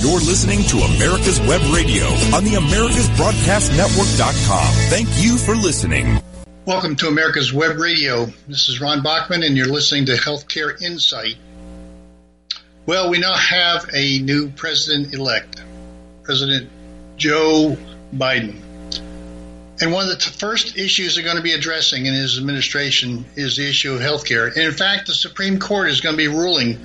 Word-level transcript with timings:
You're 0.00 0.12
listening 0.12 0.62
to 0.68 0.78
America's 0.78 1.38
Web 1.40 1.60
Radio 1.74 2.06
on 2.34 2.42
the 2.42 2.52
AmericasBroadcastNetwork.com. 2.52 4.74
Thank 4.88 5.08
you 5.22 5.36
for 5.36 5.54
listening. 5.54 6.22
Welcome 6.64 6.96
to 6.96 7.08
America's 7.08 7.52
Web 7.52 7.78
Radio. 7.78 8.24
This 8.48 8.70
is 8.70 8.80
Ron 8.80 9.02
Bachman, 9.02 9.42
and 9.42 9.58
you're 9.58 9.66
listening 9.66 10.06
to 10.06 10.12
Healthcare 10.12 10.80
Insight. 10.80 11.36
Well, 12.86 13.10
we 13.10 13.18
now 13.18 13.34
have 13.34 13.90
a 13.92 14.20
new 14.20 14.48
president 14.48 15.12
elect, 15.12 15.62
President 16.22 16.70
Joe 17.18 17.76
Biden. 18.14 18.58
And 19.82 19.92
one 19.92 20.04
of 20.04 20.10
the 20.12 20.16
t- 20.16 20.30
first 20.30 20.78
issues 20.78 21.16
they're 21.16 21.24
going 21.24 21.36
to 21.36 21.42
be 21.42 21.52
addressing 21.52 22.06
in 22.06 22.14
his 22.14 22.38
administration 22.38 23.26
is 23.36 23.58
the 23.58 23.68
issue 23.68 23.92
of 23.92 24.00
health 24.00 24.24
care. 24.24 24.46
And 24.46 24.56
in 24.56 24.72
fact, 24.72 25.08
the 25.08 25.14
Supreme 25.14 25.58
Court 25.58 25.90
is 25.90 26.00
going 26.00 26.14
to 26.14 26.16
be 26.16 26.28
ruling 26.28 26.78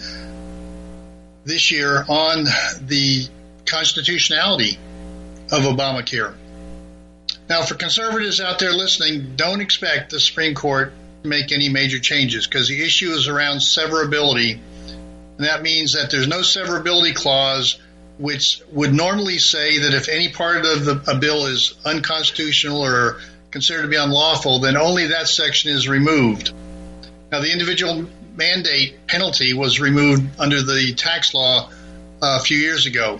this 1.46 1.72
year 1.72 2.04
on 2.08 2.46
the 2.82 3.28
constitutionality 3.66 4.78
of 5.52 5.62
Obamacare. 5.64 6.34
Now, 7.48 7.62
for 7.62 7.76
conservatives 7.76 8.42
out 8.42 8.60
there 8.60 8.74
listening, 8.74 9.36
don't 9.36 9.62
expect 9.62 10.10
the 10.10 10.20
Supreme 10.20 10.56
Court 10.56 10.92
to 11.24 11.30
make 11.30 11.52
any 11.52 11.70
major 11.70 12.00
changes 12.00 12.48
because 12.48 12.68
the 12.68 12.84
issue 12.84 13.12
is 13.12 13.28
around 13.28 13.58
severability. 13.58 14.60
And 15.38 15.46
that 15.46 15.62
means 15.62 15.94
that 15.94 16.10
there's 16.10 16.28
no 16.28 16.40
severability 16.40 17.14
clause 17.14 17.80
which 18.18 18.62
would 18.72 18.94
normally 18.94 19.38
say 19.38 19.80
that 19.80 19.94
if 19.94 20.08
any 20.08 20.30
part 20.30 20.66
of 20.66 20.86
the, 20.86 21.04
a 21.08 21.18
bill 21.18 21.48
is 21.48 21.76
unconstitutional 21.86 22.82
or 22.82 23.20
considered 23.52 23.84
to 23.84 23.88
be 23.90 23.98
unlawful, 23.98 24.60
then 24.60 24.78
only 24.78 25.08
that 25.08 25.28
section 25.28 25.72
is 25.72 25.88
removed. 25.88 26.54
Now, 27.32 27.42
the 27.42 27.52
individual 27.52 28.06
mandate 28.38 29.08
penalty 29.08 29.54
was 29.54 29.80
removed 29.80 30.24
under 30.40 30.62
the 30.62 30.94
tax 30.96 31.34
law 31.34 31.70
uh, 32.22 32.38
a 32.40 32.44
few 32.44 32.58
years 32.58 32.86
ago. 32.86 33.20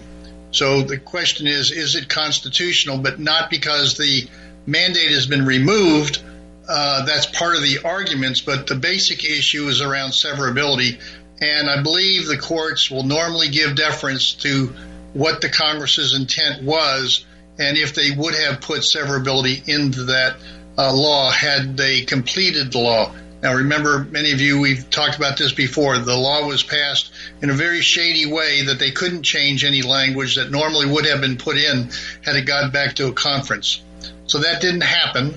So 0.52 0.82
the 0.82 0.98
question 0.98 1.48
is, 1.48 1.72
is 1.72 1.96
it 1.96 2.08
constitutional? 2.08 2.98
But 2.98 3.20
not 3.20 3.50
because 3.50 3.98
the 3.98 4.28
mandate 4.66 5.12
has 5.12 5.28
been 5.28 5.46
removed. 5.46 6.22
Uh, 6.68 7.06
that's 7.06 7.26
part 7.26 7.56
of 7.56 7.62
the 7.62 7.80
arguments, 7.84 8.42
but 8.42 8.68
the 8.68 8.76
basic 8.76 9.24
issue 9.26 9.68
is 9.68 9.82
around 9.82 10.12
severability. 10.12 11.00
And 11.42 11.70
I 11.70 11.82
believe 11.84 12.28
the 12.28 12.38
courts 12.38 12.90
will 12.90 13.04
normally 13.04 13.50
give 13.50 13.76
deference 13.76 14.34
to 14.36 14.74
what 15.14 15.42
the 15.42 15.50
Congress's 15.50 16.16
intent 16.16 16.64
was 16.64 17.26
and 17.58 17.78
if 17.78 17.94
they 17.94 18.12
would 18.12 18.36
have 18.36 18.62
put 18.62 18.82
severability 18.82 19.68
into 19.68 20.06
that 20.06 20.38
uh, 20.78 20.94
law 20.94 21.32
had 21.32 21.78
they 21.78 22.02
completed 22.02 22.72
the 22.72 22.80
law. 22.80 23.14
Now, 23.42 23.56
remember, 23.56 24.00
many 24.00 24.32
of 24.32 24.42
you, 24.42 24.60
we've 24.60 24.90
talked 24.90 25.18
about 25.18 25.38
this 25.38 25.52
before. 25.52 25.98
The 25.98 26.16
law 26.16 26.48
was 26.48 26.64
passed 26.64 27.12
in 27.42 27.50
a 27.50 27.54
very 27.54 27.82
shady 27.82 28.26
way 28.26 28.64
that 28.64 28.80
they 28.80 28.92
couldn't 28.92 29.24
change 29.24 29.64
any 29.64 29.82
language 29.82 30.36
that 30.36 30.50
normally 30.50 30.88
would 30.88 31.06
have 31.06 31.22
been 31.22 31.38
put 31.38 31.58
in 31.58 31.92
had 32.24 32.36
it 32.36 32.46
gone 32.46 32.72
back 32.72 32.96
to 32.96 33.08
a 33.08 33.14
conference. 33.14 33.82
So 34.26 34.40
that 34.40 34.62
didn't 34.62 34.82
happen. 34.82 35.36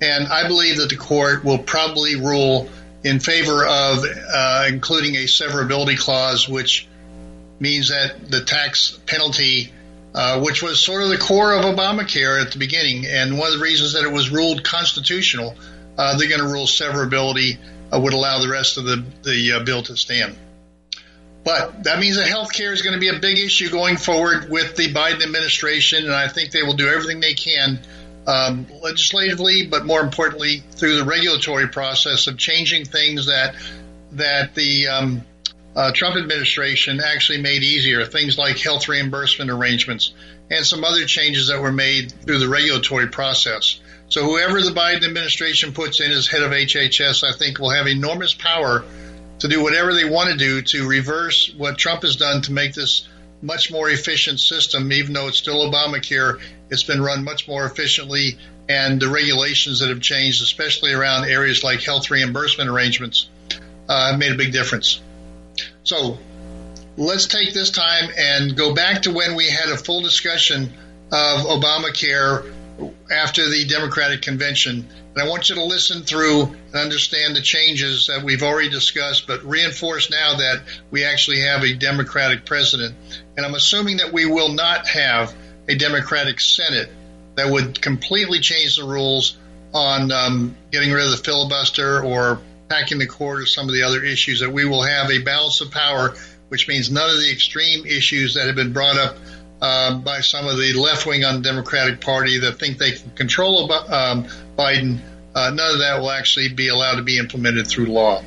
And 0.00 0.26
I 0.28 0.46
believe 0.46 0.76
that 0.78 0.90
the 0.90 0.96
court 0.96 1.44
will 1.44 1.58
probably 1.58 2.16
rule 2.16 2.68
in 3.02 3.20
favor 3.20 3.64
of 3.64 4.04
uh, 4.04 4.66
including 4.68 5.16
a 5.16 5.24
severability 5.24 5.98
clause, 5.98 6.48
which 6.48 6.86
means 7.60 7.88
that 7.88 8.30
the 8.30 8.44
tax 8.44 8.98
penalty, 9.06 9.72
uh, 10.14 10.40
which 10.40 10.62
was 10.62 10.82
sort 10.82 11.02
of 11.02 11.08
the 11.08 11.18
core 11.18 11.54
of 11.54 11.64
Obamacare 11.64 12.40
at 12.40 12.52
the 12.52 12.58
beginning, 12.58 13.06
and 13.06 13.38
one 13.38 13.52
of 13.52 13.58
the 13.58 13.64
reasons 13.64 13.94
that 13.94 14.04
it 14.04 14.12
was 14.12 14.30
ruled 14.30 14.62
constitutional, 14.64 15.56
uh, 15.98 16.16
they're 16.16 16.28
going 16.28 16.40
to 16.40 16.46
rule 16.46 16.66
severability 16.66 17.58
uh, 17.92 18.00
would 18.00 18.12
allow 18.12 18.40
the 18.40 18.48
rest 18.48 18.78
of 18.78 18.84
the, 18.84 19.04
the 19.24 19.52
uh, 19.52 19.64
bill 19.64 19.82
to 19.82 19.96
stand. 19.96 20.36
But 21.44 21.84
that 21.84 21.98
means 21.98 22.16
that 22.16 22.28
health 22.28 22.52
care 22.52 22.72
is 22.72 22.82
going 22.82 22.94
to 22.94 23.00
be 23.00 23.08
a 23.08 23.18
big 23.18 23.38
issue 23.38 23.70
going 23.70 23.96
forward 23.96 24.50
with 24.50 24.76
the 24.76 24.92
Biden 24.92 25.22
administration, 25.22 26.04
and 26.04 26.12
I 26.12 26.28
think 26.28 26.52
they 26.52 26.62
will 26.62 26.74
do 26.74 26.88
everything 26.88 27.20
they 27.20 27.34
can 27.34 27.80
um, 28.26 28.66
legislatively, 28.82 29.66
but 29.66 29.86
more 29.86 30.00
importantly, 30.00 30.62
through 30.72 30.96
the 30.96 31.04
regulatory 31.04 31.68
process 31.68 32.26
of 32.26 32.36
changing 32.36 32.84
things 32.84 33.26
that 33.26 33.54
that 34.12 34.54
the 34.54 34.88
um, 34.88 35.22
uh, 35.74 35.92
Trump 35.92 36.16
administration 36.16 37.00
actually 37.00 37.40
made 37.40 37.62
easier. 37.62 38.04
Things 38.04 38.36
like 38.36 38.58
health 38.58 38.88
reimbursement 38.88 39.50
arrangements 39.50 40.12
and 40.50 40.64
some 40.64 40.84
other 40.84 41.04
changes 41.06 41.48
that 41.48 41.60
were 41.60 41.72
made 41.72 42.12
through 42.12 42.38
the 42.38 42.48
regulatory 42.48 43.08
process. 43.08 43.80
So 44.08 44.24
whoever 44.24 44.60
the 44.62 44.70
Biden 44.70 45.06
administration 45.06 45.72
puts 45.72 46.00
in 46.00 46.10
as 46.10 46.26
head 46.26 46.42
of 46.42 46.52
HHS, 46.52 47.24
I 47.24 47.36
think 47.36 47.58
will 47.58 47.70
have 47.70 47.86
enormous 47.86 48.32
power 48.32 48.84
to 49.40 49.48
do 49.48 49.62
whatever 49.62 49.94
they 49.94 50.04
want 50.04 50.30
to 50.30 50.36
do 50.36 50.62
to 50.62 50.88
reverse 50.88 51.52
what 51.56 51.78
Trump 51.78 52.02
has 52.02 52.16
done 52.16 52.42
to 52.42 52.52
make 52.52 52.74
this 52.74 53.06
much 53.42 53.70
more 53.70 53.88
efficient 53.88 54.40
system, 54.40 54.90
even 54.92 55.12
though 55.12 55.28
it's 55.28 55.38
still 55.38 55.70
Obamacare, 55.70 56.40
it's 56.70 56.82
been 56.82 57.00
run 57.00 57.22
much 57.22 57.46
more 57.46 57.64
efficiently 57.64 58.38
and 58.68 59.00
the 59.00 59.08
regulations 59.08 59.80
that 59.80 59.88
have 59.88 60.00
changed, 60.00 60.42
especially 60.42 60.92
around 60.92 61.24
areas 61.24 61.64
like 61.64 61.82
health 61.82 62.10
reimbursement 62.10 62.68
arrangements, 62.68 63.28
uh, 63.88 64.14
made 64.18 64.32
a 64.32 64.36
big 64.36 64.52
difference. 64.52 65.00
So 65.84 66.18
let's 66.96 67.26
take 67.26 67.54
this 67.54 67.70
time 67.70 68.10
and 68.16 68.56
go 68.56 68.74
back 68.74 69.02
to 69.02 69.12
when 69.12 69.36
we 69.36 69.48
had 69.48 69.70
a 69.70 69.76
full 69.76 70.02
discussion 70.02 70.72
of 71.10 71.46
Obamacare 71.46 72.52
after 73.10 73.48
the 73.48 73.66
Democratic 73.66 74.22
convention. 74.22 74.88
And 75.14 75.22
I 75.22 75.28
want 75.28 75.48
you 75.48 75.56
to 75.56 75.64
listen 75.64 76.02
through 76.02 76.42
and 76.42 76.74
understand 76.74 77.34
the 77.34 77.42
changes 77.42 78.06
that 78.06 78.22
we've 78.22 78.42
already 78.42 78.68
discussed, 78.68 79.26
but 79.26 79.44
reinforce 79.44 80.10
now 80.10 80.36
that 80.36 80.62
we 80.90 81.04
actually 81.04 81.40
have 81.40 81.62
a 81.62 81.74
Democratic 81.74 82.44
president. 82.44 82.94
And 83.36 83.44
I'm 83.44 83.54
assuming 83.54 83.98
that 83.98 84.12
we 84.12 84.26
will 84.26 84.52
not 84.52 84.86
have 84.88 85.34
a 85.68 85.74
Democratic 85.74 86.40
Senate 86.40 86.90
that 87.34 87.50
would 87.50 87.80
completely 87.80 88.40
change 88.40 88.76
the 88.76 88.84
rules 88.84 89.36
on 89.72 90.10
um, 90.12 90.56
getting 90.70 90.92
rid 90.92 91.04
of 91.04 91.10
the 91.10 91.16
filibuster 91.16 92.02
or 92.02 92.40
packing 92.68 92.98
the 92.98 93.06
court 93.06 93.40
or 93.40 93.46
some 93.46 93.68
of 93.68 93.74
the 93.74 93.82
other 93.82 94.02
issues, 94.02 94.40
that 94.40 94.52
we 94.52 94.64
will 94.64 94.82
have 94.82 95.10
a 95.10 95.18
balance 95.22 95.60
of 95.60 95.70
power, 95.70 96.14
which 96.48 96.68
means 96.68 96.90
none 96.90 97.08
of 97.08 97.16
the 97.16 97.30
extreme 97.30 97.86
issues 97.86 98.34
that 98.34 98.46
have 98.46 98.56
been 98.56 98.72
brought 98.72 98.98
up 98.98 99.16
um, 99.60 100.02
by 100.02 100.20
some 100.20 100.46
of 100.46 100.56
the 100.56 100.72
left 100.74 101.06
wing 101.06 101.24
on 101.24 101.36
the 101.36 101.40
Democratic 101.40 102.00
Party 102.00 102.38
that 102.40 102.58
think 102.58 102.78
they 102.78 102.92
can 102.92 103.10
control 103.10 103.72
um, 103.72 104.24
Biden, 104.56 104.98
uh, 105.34 105.50
none 105.50 105.72
of 105.72 105.78
that 105.80 106.00
will 106.00 106.10
actually 106.10 106.48
be 106.48 106.68
allowed 106.68 106.96
to 106.96 107.02
be 107.02 107.18
implemented 107.18 107.66
through 107.66 107.86
law. 107.86 108.22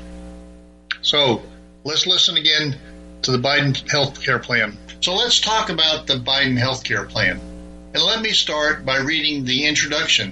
So 1.02 1.44
let's 1.84 2.06
listen 2.06 2.38
again 2.38 2.75
to 3.24 3.31
the 3.31 3.38
Biden 3.38 3.90
health 3.90 4.24
care 4.24 4.40
plan. 4.40 4.78
So 5.02 5.16
let's 5.16 5.40
talk 5.40 5.70
about 5.70 6.08
the 6.08 6.16
Biden 6.16 6.58
health 6.58 6.84
care 6.84 7.06
plan. 7.06 7.40
And 7.94 8.03
let 8.03 8.22
me 8.22 8.31
start 8.31 8.86
by 8.86 8.97
reading 8.97 9.46
the 9.46 9.66
introduction 9.66 10.31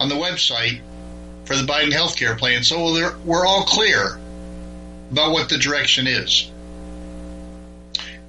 on 0.00 0.08
the 0.08 0.14
website 0.14 0.80
for 1.44 1.56
the 1.56 1.62
Biden 1.62 1.92
health 1.92 2.16
care 2.16 2.36
plan 2.36 2.62
so 2.62 2.92
we're 3.24 3.46
all 3.46 3.64
clear 3.64 4.18
about 5.10 5.32
what 5.32 5.48
the 5.48 5.56
direction 5.56 6.06
is. 6.06 6.50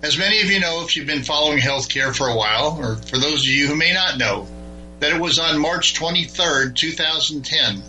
As 0.02 0.18
many 0.18 0.40
of 0.40 0.50
you 0.50 0.62
know, 0.62 0.86
if 0.86 0.96
you've 0.96 1.06
been 1.06 1.24
following 1.24 1.60
healthcare 1.60 2.16
for 2.16 2.30
a 2.30 2.36
while, 2.36 2.78
or 2.80 2.96
for 2.96 3.18
those 3.18 3.42
of 3.42 3.48
you 3.48 3.68
who 3.68 3.76
may 3.76 3.92
not 3.92 4.18
know, 4.18 4.48
that 5.02 5.12
it 5.12 5.20
was 5.20 5.40
on 5.40 5.60
March 5.60 5.94
23rd, 5.94 6.74
2010, 6.74 7.84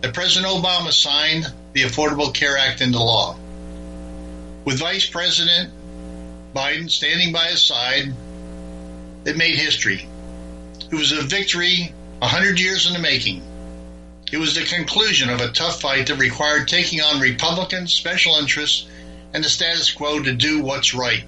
that 0.00 0.14
President 0.14 0.52
Obama 0.52 0.92
signed 0.92 1.52
the 1.72 1.82
Affordable 1.82 2.32
Care 2.32 2.56
Act 2.56 2.80
into 2.80 2.98
law. 2.98 3.36
With 4.64 4.78
Vice 4.78 5.06
President 5.06 5.72
Biden 6.54 6.88
standing 6.88 7.32
by 7.32 7.46
his 7.46 7.62
side, 7.62 8.12
it 9.24 9.36
made 9.36 9.56
history. 9.56 10.06
It 10.88 10.94
was 10.94 11.10
a 11.10 11.22
victory 11.22 11.92
100 12.20 12.60
years 12.60 12.86
in 12.86 12.92
the 12.92 13.00
making. 13.00 13.42
It 14.30 14.38
was 14.38 14.54
the 14.54 14.62
conclusion 14.62 15.28
of 15.28 15.40
a 15.40 15.50
tough 15.50 15.80
fight 15.80 16.06
that 16.06 16.14
required 16.14 16.68
taking 16.68 17.00
on 17.00 17.20
Republicans, 17.20 17.92
special 17.92 18.36
interests, 18.36 18.86
and 19.34 19.42
the 19.42 19.48
status 19.48 19.90
quo 19.90 20.22
to 20.22 20.32
do 20.32 20.62
what's 20.62 20.94
right 20.94 21.24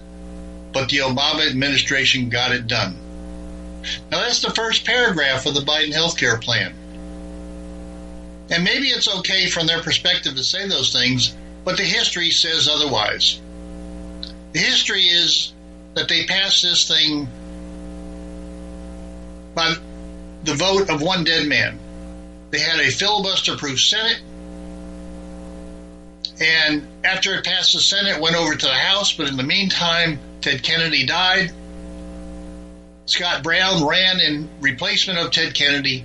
but 0.73 0.89
the 0.89 0.99
Obama 0.99 1.49
administration 1.49 2.29
got 2.29 2.53
it 2.53 2.67
done. 2.67 2.97
Now, 4.11 4.21
that's 4.21 4.43
the 4.43 4.51
first 4.51 4.85
paragraph 4.85 5.47
of 5.47 5.55
the 5.55 5.61
Biden 5.61 5.93
healthcare 5.93 6.41
plan. 6.41 6.75
And 8.51 8.65
maybe 8.65 8.89
it's 8.89 9.09
okay 9.19 9.49
from 9.49 9.67
their 9.67 9.83
perspective 9.83 10.37
to 10.37 10.45
say 10.45 10.69
those 10.69 10.93
things, 10.93 11.35
but 11.65 11.77
the 11.77 11.85
history 11.85 12.31
says 12.31 12.69
otherwise. 12.69 13.41
The 14.53 14.59
history 14.59 15.03
is 15.05 15.53
that 15.95 16.09
they 16.09 16.27
passed 16.27 16.63
this 16.63 16.87
thing 16.87 17.29
by 19.55 19.75
the 20.45 20.55
vote 20.55 20.91
of 20.91 21.03
one 21.03 21.25
dead 21.25 21.47
man. 21.47 21.79
They 22.51 22.59
had 22.59 22.81
a 22.81 22.91
filibuster 22.91 23.57
proof 23.57 23.81
Senate. 23.81 24.21
And 26.41 26.87
after 27.05 27.35
it 27.35 27.45
passed 27.45 27.75
the 27.75 27.81
Senate, 27.81 28.17
it 28.17 28.21
went 28.21 28.37
over 28.37 28.55
to 28.55 28.67
the 28.67 28.73
House. 28.73 29.13
But 29.13 29.29
in 29.29 29.37
the 29.37 29.43
meantime, 29.43 30.19
Ted 30.41 30.63
Kennedy 30.63 31.07
died. 31.07 31.53
Scott 33.07 33.43
Brown 33.43 33.87
ran 33.87 34.21
in 34.21 34.49
replacement 34.61 35.19
of 35.19 35.31
Ted 35.33 35.55
Kennedy, 35.55 36.05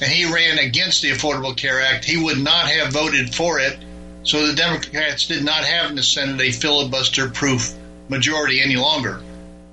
and 0.00 0.10
he 0.10 0.32
ran 0.32 0.58
against 0.58 1.02
the 1.02 1.10
Affordable 1.10 1.56
Care 1.56 1.80
Act. 1.80 2.04
He 2.04 2.22
would 2.22 2.38
not 2.38 2.68
have 2.68 2.92
voted 2.92 3.34
for 3.34 3.58
it, 3.58 3.76
so 4.22 4.46
the 4.46 4.54
Democrats 4.54 5.26
did 5.26 5.44
not 5.44 5.64
have 5.64 5.90
in 5.90 5.96
the 5.96 6.02
Senate 6.02 6.40
a 6.40 6.52
filibuster 6.52 7.28
proof 7.28 7.74
majority 8.08 8.62
any 8.62 8.76
longer. 8.76 9.20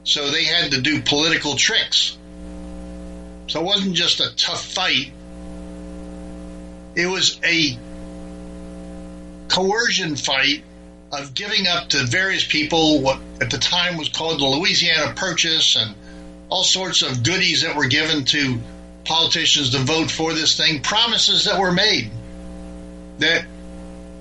So 0.04 0.32
they 0.32 0.44
had 0.44 0.72
to 0.72 0.82
do 0.82 1.02
political 1.02 1.56
tricks. 1.56 2.18
So 3.48 3.62
it 3.62 3.66
wasn't 3.66 3.96
just 3.96 4.20
a 4.20 4.36
tough 4.36 4.66
fight. 4.66 5.12
It 6.96 7.06
was 7.06 7.40
a 7.44 7.78
coercion 9.50 10.16
fight 10.16 10.64
of 11.12 11.34
giving 11.34 11.68
up 11.68 11.90
to 11.90 12.06
various 12.06 12.46
people 12.46 13.02
what 13.02 13.20
at 13.42 13.50
the 13.50 13.58
time 13.58 13.98
was 13.98 14.10
called 14.10 14.40
the 14.40 14.46
Louisiana 14.46 15.14
Purchase 15.16 15.76
and 15.76 15.96
all 16.50 16.64
sorts 16.64 17.02
of 17.02 17.24
goodies 17.24 17.62
that 17.64 17.76
were 17.76 17.88
given 17.88 18.26
to 18.26 18.60
politicians 19.06 19.72
to 19.72 19.80
vote 19.80 20.12
for 20.12 20.34
this 20.34 20.56
thing, 20.56 20.82
promises 20.82 21.46
that 21.46 21.60
were 21.60 21.72
made 21.72 22.12
that 23.20 23.46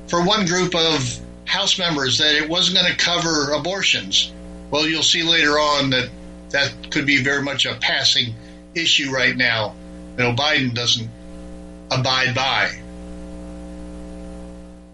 for 0.08 0.24
one 0.24 0.46
group 0.46 0.74
of 0.74 1.18
House 1.44 1.78
members 1.78 2.18
that 2.18 2.34
it 2.34 2.48
wasn't 2.48 2.78
going 2.78 2.90
to 2.92 2.98
cover 2.98 3.52
abortions. 3.52 4.30
Well, 4.70 4.86
you'll 4.86 5.02
see 5.02 5.22
later 5.22 5.52
on 5.52 5.90
that 5.90 6.10
that 6.50 6.90
could 6.90 7.06
be 7.06 7.22
very 7.22 7.42
much 7.42 7.64
a 7.64 7.74
passing 7.74 8.34
issue 8.74 9.10
right 9.10 9.34
now 9.34 9.74
that 10.16 10.36
Biden 10.36 10.74
doesn't 10.74 11.08
abide 11.90 12.34
by. 12.34 12.70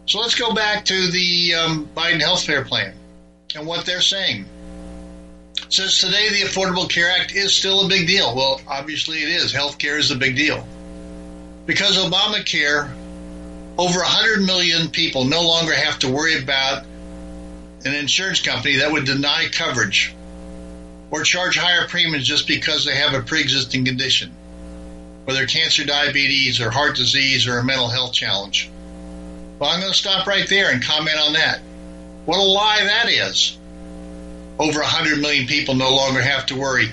So 0.06 0.20
let's 0.20 0.34
go 0.34 0.52
back 0.52 0.84
to 0.86 1.10
the 1.10 1.54
um, 1.54 1.88
Biden 1.94 2.20
health 2.20 2.44
care 2.44 2.64
plan 2.64 2.94
and 3.54 3.66
what 3.66 3.86
they're 3.86 4.02
saying. 4.02 4.44
Says 5.70 5.98
today 5.98 6.28
the 6.28 6.46
Affordable 6.46 6.88
Care 6.88 7.10
Act 7.10 7.34
is 7.34 7.54
still 7.54 7.86
a 7.86 7.88
big 7.88 8.06
deal. 8.06 8.34
Well, 8.36 8.60
obviously 8.68 9.22
it 9.22 9.30
is. 9.30 9.52
Health 9.52 9.78
care 9.78 9.98
is 9.98 10.10
a 10.10 10.16
big 10.16 10.36
deal. 10.36 10.66
Because 11.64 11.96
Obamacare, 11.96 12.90
over 13.78 13.98
100 13.98 14.44
million 14.44 14.90
people 14.90 15.24
no 15.24 15.42
longer 15.42 15.72
have 15.72 15.98
to 16.00 16.12
worry 16.12 16.40
about 16.42 16.84
an 17.84 17.94
insurance 17.94 18.42
company 18.42 18.76
that 18.76 18.92
would 18.92 19.06
deny 19.06 19.46
coverage 19.50 20.14
or 21.10 21.22
charge 21.22 21.56
higher 21.56 21.86
premiums 21.88 22.26
just 22.26 22.46
because 22.46 22.84
they 22.84 22.94
have 22.94 23.14
a 23.14 23.22
pre 23.22 23.40
existing 23.40 23.84
condition, 23.84 24.30
whether 25.24 25.46
cancer, 25.46 25.84
diabetes, 25.84 26.60
or 26.60 26.70
heart 26.70 26.96
disease, 26.96 27.46
or 27.46 27.58
a 27.58 27.64
mental 27.64 27.88
health 27.88 28.12
challenge. 28.12 28.70
Well, 29.64 29.72
I'm 29.72 29.80
going 29.80 29.92
to 29.92 29.98
stop 29.98 30.26
right 30.26 30.46
there 30.46 30.70
and 30.70 30.82
comment 30.82 31.16
on 31.16 31.32
that. 31.32 31.58
What 32.26 32.38
a 32.38 32.42
lie 32.42 32.84
that 32.84 33.08
is. 33.08 33.56
Over 34.58 34.80
100 34.80 35.22
million 35.22 35.46
people 35.46 35.74
no 35.74 35.90
longer 35.90 36.20
have 36.20 36.44
to 36.48 36.54
worry. 36.54 36.92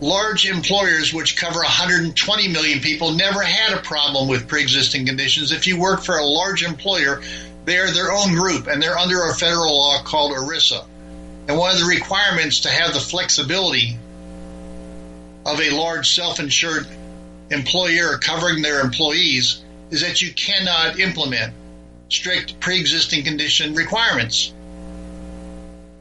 Large 0.00 0.48
employers, 0.48 1.12
which 1.12 1.36
cover 1.36 1.58
120 1.58 2.48
million 2.48 2.80
people, 2.80 3.12
never 3.12 3.42
had 3.42 3.76
a 3.76 3.82
problem 3.82 4.28
with 4.28 4.48
pre 4.48 4.62
existing 4.62 5.04
conditions. 5.04 5.52
If 5.52 5.66
you 5.66 5.78
work 5.78 6.02
for 6.02 6.16
a 6.16 6.24
large 6.24 6.62
employer, 6.62 7.20
they're 7.66 7.90
their 7.90 8.10
own 8.10 8.32
group 8.32 8.66
and 8.66 8.82
they're 8.82 8.96
under 8.96 9.22
a 9.24 9.34
federal 9.34 9.76
law 9.76 10.02
called 10.02 10.32
ERISA. 10.32 10.82
And 11.48 11.58
one 11.58 11.70
of 11.74 11.80
the 11.80 11.84
requirements 11.84 12.60
to 12.60 12.70
have 12.70 12.94
the 12.94 13.00
flexibility 13.00 13.98
of 15.44 15.60
a 15.60 15.68
large 15.68 16.14
self 16.14 16.40
insured 16.40 16.86
employer 17.50 18.16
covering 18.16 18.62
their 18.62 18.80
employees 18.80 19.62
is 19.90 20.00
that 20.00 20.22
you 20.22 20.32
cannot 20.32 20.98
implement 20.98 21.52
strict 22.10 22.60
pre 22.60 22.78
existing 22.78 23.24
condition 23.24 23.74
requirements. 23.74 24.52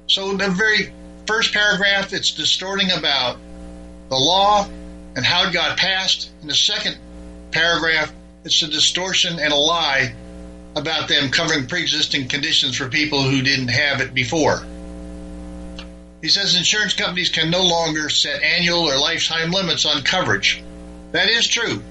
So, 0.08 0.36
the 0.36 0.50
very 0.50 0.92
first 1.26 1.54
paragraph, 1.54 2.12
it's 2.14 2.32
distorting 2.32 2.92
about 2.92 3.38
the 4.10 4.16
law 4.16 4.68
and 5.16 5.24
how 5.24 5.48
it 5.48 5.54
got 5.54 5.78
passed. 5.78 6.32
In 6.42 6.48
the 6.48 6.56
second 6.56 6.98
paragraph, 7.52 8.12
it's 8.44 8.62
a 8.64 8.68
distortion 8.68 9.40
and 9.40 9.54
a 9.54 9.56
lie 9.56 10.14
about 10.76 11.08
them 11.08 11.30
covering 11.30 11.68
pre 11.68 11.82
existing 11.82 12.28
conditions 12.28 12.76
for 12.76 12.90
people 12.90 13.22
who 13.22 13.42
didn't 13.42 13.70
have 13.70 14.02
it 14.02 14.14
before. 14.14 14.66
He 16.22 16.30
says 16.30 16.56
insurance 16.56 16.94
companies 16.94 17.30
can 17.30 17.50
no 17.50 17.64
longer 17.64 18.10
set 18.10 18.44
annual 18.44 18.90
or 18.90 18.98
lifetime 18.98 19.52
limits 19.52 19.86
on 19.86 20.02
coverage. 20.02 20.62
That 21.12 21.30
is 21.30 21.48
true. 21.48 21.82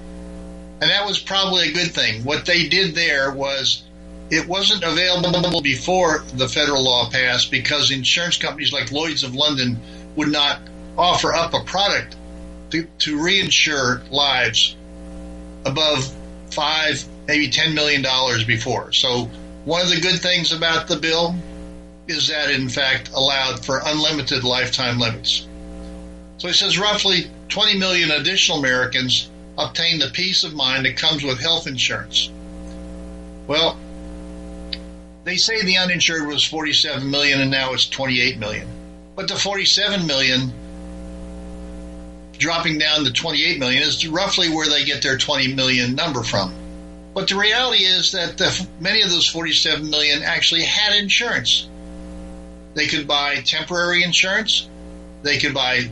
And 0.81 0.89
that 0.89 1.05
was 1.05 1.19
probably 1.19 1.69
a 1.69 1.73
good 1.73 1.91
thing. 1.91 2.23
What 2.23 2.45
they 2.45 2.67
did 2.69 2.95
there 2.95 3.31
was 3.31 3.83
it 4.31 4.47
wasn't 4.47 4.83
available 4.83 5.61
before 5.61 6.23
the 6.33 6.47
federal 6.47 6.83
law 6.83 7.09
passed 7.09 7.49
because 7.49 7.91
insurance 7.91 8.37
companies 8.37 8.71
like 8.71 8.91
Lloyd's 8.91 9.23
of 9.23 9.33
London 9.33 9.79
would 10.15 10.29
not 10.29 10.59
offer 10.97 11.33
up 11.33 11.53
a 11.53 11.63
product 11.63 12.15
to, 12.71 12.83
to 12.99 13.17
reinsure 13.17 14.07
lives 14.11 14.75
above 15.65 16.13
five, 16.51 17.03
maybe 17.27 17.49
ten 17.49 17.73
million 17.73 18.01
dollars 18.01 18.43
before. 18.43 18.91
So 18.91 19.25
one 19.65 19.81
of 19.81 19.89
the 19.89 19.99
good 19.99 20.19
things 20.19 20.51
about 20.51 20.87
the 20.87 20.97
bill 20.97 21.35
is 22.07 22.27
that 22.27 22.49
in 22.51 22.69
fact 22.69 23.11
allowed 23.13 23.65
for 23.65 23.81
unlimited 23.83 24.43
lifetime 24.43 24.99
limits. 24.99 25.47
So 26.37 26.47
he 26.47 26.53
says 26.53 26.79
roughly 26.79 27.29
20 27.49 27.77
million 27.77 28.11
additional 28.11 28.59
Americans 28.59 29.29
obtain 29.57 29.99
the 29.99 30.09
peace 30.09 30.43
of 30.43 30.53
mind 30.53 30.85
that 30.85 30.97
comes 30.97 31.23
with 31.23 31.39
health 31.39 31.67
insurance. 31.67 32.29
Well, 33.47 33.77
they 35.29 35.37
say 35.37 35.63
the 35.63 35.77
uninsured 35.77 36.25
was 36.25 36.43
47 36.43 37.09
million 37.09 37.39
and 37.39 37.51
now 37.51 37.73
it's 37.73 37.87
28 37.87 38.39
million. 38.39 38.67
But 39.15 39.27
the 39.27 39.35
47 39.35 40.07
million 40.07 40.51
dropping 42.39 42.79
down 42.79 43.03
to 43.03 43.13
28 43.13 43.59
million 43.59 43.83
is 43.83 44.07
roughly 44.07 44.49
where 44.49 44.67
they 44.67 44.85
get 44.85 45.03
their 45.03 45.17
20 45.17 45.53
million 45.53 45.93
number 45.93 46.23
from. 46.23 46.51
But 47.13 47.27
the 47.27 47.35
reality 47.35 47.83
is 47.83 48.13
that 48.13 48.37
the, 48.37 48.67
many 48.79 49.03
of 49.03 49.11
those 49.11 49.27
47 49.27 49.87
million 49.87 50.23
actually 50.23 50.63
had 50.63 50.95
insurance. 50.95 51.69
They 52.73 52.87
could 52.87 53.07
buy 53.07 53.35
temporary 53.41 54.03
insurance. 54.03 54.67
They 55.21 55.37
could 55.37 55.53
buy 55.53 55.91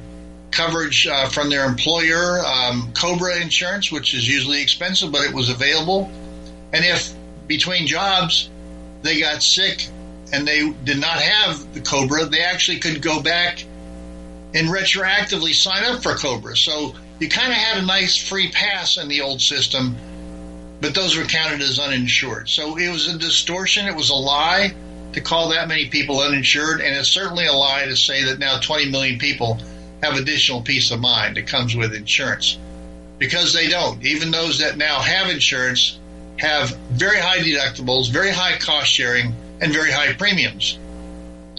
coverage 0.49 1.05
uh, 1.05 1.27
from 1.27 1.49
their 1.49 1.65
employer, 1.65 2.39
um, 2.43 2.91
Cobra 2.93 3.39
insurance, 3.39 3.91
which 3.91 4.15
is 4.15 4.27
usually 4.27 4.63
expensive, 4.63 5.11
but 5.11 5.25
it 5.25 5.33
was 5.33 5.49
available. 5.49 6.09
And 6.73 6.83
if 6.83 7.13
between 7.47 7.85
jobs 7.85 8.49
they 9.07 9.19
got 9.19 9.41
sick 9.41 9.87
and 10.33 10.47
they 10.47 10.69
did 10.83 10.99
not 10.99 11.19
have 11.19 11.73
the 11.73 11.81
Cobra, 11.81 12.25
they 12.25 12.41
actually 12.41 12.79
could 12.79 13.01
go 13.01 13.21
back 13.21 13.63
and 14.53 14.67
retroactively 14.67 15.53
sign 15.53 15.83
up 15.85 16.03
for 16.03 16.15
Cobra. 16.15 16.55
So 16.55 16.93
you 17.19 17.29
kind 17.29 17.49
of 17.49 17.57
had 17.57 17.81
a 17.81 17.85
nice 17.85 18.17
free 18.17 18.51
pass 18.51 18.97
in 18.97 19.07
the 19.07 19.21
old 19.21 19.41
system, 19.41 19.95
but 20.81 20.93
those 20.93 21.17
were 21.17 21.23
counted 21.23 21.61
as 21.61 21.79
uninsured. 21.79 22.49
So 22.49 22.77
it 22.77 22.89
was 22.89 23.07
a 23.07 23.17
distortion, 23.17 23.87
it 23.87 23.95
was 23.95 24.09
a 24.09 24.15
lie 24.15 24.73
to 25.13 25.21
call 25.21 25.49
that 25.49 25.67
many 25.67 25.89
people 25.89 26.19
uninsured, 26.19 26.81
and 26.81 26.95
it's 26.95 27.09
certainly 27.09 27.47
a 27.47 27.53
lie 27.53 27.85
to 27.85 27.95
say 27.95 28.25
that 28.25 28.39
now 28.39 28.59
20 28.59 28.91
million 28.91 29.17
people 29.19 29.59
have 30.03 30.15
additional 30.15 30.61
peace 30.61 30.91
of 30.91 30.99
mind 30.99 31.37
that 31.37 31.47
comes 31.47 31.75
with 31.75 31.93
insurance. 31.93 32.57
Because 33.17 33.53
they 33.53 33.67
don't. 33.67 34.05
Even 34.05 34.29
those 34.29 34.59
that 34.59 34.77
now 34.77 34.99
have 34.99 35.29
insurance 35.29 35.97
have 36.37 36.69
very 36.91 37.19
high 37.19 37.39
deductibles, 37.39 38.09
very 38.11 38.31
high 38.31 38.57
cost 38.57 38.91
sharing, 38.91 39.35
and 39.61 39.73
very 39.73 39.91
high 39.91 40.13
premiums. 40.13 40.77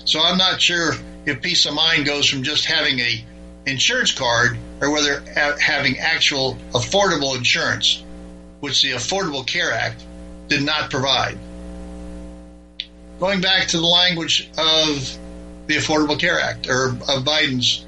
So 0.04 0.20
I'm 0.20 0.38
not 0.38 0.60
sure 0.60 0.94
if 1.26 1.42
peace 1.42 1.66
of 1.66 1.74
mind 1.74 2.06
goes 2.06 2.26
from 2.26 2.42
just 2.42 2.64
having 2.64 2.98
a 3.00 3.24
insurance 3.66 4.12
card 4.12 4.56
or 4.80 4.90
whether 4.90 5.20
having 5.60 5.98
actual 5.98 6.56
affordable 6.72 7.36
insurance, 7.36 8.02
which 8.60 8.82
the 8.82 8.92
Affordable 8.92 9.46
Care 9.46 9.72
Act 9.72 10.02
did 10.48 10.62
not 10.62 10.90
provide. 10.90 11.38
Going 13.20 13.40
back 13.40 13.68
to 13.68 13.78
the 13.78 13.86
language 13.86 14.48
of 14.56 15.18
the 15.66 15.76
Affordable 15.76 16.18
Care 16.18 16.40
Act 16.40 16.68
or 16.68 16.90
of 16.90 17.24
Biden's 17.24 17.84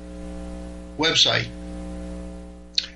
website. 0.99 1.47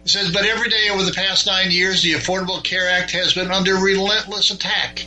It 0.04 0.10
says, 0.10 0.30
but 0.32 0.44
every 0.44 0.68
day 0.68 0.90
over 0.90 1.02
the 1.02 1.12
past 1.12 1.46
nine 1.46 1.70
years, 1.70 2.02
the 2.02 2.12
Affordable 2.12 2.62
Care 2.62 2.90
Act 2.90 3.12
has 3.12 3.32
been 3.32 3.50
under 3.50 3.76
relentless 3.76 4.50
attack. 4.50 5.06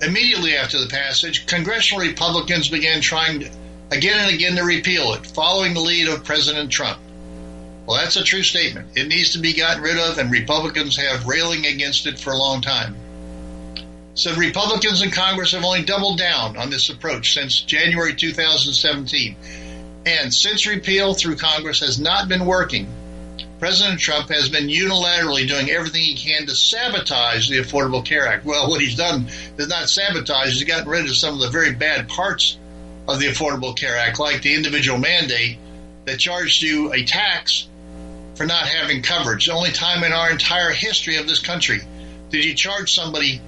Immediately 0.00 0.56
after 0.56 0.80
the 0.80 0.88
passage, 0.88 1.44
congressional 1.44 2.06
Republicans 2.06 2.70
began 2.70 3.02
trying 3.02 3.40
to, 3.40 3.50
again 3.90 4.18
and 4.18 4.34
again 4.34 4.56
to 4.56 4.62
repeal 4.62 5.12
it, 5.12 5.26
following 5.26 5.74
the 5.74 5.80
lead 5.80 6.08
of 6.08 6.24
President 6.24 6.70
Trump. 6.70 6.98
Well, 7.84 7.98
that's 7.98 8.16
a 8.16 8.24
true 8.24 8.42
statement. 8.42 8.96
It 8.96 9.08
needs 9.08 9.32
to 9.32 9.38
be 9.38 9.52
gotten 9.52 9.82
rid 9.82 9.98
of, 9.98 10.16
and 10.16 10.30
Republicans 10.30 10.96
have 10.96 11.26
railing 11.26 11.66
against 11.66 12.06
it 12.06 12.18
for 12.18 12.32
a 12.32 12.38
long 12.38 12.62
time. 12.62 12.96
So 14.14 14.34
Republicans 14.36 15.02
in 15.02 15.10
Congress 15.10 15.52
have 15.52 15.64
only 15.64 15.84
doubled 15.84 16.18
down 16.18 16.56
on 16.56 16.70
this 16.70 16.88
approach 16.88 17.34
since 17.34 17.60
January 17.60 18.14
2017. 18.14 19.36
And 20.06 20.32
since 20.32 20.66
repeal 20.66 21.12
through 21.12 21.36
Congress 21.36 21.80
has 21.80 22.00
not 22.00 22.26
been 22.26 22.46
working, 22.46 22.88
President 23.60 24.00
Trump 24.00 24.30
has 24.30 24.48
been 24.48 24.68
unilaterally 24.68 25.46
doing 25.46 25.70
everything 25.70 26.02
he 26.02 26.16
can 26.16 26.46
to 26.46 26.54
sabotage 26.54 27.50
the 27.50 27.58
Affordable 27.58 28.02
Care 28.02 28.26
Act. 28.26 28.46
Well, 28.46 28.70
what 28.70 28.80
he's 28.80 28.96
done 28.96 29.26
is 29.58 29.68
not 29.68 29.90
sabotage, 29.90 30.54
he's 30.54 30.64
gotten 30.64 30.88
rid 30.88 31.04
of 31.04 31.14
some 31.14 31.34
of 31.34 31.40
the 31.40 31.50
very 31.50 31.74
bad 31.74 32.08
parts 32.08 32.56
of 33.06 33.20
the 33.20 33.26
Affordable 33.26 33.76
Care 33.76 33.98
Act, 33.98 34.18
like 34.18 34.40
the 34.40 34.54
individual 34.54 34.96
mandate 34.96 35.58
that 36.06 36.18
charged 36.18 36.62
you 36.62 36.92
a 36.94 37.04
tax 37.04 37.68
for 38.34 38.46
not 38.46 38.66
having 38.66 39.02
coverage. 39.02 39.44
The 39.44 39.52
only 39.52 39.72
time 39.72 40.04
in 40.04 40.14
our 40.14 40.30
entire 40.30 40.70
history 40.70 41.18
of 41.18 41.28
this 41.28 41.40
country 41.40 41.80
did 42.30 42.46
you 42.46 42.54
charge 42.54 42.94
somebody 42.94 43.42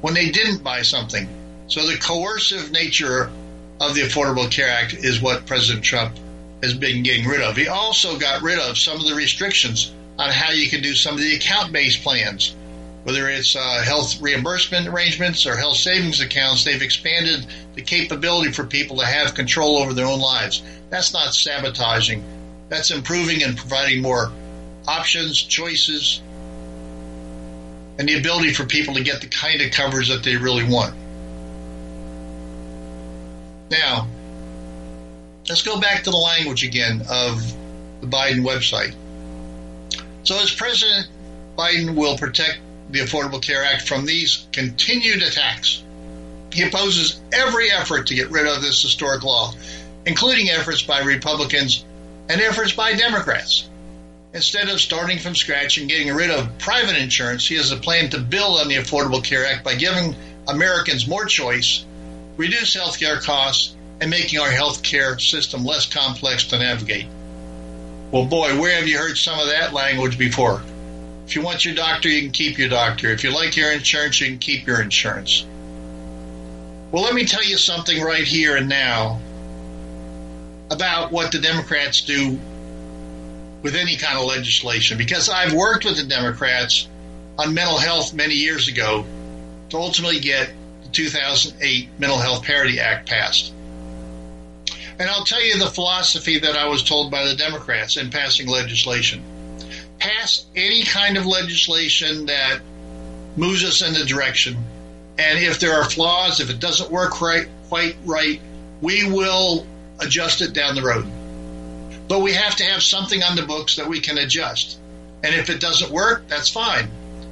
when 0.00 0.14
they 0.14 0.30
didn't 0.30 0.62
buy 0.62 0.82
something. 0.82 1.28
So 1.66 1.84
the 1.86 1.96
coercive 1.96 2.70
nature 2.70 3.32
of 3.80 3.96
the 3.96 4.02
Affordable 4.02 4.48
Care 4.48 4.70
Act 4.70 4.94
is 4.94 5.20
what 5.20 5.44
President 5.46 5.84
Trump 5.84 6.16
has 6.62 6.74
been 6.74 7.02
getting 7.02 7.26
rid 7.26 7.40
of. 7.40 7.56
He 7.56 7.68
also 7.68 8.18
got 8.18 8.42
rid 8.42 8.58
of 8.58 8.78
some 8.78 8.98
of 8.98 9.06
the 9.06 9.14
restrictions 9.14 9.92
on 10.18 10.30
how 10.30 10.50
you 10.50 10.68
can 10.68 10.82
do 10.82 10.94
some 10.94 11.14
of 11.14 11.20
the 11.20 11.36
account 11.36 11.72
based 11.72 12.02
plans, 12.02 12.54
whether 13.04 13.28
it's 13.28 13.54
uh, 13.54 13.82
health 13.84 14.20
reimbursement 14.20 14.88
arrangements 14.88 15.46
or 15.46 15.56
health 15.56 15.76
savings 15.76 16.20
accounts. 16.20 16.64
They've 16.64 16.82
expanded 16.82 17.46
the 17.74 17.82
capability 17.82 18.52
for 18.52 18.64
people 18.64 18.98
to 18.98 19.06
have 19.06 19.34
control 19.34 19.78
over 19.78 19.94
their 19.94 20.06
own 20.06 20.20
lives. 20.20 20.62
That's 20.90 21.12
not 21.12 21.34
sabotaging, 21.34 22.24
that's 22.68 22.90
improving 22.90 23.42
and 23.42 23.56
providing 23.56 24.02
more 24.02 24.32
options, 24.88 25.40
choices, 25.40 26.20
and 27.98 28.08
the 28.08 28.18
ability 28.18 28.52
for 28.52 28.64
people 28.64 28.94
to 28.94 29.02
get 29.02 29.20
the 29.20 29.28
kind 29.28 29.60
of 29.60 29.70
coverage 29.70 30.08
that 30.08 30.22
they 30.22 30.36
really 30.36 30.64
want. 30.64 30.94
Now, 33.70 34.08
let's 35.48 35.62
go 35.62 35.80
back 35.80 36.04
to 36.04 36.10
the 36.10 36.16
language 36.16 36.64
again 36.64 37.02
of 37.08 37.40
the 38.00 38.06
Biden 38.06 38.42
website. 38.42 38.94
So, 40.24 40.38
as 40.40 40.52
President 40.52 41.08
Biden 41.56 41.94
will 41.94 42.18
protect 42.18 42.58
the 42.90 43.00
Affordable 43.00 43.42
Care 43.42 43.64
Act 43.64 43.88
from 43.88 44.06
these 44.06 44.46
continued 44.52 45.22
attacks, 45.22 45.82
he 46.52 46.62
opposes 46.62 47.20
every 47.32 47.70
effort 47.70 48.08
to 48.08 48.14
get 48.14 48.30
rid 48.30 48.46
of 48.46 48.62
this 48.62 48.82
historic 48.82 49.22
law, 49.22 49.52
including 50.06 50.50
efforts 50.50 50.82
by 50.82 51.00
Republicans 51.00 51.84
and 52.28 52.40
efforts 52.40 52.72
by 52.72 52.92
Democrats. 52.92 53.68
Instead 54.34 54.68
of 54.68 54.80
starting 54.80 55.18
from 55.18 55.34
scratch 55.34 55.78
and 55.78 55.88
getting 55.88 56.12
rid 56.12 56.30
of 56.30 56.58
private 56.58 56.96
insurance, 56.96 57.46
he 57.46 57.56
has 57.56 57.72
a 57.72 57.76
plan 57.76 58.10
to 58.10 58.18
build 58.18 58.60
on 58.60 58.68
the 58.68 58.76
Affordable 58.76 59.24
Care 59.24 59.46
Act 59.46 59.64
by 59.64 59.74
giving 59.74 60.14
Americans 60.46 61.08
more 61.08 61.24
choice, 61.24 61.84
reduce 62.36 62.74
health 62.74 62.98
care 62.98 63.18
costs, 63.20 63.74
and 64.00 64.10
making 64.10 64.38
our 64.38 64.50
health 64.50 64.82
care 64.82 65.18
system 65.18 65.64
less 65.64 65.86
complex 65.86 66.44
to 66.46 66.58
navigate. 66.58 67.06
Well, 68.10 68.24
boy, 68.24 68.58
where 68.58 68.76
have 68.76 68.88
you 68.88 68.98
heard 68.98 69.18
some 69.18 69.38
of 69.38 69.48
that 69.48 69.72
language 69.72 70.18
before? 70.18 70.62
If 71.26 71.36
you 71.36 71.42
want 71.42 71.64
your 71.64 71.74
doctor, 71.74 72.08
you 72.08 72.22
can 72.22 72.30
keep 72.30 72.56
your 72.56 72.70
doctor. 72.70 73.08
If 73.08 73.22
you 73.22 73.34
like 73.34 73.56
your 73.56 73.70
insurance, 73.70 74.20
you 74.20 74.28
can 74.28 74.38
keep 74.38 74.66
your 74.66 74.80
insurance. 74.80 75.44
Well, 76.90 77.02
let 77.02 77.12
me 77.12 77.26
tell 77.26 77.44
you 77.44 77.58
something 77.58 78.00
right 78.02 78.24
here 78.24 78.56
and 78.56 78.68
now 78.68 79.20
about 80.70 81.12
what 81.12 81.32
the 81.32 81.38
Democrats 81.38 82.00
do 82.00 82.38
with 83.62 83.74
any 83.74 83.96
kind 83.96 84.18
of 84.18 84.24
legislation 84.24 84.96
because 84.96 85.28
I've 85.28 85.52
worked 85.52 85.84
with 85.84 85.96
the 85.96 86.04
Democrats 86.04 86.88
on 87.36 87.52
mental 87.52 87.78
health 87.78 88.14
many 88.14 88.34
years 88.34 88.68
ago 88.68 89.04
to 89.70 89.76
ultimately 89.76 90.20
get 90.20 90.50
the 90.82 90.88
2008 90.88 91.88
Mental 91.98 92.18
Health 92.18 92.44
Parity 92.44 92.80
Act 92.80 93.08
passed. 93.08 93.52
And 94.98 95.08
I'll 95.08 95.24
tell 95.24 95.42
you 95.42 95.58
the 95.58 95.66
philosophy 95.66 96.40
that 96.40 96.56
I 96.56 96.68
was 96.68 96.82
told 96.82 97.10
by 97.10 97.24
the 97.24 97.36
Democrats 97.36 97.96
in 97.96 98.10
passing 98.10 98.48
legislation. 98.48 99.22
Pass 99.98 100.46
any 100.56 100.84
kind 100.84 101.16
of 101.16 101.26
legislation 101.26 102.26
that 102.26 102.60
moves 103.36 103.64
us 103.64 103.82
in 103.82 103.94
the 103.94 104.04
direction. 104.04 104.56
And 105.18 105.38
if 105.38 105.60
there 105.60 105.74
are 105.74 105.88
flaws, 105.88 106.40
if 106.40 106.50
it 106.50 106.60
doesn't 106.60 106.90
work 106.90 107.20
right, 107.20 107.48
quite 107.68 107.96
right, 108.04 108.40
we 108.80 109.10
will 109.10 109.66
adjust 110.00 110.40
it 110.40 110.52
down 110.52 110.74
the 110.74 110.82
road. 110.82 111.06
But 112.08 112.20
we 112.20 112.32
have 112.32 112.56
to 112.56 112.64
have 112.64 112.82
something 112.82 113.22
on 113.22 113.36
the 113.36 113.42
books 113.42 113.76
that 113.76 113.88
we 113.88 114.00
can 114.00 114.18
adjust. 114.18 114.78
And 115.22 115.34
if 115.34 115.50
it 115.50 115.60
doesn't 115.60 115.90
work, 115.90 116.26
that's 116.28 116.48
fine. 116.48 116.88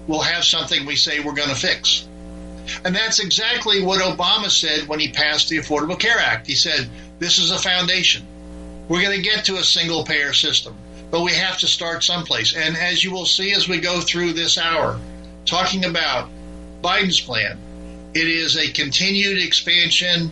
We'll 0.06 0.20
have 0.20 0.44
something 0.44 0.87
we 0.87 0.96
say 0.96 1.20
we're 1.20 1.35
going 1.35 1.49
to 1.49 1.54
fix. 1.54 2.06
And 2.85 2.94
that's 2.94 3.20
exactly 3.20 3.82
what 3.82 4.02
Obama 4.02 4.50
said 4.50 4.88
when 4.88 4.99
he 4.99 5.12
passed 5.12 5.49
the 5.49 5.58
Affordable 5.58 5.99
Care 5.99 6.18
Act. 6.18 6.46
He 6.46 6.56
said, 6.56 6.90
This 7.18 7.38
is 7.38 7.50
a 7.50 7.58
foundation. 7.58 8.26
We're 8.88 9.02
going 9.02 9.16
to 9.16 9.28
get 9.28 9.46
to 9.46 9.56
a 9.56 9.64
single 9.64 10.04
payer 10.04 10.32
system, 10.32 10.76
but 11.11 11.23
we 11.23 11.32
have 11.32 11.58
to 11.58 11.66
start 11.66 12.04
someplace. 12.04 12.54
And 12.54 12.76
as 12.76 13.02
you 13.02 13.11
will 13.11 13.26
see 13.26 13.52
as 13.52 13.68
we 13.68 13.80
go 13.80 14.00
through 14.00 14.35
this 14.35 14.58
hour, 14.58 15.00
talking 15.44 15.85
about 15.85 16.28
Biden's 16.82 17.20
plan, 17.20 17.58
it 18.14 18.28
is 18.28 18.56
a 18.56 18.70
continued 18.70 19.42
expansion 19.42 20.30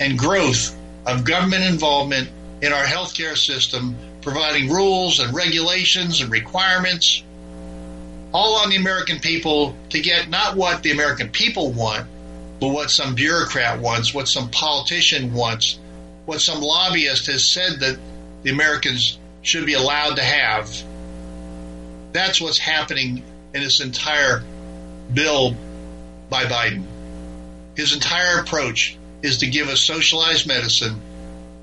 and 0.00 0.18
growth 0.18 0.76
of 1.06 1.24
government 1.24 1.64
involvement 1.64 2.30
in 2.62 2.72
our 2.72 2.84
healthcare 2.84 3.36
system, 3.36 3.96
providing 4.20 4.70
rules 4.70 5.20
and 5.20 5.34
regulations 5.34 6.20
and 6.20 6.30
requirements, 6.30 7.22
all 8.32 8.56
on 8.56 8.70
the 8.70 8.76
American 8.76 9.18
people 9.20 9.74
to 9.90 10.00
get 10.00 10.28
not 10.28 10.56
what 10.56 10.82
the 10.82 10.90
American 10.90 11.28
people 11.28 11.72
want, 11.72 12.06
but 12.60 12.68
what 12.68 12.90
some 12.90 13.14
bureaucrat 13.14 13.80
wants, 13.80 14.12
what 14.12 14.28
some 14.28 14.50
politician 14.50 15.32
wants, 15.32 15.78
what 16.28 16.42
some 16.42 16.60
lobbyist 16.60 17.26
has 17.28 17.42
said 17.42 17.80
that 17.80 17.98
the 18.42 18.50
Americans 18.50 19.18
should 19.40 19.64
be 19.64 19.72
allowed 19.72 20.16
to 20.16 20.22
have. 20.22 20.70
That's 22.12 22.38
what's 22.38 22.58
happening 22.58 23.22
in 23.54 23.62
this 23.62 23.80
entire 23.80 24.44
bill 25.10 25.56
by 26.28 26.44
Biden. 26.44 26.84
His 27.76 27.94
entire 27.94 28.40
approach 28.40 28.98
is 29.22 29.38
to 29.38 29.46
give 29.46 29.68
us 29.68 29.80
socialized 29.80 30.46
medicine 30.46 31.00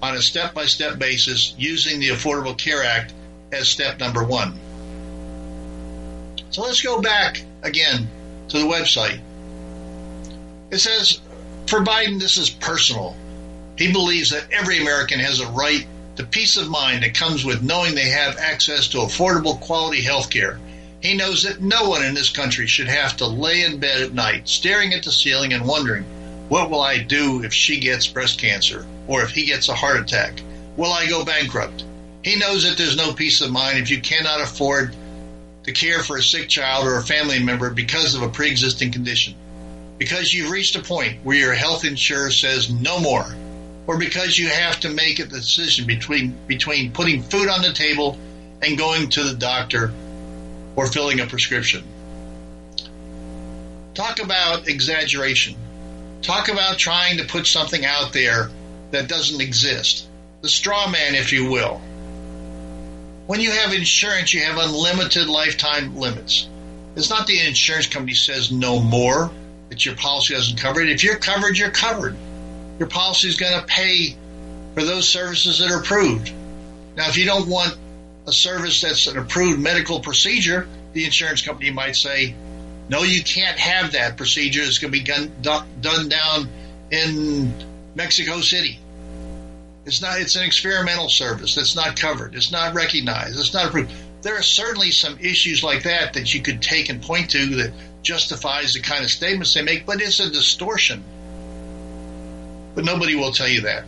on 0.01 0.15
a 0.15 0.21
step 0.23 0.55
by 0.55 0.65
step 0.65 0.97
basis 0.97 1.53
using 1.59 1.99
the 1.99 2.09
Affordable 2.09 2.57
Care 2.57 2.83
Act 2.83 3.13
as 3.51 3.69
step 3.69 3.99
number 3.99 4.23
one. 4.23 4.59
So 6.49 6.63
let's 6.63 6.81
go 6.81 7.01
back 7.01 7.39
again 7.61 8.07
to 8.49 8.57
the 8.57 8.65
website. 8.65 9.19
It 10.71 10.79
says, 10.79 11.21
for 11.67 11.81
Biden, 11.81 12.19
this 12.19 12.39
is 12.39 12.49
personal. 12.49 13.15
He 13.77 13.91
believes 13.91 14.31
that 14.31 14.51
every 14.51 14.79
American 14.79 15.19
has 15.19 15.39
a 15.39 15.47
right 15.47 15.85
to 16.15 16.25
peace 16.25 16.57
of 16.57 16.69
mind 16.69 17.03
that 17.03 17.13
comes 17.13 17.43
with 17.43 17.61
knowing 17.61 17.93
they 17.93 18.09
have 18.09 18.37
access 18.37 18.87
to 18.89 18.99
affordable 18.99 19.59
quality 19.59 20.01
health 20.01 20.29
care. 20.29 20.59
He 21.01 21.15
knows 21.15 21.43
that 21.43 21.61
no 21.61 21.89
one 21.89 22.03
in 22.03 22.13
this 22.13 22.29
country 22.29 22.67
should 22.67 22.87
have 22.87 23.17
to 23.17 23.27
lay 23.27 23.63
in 23.63 23.79
bed 23.79 24.01
at 24.01 24.13
night 24.13 24.47
staring 24.47 24.93
at 24.93 25.03
the 25.03 25.11
ceiling 25.11 25.53
and 25.53 25.65
wondering, 25.65 26.03
what 26.47 26.69
will 26.69 26.81
I 26.81 26.99
do 26.99 27.43
if 27.43 27.53
she 27.53 27.79
gets 27.79 28.07
breast 28.07 28.39
cancer? 28.39 28.85
or 29.07 29.23
if 29.23 29.31
he 29.31 29.45
gets 29.45 29.69
a 29.69 29.75
heart 29.75 29.99
attack? 29.99 30.41
Will 30.77 30.91
I 30.91 31.07
go 31.07 31.23
bankrupt? 31.23 31.83
He 32.23 32.37
knows 32.37 32.63
that 32.63 32.77
there's 32.77 32.97
no 32.97 33.13
peace 33.13 33.41
of 33.41 33.51
mind 33.51 33.77
if 33.77 33.89
you 33.89 34.01
cannot 34.01 34.41
afford 34.41 34.95
to 35.63 35.71
care 35.71 36.03
for 36.03 36.17
a 36.17 36.23
sick 36.23 36.49
child 36.49 36.85
or 36.85 36.97
a 36.97 37.03
family 37.03 37.39
member 37.39 37.69
because 37.69 38.15
of 38.15 38.21
a 38.21 38.29
pre 38.29 38.49
existing 38.49 38.91
condition. 38.91 39.35
Because 39.97 40.33
you've 40.33 40.51
reached 40.51 40.75
a 40.75 40.81
point 40.81 41.19
where 41.23 41.37
your 41.37 41.53
health 41.53 41.85
insurer 41.85 42.31
says 42.31 42.69
no 42.69 42.99
more, 42.99 43.25
or 43.87 43.97
because 43.97 44.37
you 44.37 44.49
have 44.49 44.79
to 44.81 44.89
make 44.89 45.19
a 45.19 45.25
decision 45.25 45.85
between, 45.85 46.35
between 46.47 46.91
putting 46.91 47.21
food 47.21 47.49
on 47.49 47.61
the 47.61 47.71
table 47.71 48.17
and 48.61 48.77
going 48.77 49.09
to 49.09 49.23
the 49.23 49.35
doctor 49.35 49.91
or 50.75 50.87
filling 50.87 51.19
a 51.19 51.25
prescription. 51.25 51.83
Talk 53.93 54.21
about 54.21 54.67
exaggeration. 54.67 55.55
Talk 56.21 56.49
about 56.49 56.77
trying 56.77 57.17
to 57.17 57.25
put 57.25 57.47
something 57.47 57.85
out 57.85 58.11
there 58.11 58.49
that 58.91 59.07
doesn't 59.07 59.41
exist. 59.41 60.07
The 60.41 60.49
straw 60.49 60.89
man, 60.89 61.15
if 61.15 61.31
you 61.31 61.49
will. 61.49 61.81
When 63.27 63.39
you 63.39 63.51
have 63.51 63.73
insurance, 63.73 64.33
you 64.33 64.41
have 64.41 64.57
unlimited 64.57 65.27
lifetime 65.27 65.95
limits. 65.95 66.47
It's 66.95 67.09
not 67.09 67.27
the 67.27 67.45
insurance 67.45 67.87
company 67.87 68.13
says 68.13 68.51
no 68.51 68.79
more, 68.79 69.31
that 69.69 69.85
your 69.85 69.95
policy 69.95 70.33
doesn't 70.33 70.59
cover 70.59 70.81
it. 70.81 70.89
If 70.89 71.03
you're 71.03 71.17
covered, 71.17 71.57
you're 71.57 71.71
covered. 71.71 72.15
Your 72.79 72.87
policy 72.87 73.27
is 73.27 73.37
going 73.37 73.59
to 73.59 73.65
pay 73.65 74.15
for 74.73 74.83
those 74.83 75.07
services 75.07 75.59
that 75.59 75.71
are 75.71 75.79
approved. 75.79 76.31
Now, 76.95 77.07
if 77.07 77.17
you 77.17 77.25
don't 77.25 77.47
want 77.47 77.77
a 78.27 78.31
service 78.31 78.81
that's 78.81 79.07
an 79.07 79.17
approved 79.17 79.59
medical 79.59 79.99
procedure, 79.99 80.67
the 80.93 81.05
insurance 81.05 81.41
company 81.41 81.71
might 81.71 81.95
say, 81.95 82.35
no, 82.89 83.03
you 83.03 83.23
can't 83.23 83.57
have 83.57 83.93
that 83.93 84.17
procedure. 84.17 84.61
It's 84.61 84.79
going 84.79 84.93
to 84.93 84.99
be 84.99 85.05
done, 85.05 85.31
done 85.81 86.09
down 86.09 86.49
in 86.91 87.53
Mexico 87.95 88.41
City. 88.41 88.79
It's 89.85 90.01
not. 90.01 90.19
It's 90.19 90.35
an 90.35 90.43
experimental 90.43 91.09
service 91.09 91.55
that's 91.55 91.75
not 91.75 91.99
covered. 91.99 92.35
It's 92.35 92.51
not 92.51 92.73
recognized. 92.73 93.39
It's 93.39 93.53
not 93.53 93.67
approved. 93.67 93.91
There 94.23 94.35
are 94.35 94.41
certainly 94.41 94.89
some 94.91 95.19
issues 95.19 95.63
like 95.63 95.83
that 95.83 96.13
that 96.13 96.33
you 96.33 96.41
could 96.41 96.61
take 96.61 96.89
and 96.89 97.01
point 97.01 97.29
to 97.31 97.57
that 97.57 97.73
justifies 98.01 98.73
the 98.73 98.81
kind 98.81 99.03
of 99.03 99.11
statements 99.11 99.53
they 99.53 99.61
make, 99.61 99.85
but 99.85 100.01
it's 100.01 100.19
a 100.19 100.29
distortion. 100.29 101.03
But 102.75 102.85
nobody 102.85 103.15
will 103.15 103.31
tell 103.31 103.47
you 103.47 103.61
that. 103.61 103.85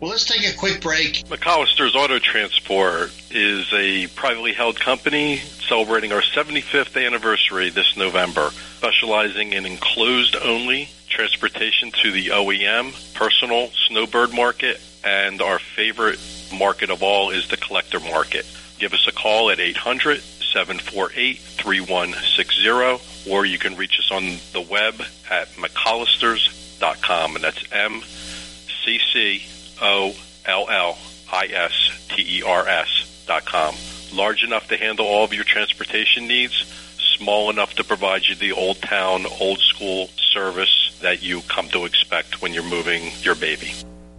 Well, 0.00 0.10
let's 0.10 0.24
take 0.24 0.50
a 0.50 0.56
quick 0.56 0.80
break. 0.80 1.26
McCollister's 1.28 1.94
Auto 1.94 2.18
Transport 2.18 3.12
is 3.30 3.70
a 3.74 4.06
privately 4.08 4.54
held 4.54 4.80
company 4.80 5.36
celebrating 5.36 6.10
our 6.10 6.22
75th 6.22 7.04
anniversary 7.04 7.68
this 7.68 7.98
November, 7.98 8.48
specializing 8.78 9.52
in 9.52 9.66
enclosed 9.66 10.36
only 10.36 10.88
transportation 11.10 11.90
to 11.90 12.10
the 12.12 12.28
OEM, 12.28 13.14
personal, 13.14 13.68
snowbird 13.88 14.32
market, 14.32 14.80
and 15.04 15.42
our 15.42 15.58
favorite 15.58 16.18
market 16.56 16.88
of 16.88 17.02
all 17.02 17.28
is 17.28 17.48
the 17.48 17.58
collector 17.58 18.00
market. 18.00 18.46
Give 18.78 18.94
us 18.94 19.06
a 19.06 19.12
call 19.12 19.50
at 19.50 19.60
800 19.60 20.22
748 20.22 21.38
3160, 21.38 23.30
or 23.30 23.44
you 23.44 23.58
can 23.58 23.76
reach 23.76 23.98
us 23.98 24.10
on 24.10 24.38
the 24.52 24.66
web 24.70 24.94
at 25.30 25.48
mccollisters.com, 26.80 27.36
and 27.36 27.44
that's 27.44 27.64
M 27.72 28.02
C 28.84 28.98
C 29.12 29.42
O 29.80 30.14
L 30.46 30.66
L 30.70 30.98
I 31.32 31.46
S 31.46 32.06
T 32.08 32.38
E 32.38 32.42
R 32.42 32.66
S 32.66 33.24
dot 33.26 33.44
com. 33.44 33.74
Large 34.12 34.44
enough 34.44 34.68
to 34.68 34.76
handle 34.76 35.06
all 35.06 35.24
of 35.24 35.32
your 35.32 35.44
transportation 35.44 36.26
needs, 36.26 36.64
small 37.18 37.50
enough 37.50 37.74
to 37.74 37.84
provide 37.84 38.26
you 38.26 38.34
the 38.34 38.52
old 38.52 38.80
town, 38.82 39.24
old 39.40 39.60
school 39.60 40.08
service 40.32 40.98
that 41.02 41.22
you 41.22 41.42
come 41.42 41.68
to 41.68 41.84
expect 41.84 42.42
when 42.42 42.52
you're 42.52 42.62
moving 42.62 43.12
your 43.22 43.34
baby. 43.34 43.72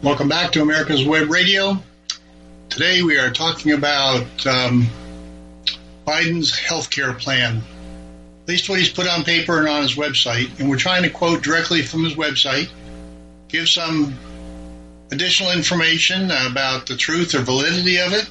Welcome 0.00 0.28
back 0.28 0.52
to 0.52 0.62
America's 0.62 1.04
Web 1.04 1.28
Radio. 1.28 1.76
Today 2.68 3.02
we 3.02 3.18
are 3.18 3.32
talking 3.32 3.72
about 3.72 4.46
um, 4.46 4.86
Biden's 6.06 6.56
health 6.56 6.88
care 6.88 7.12
plan, 7.14 7.56
at 7.56 8.48
least 8.48 8.68
what 8.68 8.78
he's 8.78 8.90
put 8.90 9.08
on 9.08 9.24
paper 9.24 9.58
and 9.58 9.66
on 9.68 9.82
his 9.82 9.96
website. 9.96 10.56
And 10.60 10.70
we're 10.70 10.78
trying 10.78 11.02
to 11.02 11.10
quote 11.10 11.42
directly 11.42 11.82
from 11.82 12.04
his 12.04 12.14
website, 12.14 12.68
give 13.48 13.68
some 13.68 14.16
additional 15.10 15.50
information 15.50 16.30
about 16.30 16.86
the 16.86 16.96
truth 16.96 17.34
or 17.34 17.40
validity 17.40 17.98
of 17.98 18.12
it, 18.12 18.30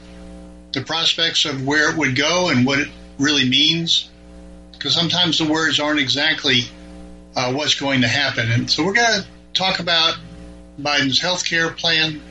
the 0.72 0.84
prospects 0.84 1.44
of 1.44 1.68
where 1.68 1.92
it 1.92 1.98
would 1.98 2.16
go 2.16 2.48
and 2.48 2.66
what 2.66 2.80
it 2.80 2.88
really 3.20 3.48
means, 3.48 4.10
because 4.72 4.96
sometimes 4.96 5.38
the 5.38 5.52
words 5.52 5.82
aren't 5.82 6.00
exactly 6.00 6.62
uh, 7.36 7.52
what's 7.52 7.76
going 7.76 8.02
to 8.02 8.08
happen. 8.08 8.50
And 8.54 8.72
so 8.72 8.86
we're 8.86 8.94
going 8.94 9.22
to 9.22 9.28
talk 9.54 9.80
about 9.80 10.18
Biden's 10.80 11.20
health 11.20 11.46
care 11.46 11.70
plan. 11.72 12.22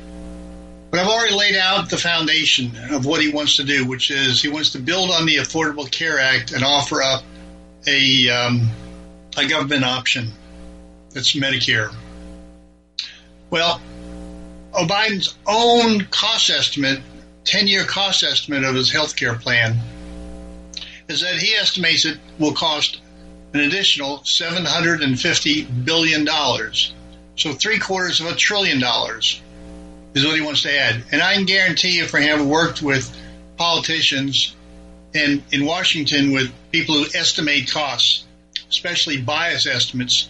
But 0.90 1.00
I've 1.00 1.08
already 1.08 1.34
laid 1.34 1.56
out 1.56 1.90
the 1.90 1.98
foundation 1.98 2.72
of 2.90 3.04
what 3.04 3.20
he 3.20 3.28
wants 3.28 3.56
to 3.56 3.64
do, 3.64 3.86
which 3.86 4.10
is 4.10 4.40
he 4.40 4.48
wants 4.48 4.70
to 4.72 4.78
build 4.78 5.10
on 5.10 5.26
the 5.26 5.36
Affordable 5.36 5.90
Care 5.90 6.18
Act 6.18 6.52
and 6.52 6.62
offer 6.62 7.02
up 7.02 7.24
a, 7.86 8.28
um, 8.28 8.70
a 9.36 9.46
government 9.46 9.84
option 9.84 10.30
that's 11.12 11.32
Medicare. 11.34 11.92
Well, 13.50 13.80
Biden's 14.72 15.34
own 15.46 16.04
cost 16.06 16.50
estimate, 16.50 17.00
10 17.44 17.66
year 17.66 17.84
cost 17.84 18.22
estimate 18.22 18.64
of 18.64 18.74
his 18.74 18.92
health 18.92 19.16
care 19.16 19.34
plan, 19.34 19.76
is 21.08 21.20
that 21.22 21.34
he 21.34 21.54
estimates 21.54 22.04
it 22.04 22.18
will 22.38 22.52
cost 22.52 23.00
an 23.54 23.60
additional 23.60 24.18
$750 24.18 25.84
billion. 25.84 26.28
So 27.36 27.52
three 27.52 27.78
quarters 27.78 28.20
of 28.20 28.26
a 28.26 28.34
trillion 28.34 28.80
dollars 28.80 29.40
is 30.14 30.24
what 30.24 30.34
he 30.34 30.40
wants 30.40 30.62
to 30.62 30.72
add. 30.72 31.04
And 31.12 31.22
I 31.22 31.34
can 31.34 31.44
guarantee 31.44 31.98
you, 31.98 32.06
for 32.06 32.18
having 32.18 32.48
worked 32.48 32.80
with 32.82 33.14
politicians 33.56 34.54
in, 35.12 35.44
in 35.52 35.64
Washington 35.66 36.32
with 36.32 36.52
people 36.72 36.94
who 36.94 37.04
estimate 37.14 37.70
costs, 37.70 38.24
especially 38.70 39.20
bias 39.20 39.66
estimates, 39.66 40.28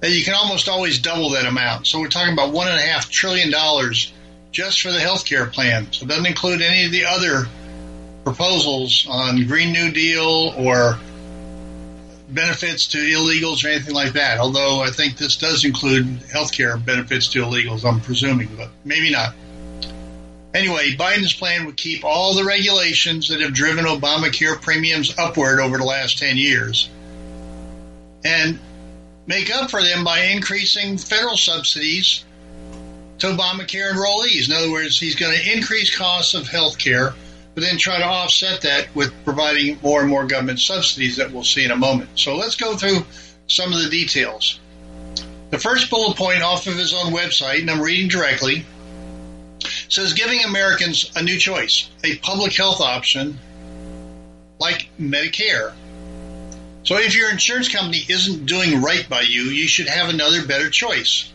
that 0.00 0.10
you 0.10 0.24
can 0.24 0.34
almost 0.34 0.68
always 0.68 0.98
double 0.98 1.30
that 1.30 1.46
amount. 1.46 1.86
So 1.86 2.00
we're 2.00 2.08
talking 2.08 2.32
about 2.32 2.52
one 2.52 2.68
and 2.68 2.76
a 2.76 2.82
half 2.82 3.08
trillion 3.08 3.50
dollars 3.50 4.12
just 4.50 4.82
for 4.82 4.92
the 4.92 5.00
health 5.00 5.24
care 5.24 5.46
plan. 5.46 5.90
So 5.92 6.04
it 6.04 6.08
doesn't 6.08 6.26
include 6.26 6.60
any 6.60 6.84
of 6.84 6.92
the 6.92 7.06
other 7.06 7.46
proposals 8.24 9.06
on 9.08 9.46
Green 9.46 9.72
New 9.72 9.90
Deal 9.90 10.54
or 10.58 10.98
benefits 12.34 12.86
to 12.86 12.98
illegals 12.98 13.64
or 13.64 13.68
anything 13.68 13.94
like 13.94 14.12
that. 14.14 14.38
Although 14.38 14.82
I 14.82 14.90
think 14.90 15.16
this 15.16 15.36
does 15.36 15.64
include 15.64 16.06
health 16.30 16.52
care 16.52 16.76
benefits 16.76 17.28
to 17.28 17.42
illegals, 17.42 17.84
I'm 17.88 18.00
presuming, 18.00 18.48
but 18.56 18.70
maybe 18.84 19.10
not. 19.10 19.34
Anyway, 20.54 20.94
Biden's 20.96 21.32
plan 21.32 21.64
would 21.64 21.76
keep 21.76 22.04
all 22.04 22.34
the 22.34 22.44
regulations 22.44 23.28
that 23.28 23.40
have 23.40 23.54
driven 23.54 23.86
Obamacare 23.86 24.60
premiums 24.60 25.16
upward 25.18 25.60
over 25.60 25.78
the 25.78 25.84
last 25.84 26.18
10 26.18 26.36
years 26.36 26.90
and 28.24 28.58
make 29.26 29.54
up 29.54 29.70
for 29.70 29.82
them 29.82 30.04
by 30.04 30.24
increasing 30.24 30.98
federal 30.98 31.36
subsidies 31.36 32.24
to 33.18 33.28
Obamacare 33.28 33.92
enrollees. 33.92 34.48
In 34.48 34.54
other 34.54 34.70
words, 34.70 34.98
he's 34.98 35.14
going 35.16 35.36
to 35.36 35.52
increase 35.52 35.96
costs 35.96 36.34
of 36.34 36.46
health 36.46 36.78
care 36.78 37.14
but 37.54 37.62
then 37.62 37.76
try 37.78 37.98
to 37.98 38.04
offset 38.04 38.62
that 38.62 38.94
with 38.94 39.12
providing 39.24 39.78
more 39.82 40.00
and 40.00 40.08
more 40.08 40.26
government 40.26 40.58
subsidies 40.58 41.16
that 41.16 41.32
we'll 41.32 41.44
see 41.44 41.64
in 41.64 41.70
a 41.70 41.76
moment. 41.76 42.10
So 42.14 42.36
let's 42.36 42.56
go 42.56 42.76
through 42.76 43.04
some 43.46 43.72
of 43.72 43.82
the 43.82 43.90
details. 43.90 44.58
The 45.50 45.58
first 45.58 45.90
bullet 45.90 46.16
point 46.16 46.42
off 46.42 46.66
of 46.66 46.76
his 46.76 46.94
own 46.94 47.12
website, 47.12 47.60
and 47.60 47.70
I'm 47.70 47.82
reading 47.82 48.08
directly, 48.08 48.64
says 49.88 50.14
giving 50.14 50.42
Americans 50.44 51.12
a 51.14 51.22
new 51.22 51.38
choice, 51.38 51.90
a 52.02 52.16
public 52.16 52.54
health 52.54 52.80
option 52.80 53.38
like 54.58 54.88
Medicare. 54.98 55.72
So 56.84 56.96
if 56.96 57.14
your 57.14 57.30
insurance 57.30 57.68
company 57.68 58.02
isn't 58.08 58.46
doing 58.46 58.80
right 58.80 59.06
by 59.08 59.22
you, 59.22 59.42
you 59.42 59.68
should 59.68 59.88
have 59.88 60.08
another 60.08 60.46
better 60.46 60.70
choice. 60.70 61.30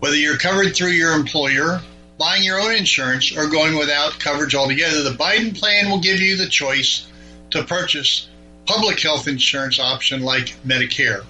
Whether 0.00 0.16
you're 0.16 0.36
covered 0.36 0.74
through 0.74 0.90
your 0.90 1.12
employer 1.12 1.80
buying 2.18 2.42
your 2.42 2.60
own 2.60 2.74
insurance 2.74 3.36
or 3.36 3.48
going 3.48 3.76
without 3.76 4.18
coverage 4.18 4.54
altogether. 4.54 5.02
The 5.02 5.10
Biden 5.10 5.58
plan 5.58 5.90
will 5.90 6.00
give 6.00 6.20
you 6.20 6.36
the 6.36 6.48
choice 6.48 7.06
to 7.50 7.64
purchase 7.64 8.28
public 8.66 9.00
health 9.00 9.28
insurance 9.28 9.78
option 9.78 10.22
like 10.22 10.54
Medicare. 10.64 11.24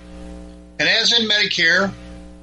And 0.79 0.89
as 0.89 1.19
in 1.19 1.29
Medicare, 1.29 1.93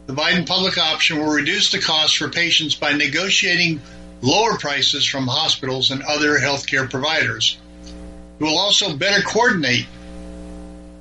the 0.08 0.14
Biden 0.14 0.48
public 0.48 0.78
option 0.78 1.20
will 1.20 1.32
reduce 1.32 1.72
the 1.72 1.80
cost 1.80 2.18
for 2.18 2.30
patients 2.30 2.76
by 2.76 2.94
negotiating 2.94 3.82
lower 4.22 4.58
prices 4.58 5.06
from 5.06 5.28
hospitals 5.28 5.92
and 5.92 6.02
other 6.04 6.38
healthcare 6.38 6.90
providers. 6.90 7.58
It 8.40 8.44
will 8.44 8.58
also 8.58 8.96
better 8.96 9.22
coordinate 9.22 9.86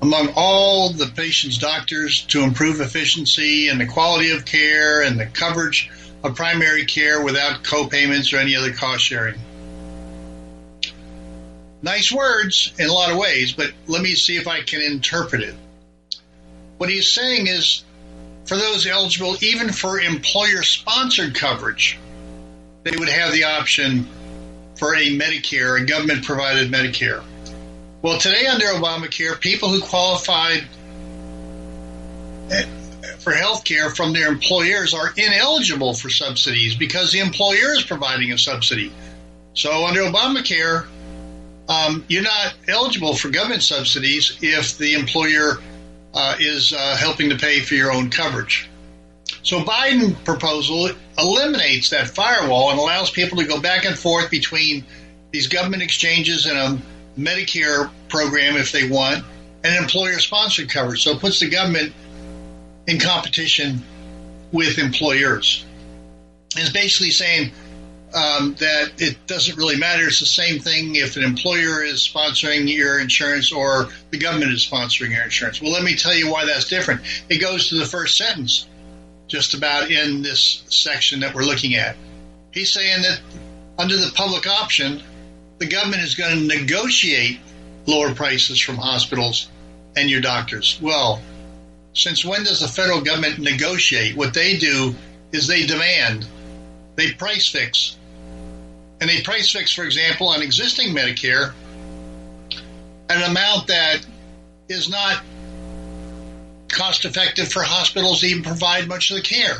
among 0.02 0.32
all 0.36 0.92
the 0.92 1.06
patient's 1.06 1.58
doctors 1.58 2.22
to 2.26 2.42
improve 2.42 2.80
efficiency 2.80 3.68
and 3.68 3.80
the 3.80 3.86
quality 3.86 4.30
of 4.30 4.44
care 4.44 5.02
and 5.02 5.18
the 5.18 5.26
coverage 5.26 5.90
of 6.22 6.36
primary 6.36 6.84
care 6.84 7.22
without 7.22 7.62
co-payments 7.62 8.32
or 8.32 8.38
any 8.38 8.56
other 8.56 8.72
cost 8.72 9.04
sharing. 9.04 9.38
Nice 11.80 12.10
words 12.10 12.72
in 12.78 12.88
a 12.88 12.92
lot 12.92 13.12
of 13.12 13.18
ways, 13.18 13.52
but 13.52 13.72
let 13.86 14.02
me 14.02 14.14
see 14.14 14.36
if 14.36 14.48
I 14.48 14.62
can 14.62 14.82
interpret 14.82 15.42
it. 15.42 15.54
What 16.78 16.90
he's 16.90 17.12
saying 17.12 17.46
is 17.46 17.84
for 18.46 18.56
those 18.56 18.86
eligible, 18.86 19.36
even 19.42 19.70
for 19.70 20.00
employer 20.00 20.62
sponsored 20.62 21.34
coverage, 21.34 21.98
they 22.82 22.96
would 22.96 23.08
have 23.08 23.32
the 23.32 23.44
option 23.44 24.08
for 24.76 24.94
a 24.94 25.08
Medicare, 25.16 25.80
a 25.80 25.84
government 25.84 26.24
provided 26.24 26.70
Medicare. 26.70 27.22
Well, 28.00 28.18
today 28.18 28.46
under 28.46 28.66
Obamacare, 28.66 29.38
people 29.40 29.68
who 29.68 29.80
qualified 29.80 30.64
for 33.18 33.32
health 33.32 33.64
care 33.64 33.90
from 33.90 34.12
their 34.12 34.28
employers 34.28 34.94
are 34.94 35.12
ineligible 35.16 35.94
for 35.94 36.10
subsidies 36.10 36.74
because 36.74 37.12
the 37.12 37.20
employer 37.20 37.72
is 37.76 37.82
providing 37.82 38.32
a 38.32 38.38
subsidy. 38.38 38.92
So 39.54 39.86
under 39.86 40.02
Obamacare, 40.02 40.86
um, 41.68 42.04
you're 42.08 42.22
not 42.22 42.54
eligible 42.66 43.14
for 43.14 43.28
government 43.28 43.62
subsidies 43.62 44.38
if 44.40 44.78
the 44.78 44.94
employer 44.94 45.58
uh, 46.14 46.36
is 46.38 46.72
uh, 46.72 46.96
helping 46.96 47.30
to 47.30 47.36
pay 47.36 47.60
for 47.60 47.74
your 47.74 47.92
own 47.92 48.10
coverage. 48.10 48.68
So 49.42 49.60
Biden 49.60 50.22
proposal 50.24 50.90
eliminates 51.18 51.90
that 51.90 52.08
firewall 52.08 52.70
and 52.70 52.78
allows 52.78 53.10
people 53.10 53.38
to 53.38 53.44
go 53.44 53.60
back 53.60 53.84
and 53.84 53.98
forth 53.98 54.30
between 54.30 54.84
these 55.30 55.46
government 55.46 55.82
exchanges 55.82 56.46
and 56.46 56.58
a 56.58 56.82
Medicare 57.18 57.90
program 58.08 58.56
if 58.56 58.72
they 58.72 58.88
want, 58.88 59.24
and 59.64 59.76
employer 59.76 60.18
sponsored 60.18 60.70
coverage. 60.70 61.02
So 61.02 61.12
it 61.12 61.20
puts 61.20 61.40
the 61.40 61.50
government 61.50 61.92
in 62.88 62.98
competition 62.98 63.82
with 64.50 64.78
employers. 64.78 65.64
It's 66.56 66.70
basically 66.70 67.10
saying 67.10 67.52
um, 68.14 68.56
that 68.58 68.92
it 68.96 69.26
doesn't 69.26 69.58
really 69.58 69.76
matter. 69.76 70.06
It's 70.06 70.20
the 70.20 70.26
same 70.26 70.60
thing 70.60 70.94
if 70.94 71.16
an 71.16 71.22
employer 71.22 71.84
is 71.84 72.08
sponsoring 72.08 72.74
your 72.74 72.98
insurance 72.98 73.52
or 73.52 73.88
the 74.10 74.18
government 74.18 74.52
is 74.52 74.66
sponsoring 74.66 75.10
your 75.10 75.22
insurance. 75.22 75.60
Well, 75.60 75.70
let 75.70 75.82
me 75.82 75.94
tell 75.94 76.14
you 76.14 76.32
why 76.32 76.46
that's 76.46 76.66
different. 76.66 77.02
It 77.28 77.38
goes 77.42 77.68
to 77.68 77.78
the 77.78 77.84
first 77.84 78.16
sentence, 78.16 78.66
just 79.26 79.52
about 79.52 79.90
in 79.90 80.22
this 80.22 80.64
section 80.70 81.20
that 81.20 81.34
we're 81.34 81.42
looking 81.42 81.74
at. 81.74 81.94
He's 82.52 82.72
saying 82.72 83.02
that 83.02 83.20
under 83.76 83.96
the 83.96 84.10
public 84.14 84.46
option, 84.46 85.02
the 85.58 85.66
government 85.66 86.02
is 86.02 86.14
going 86.14 86.48
to 86.48 86.56
negotiate 86.56 87.38
lower 87.86 88.14
prices 88.14 88.58
from 88.58 88.76
hospitals 88.76 89.48
and 89.94 90.08
your 90.08 90.22
doctors. 90.22 90.78
Well, 90.80 91.20
since 91.94 92.24
when 92.24 92.44
does 92.44 92.60
the 92.60 92.68
federal 92.68 93.00
government 93.00 93.38
negotiate? 93.38 94.16
What 94.16 94.34
they 94.34 94.56
do 94.56 94.94
is 95.32 95.46
they 95.46 95.66
demand, 95.66 96.26
they 96.96 97.12
price 97.12 97.48
fix 97.48 97.96
And 99.00 99.08
they 99.08 99.22
price 99.22 99.50
fix, 99.50 99.72
for 99.72 99.84
example, 99.84 100.28
on 100.28 100.42
existing 100.42 100.94
Medicare 100.94 101.52
an 103.10 103.22
amount 103.22 103.68
that 103.68 104.04
is 104.68 104.88
not 104.88 105.22
cost 106.70 107.04
effective 107.04 107.50
for 107.50 107.62
hospitals 107.62 108.20
to 108.20 108.26
even 108.26 108.42
provide 108.42 108.86
much 108.86 109.10
of 109.10 109.16
the 109.16 109.22
care. 109.22 109.56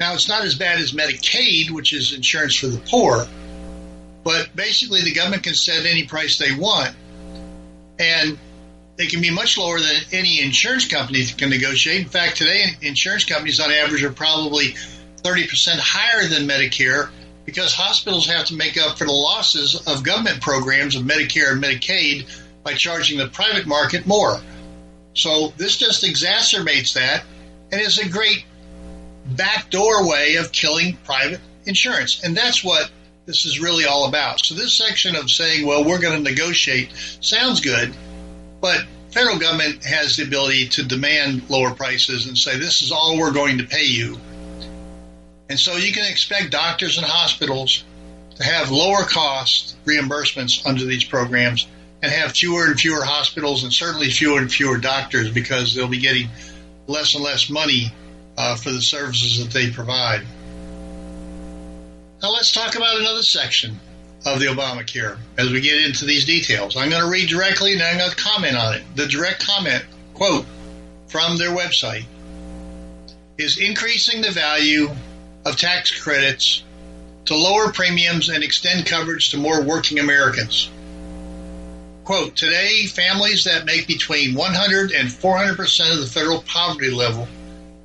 Now, 0.00 0.14
it's 0.14 0.28
not 0.28 0.44
as 0.44 0.56
bad 0.56 0.80
as 0.80 0.92
Medicaid, 0.92 1.70
which 1.70 1.92
is 1.92 2.12
insurance 2.12 2.56
for 2.56 2.66
the 2.66 2.78
poor, 2.78 3.26
but 4.24 4.54
basically 4.54 5.02
the 5.02 5.12
government 5.12 5.44
can 5.44 5.54
set 5.54 5.86
any 5.86 6.06
price 6.06 6.38
they 6.38 6.54
want. 6.54 6.94
And 7.98 8.38
they 8.96 9.06
can 9.06 9.20
be 9.20 9.30
much 9.30 9.58
lower 9.58 9.78
than 9.78 10.02
any 10.12 10.42
insurance 10.42 10.88
company 10.88 11.24
can 11.24 11.50
negotiate. 11.50 12.02
In 12.02 12.08
fact, 12.08 12.36
today 12.36 12.64
insurance 12.80 13.24
companies 13.24 13.60
on 13.60 13.70
average 13.70 14.02
are 14.02 14.12
probably 14.12 14.74
30% 15.22 15.78
higher 15.78 16.26
than 16.28 16.48
Medicare 16.48 17.10
because 17.44 17.72
hospitals 17.72 18.26
have 18.26 18.46
to 18.46 18.54
make 18.54 18.76
up 18.76 18.98
for 18.98 19.04
the 19.04 19.12
losses 19.12 19.76
of 19.86 20.02
government 20.02 20.40
programs 20.40 20.96
of 20.96 21.02
Medicare 21.02 21.52
and 21.52 21.62
Medicaid 21.62 22.26
by 22.64 22.74
charging 22.74 23.18
the 23.18 23.28
private 23.28 23.66
market 23.66 24.06
more. 24.06 24.40
So 25.14 25.52
this 25.56 25.76
just 25.76 26.04
exacerbates 26.04 26.94
that 26.94 27.24
and 27.70 27.80
is 27.80 27.98
a 27.98 28.08
great 28.08 28.44
backdoor 29.26 30.08
way 30.08 30.36
of 30.36 30.52
killing 30.52 30.96
private 31.04 31.40
insurance. 31.64 32.22
And 32.22 32.36
that's 32.36 32.62
what 32.64 32.90
this 33.26 33.44
is 33.44 33.60
really 33.60 33.84
all 33.84 34.08
about. 34.08 34.44
So 34.44 34.54
this 34.54 34.74
section 34.74 35.16
of 35.16 35.30
saying, 35.30 35.66
well, 35.66 35.84
we're 35.84 36.00
going 36.00 36.22
to 36.22 36.30
negotiate 36.30 36.90
sounds 37.20 37.60
good, 37.60 37.92
but 38.66 38.84
federal 39.12 39.38
government 39.38 39.84
has 39.84 40.16
the 40.16 40.24
ability 40.24 40.66
to 40.66 40.82
demand 40.82 41.48
lower 41.48 41.72
prices 41.72 42.26
and 42.26 42.36
say, 42.36 42.58
this 42.58 42.82
is 42.82 42.90
all 42.90 43.16
we're 43.16 43.32
going 43.32 43.58
to 43.58 43.64
pay 43.64 43.84
you. 43.84 44.18
And 45.48 45.56
so 45.56 45.76
you 45.76 45.92
can 45.92 46.04
expect 46.10 46.50
doctors 46.50 46.98
and 46.98 47.06
hospitals 47.06 47.84
to 48.34 48.42
have 48.42 48.72
lower 48.72 49.04
cost 49.04 49.76
reimbursements 49.84 50.66
under 50.66 50.84
these 50.84 51.04
programs 51.04 51.68
and 52.02 52.10
have 52.10 52.32
fewer 52.32 52.66
and 52.66 52.78
fewer 52.78 53.04
hospitals 53.04 53.62
and 53.62 53.72
certainly 53.72 54.10
fewer 54.10 54.40
and 54.40 54.50
fewer 54.50 54.78
doctors 54.78 55.30
because 55.30 55.72
they'll 55.72 55.86
be 55.86 56.00
getting 56.00 56.28
less 56.88 57.14
and 57.14 57.22
less 57.22 57.48
money 57.48 57.92
uh, 58.36 58.56
for 58.56 58.72
the 58.72 58.82
services 58.82 59.44
that 59.44 59.52
they 59.52 59.70
provide. 59.70 60.22
Now 62.20 62.32
let's 62.32 62.50
talk 62.50 62.74
about 62.74 62.98
another 62.98 63.22
section 63.22 63.78
of 64.26 64.40
the 64.40 64.46
Obamacare 64.46 65.16
as 65.38 65.50
we 65.50 65.60
get 65.60 65.84
into 65.84 66.04
these 66.04 66.26
details. 66.26 66.76
I'm 66.76 66.90
going 66.90 67.02
to 67.02 67.10
read 67.10 67.28
directly 67.28 67.72
and 67.72 67.82
I'm 67.82 67.98
going 67.98 68.10
to 68.10 68.16
comment 68.16 68.56
on 68.56 68.74
it. 68.74 68.82
The 68.96 69.06
direct 69.06 69.46
comment, 69.46 69.84
quote, 70.14 70.44
from 71.06 71.38
their 71.38 71.50
website 71.50 72.04
is 73.38 73.58
increasing 73.58 74.22
the 74.22 74.32
value 74.32 74.88
of 75.44 75.56
tax 75.56 75.96
credits 76.02 76.64
to 77.26 77.36
lower 77.36 77.72
premiums 77.72 78.28
and 78.28 78.42
extend 78.42 78.86
coverage 78.86 79.30
to 79.30 79.36
more 79.36 79.62
working 79.62 80.00
Americans. 80.00 80.70
Quote, 82.04 82.36
today, 82.36 82.86
families 82.86 83.44
that 83.44 83.64
make 83.64 83.86
between 83.86 84.34
100 84.34 84.92
and 84.92 85.08
400% 85.08 85.92
of 85.92 86.00
the 86.00 86.06
federal 86.06 86.42
poverty 86.42 86.90
level 86.90 87.28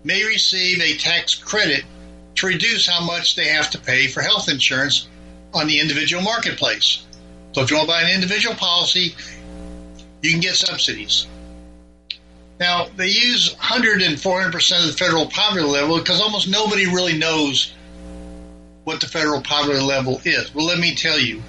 may 0.04 0.24
receive 0.24 0.82
a 0.82 0.98
tax 0.98 1.36
credit 1.36 1.84
to 2.36 2.48
reduce 2.48 2.88
how 2.88 3.04
much 3.04 3.36
they 3.36 3.50
have 3.50 3.70
to 3.72 3.80
pay 3.80 4.08
for 4.08 4.22
health 4.22 4.50
insurance 4.50 5.08
on 5.54 5.68
the 5.68 5.80
individual 5.80 6.24
marketplace. 6.24 7.06
So 7.54 7.62
if 7.62 7.70
you 7.70 7.78
want 7.78 7.90
to 7.90 7.94
buy 7.94 8.02
an 8.04 8.14
individual 8.14 8.56
policy, 8.56 9.16
you 10.22 10.32
can 10.32 10.40
get 10.40 10.56
subsidies. 10.56 11.28
Now, 12.60 12.88
they 12.96 13.08
use 13.08 13.54
100 13.54 14.02
and 14.04 14.18
400% 14.18 14.82
of 14.82 14.88
the 14.88 14.94
federal 14.94 15.26
poverty 15.28 15.66
level 15.66 15.98
because 15.98 16.22
almost 16.22 16.48
nobody 16.48 16.86
really 16.86 17.18
knows 17.18 17.74
what 18.84 19.02
the 19.02 19.08
federal 19.08 19.42
poverty 19.42 19.80
level 19.80 20.22
is. 20.24 20.54
Well, 20.54 20.66
let 20.66 20.80
me 20.80 20.96
tell 20.96 21.20
you. 21.20 21.42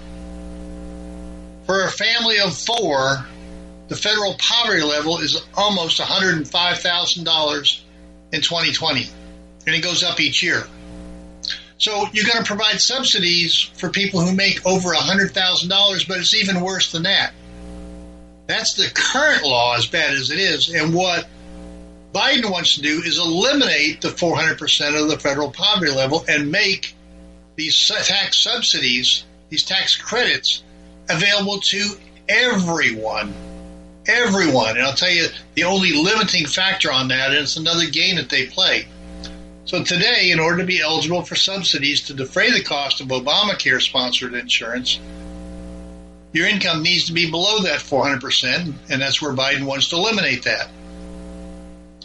For 1.66 1.84
a 1.84 1.90
family 1.90 2.40
of 2.40 2.56
four, 2.56 3.26
the 3.88 3.96
federal 3.96 4.34
poverty 4.38 4.82
level 4.82 5.18
is 5.18 5.42
almost 5.54 6.00
$105,000 6.00 7.80
in 8.32 8.40
2020, 8.40 9.10
and 9.66 9.76
it 9.76 9.82
goes 9.82 10.02
up 10.02 10.18
each 10.18 10.42
year. 10.42 10.66
So 11.82 12.06
you're 12.12 12.26
going 12.26 12.38
to 12.38 12.46
provide 12.46 12.80
subsidies 12.80 13.58
for 13.74 13.90
people 13.90 14.20
who 14.20 14.36
make 14.36 14.64
over 14.64 14.90
$100,000, 14.90 16.08
but 16.08 16.18
it's 16.18 16.32
even 16.32 16.60
worse 16.60 16.92
than 16.92 17.02
that. 17.02 17.32
That's 18.46 18.74
the 18.74 18.88
current 18.94 19.42
law, 19.42 19.74
as 19.74 19.86
bad 19.86 20.14
as 20.14 20.30
it 20.30 20.38
is. 20.38 20.72
And 20.72 20.94
what 20.94 21.26
Biden 22.14 22.52
wants 22.52 22.76
to 22.76 22.82
do 22.82 23.02
is 23.04 23.18
eliminate 23.18 24.00
the 24.00 24.10
400% 24.10 25.02
of 25.02 25.08
the 25.08 25.18
federal 25.18 25.50
poverty 25.50 25.90
level 25.90 26.24
and 26.28 26.52
make 26.52 26.94
these 27.56 27.88
tax 27.88 28.38
subsidies, 28.38 29.24
these 29.48 29.64
tax 29.64 29.96
credits, 29.96 30.62
available 31.10 31.58
to 31.62 31.96
everyone. 32.28 33.34
Everyone. 34.06 34.76
And 34.76 34.86
I'll 34.86 34.94
tell 34.94 35.10
you 35.10 35.26
the 35.54 35.64
only 35.64 35.94
limiting 35.94 36.46
factor 36.46 36.92
on 36.92 37.08
that, 37.08 37.30
and 37.30 37.40
it's 37.40 37.56
another 37.56 37.86
game 37.86 38.16
that 38.16 38.28
they 38.28 38.46
play. 38.46 38.86
So 39.64 39.84
today, 39.84 40.32
in 40.32 40.40
order 40.40 40.56
to 40.58 40.64
be 40.64 40.80
eligible 40.80 41.22
for 41.22 41.36
subsidies 41.36 42.00
to 42.02 42.14
defray 42.14 42.50
the 42.50 42.64
cost 42.64 43.00
of 43.00 43.06
Obamacare 43.08 43.80
sponsored 43.80 44.34
insurance, 44.34 44.98
your 46.32 46.48
income 46.48 46.82
needs 46.82 47.04
to 47.06 47.12
be 47.12 47.30
below 47.30 47.60
that 47.60 47.78
400%, 47.78 48.74
and 48.90 49.00
that's 49.00 49.22
where 49.22 49.32
Biden 49.32 49.64
wants 49.64 49.90
to 49.90 49.96
eliminate 49.96 50.42
that. 50.44 50.68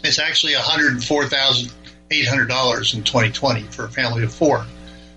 It's 0.04 0.20
actually 0.20 0.52
$104,800 0.52 2.94
in 2.94 3.02
2020 3.02 3.62
for 3.64 3.86
a 3.86 3.90
family 3.90 4.22
of 4.22 4.32
four. 4.32 4.64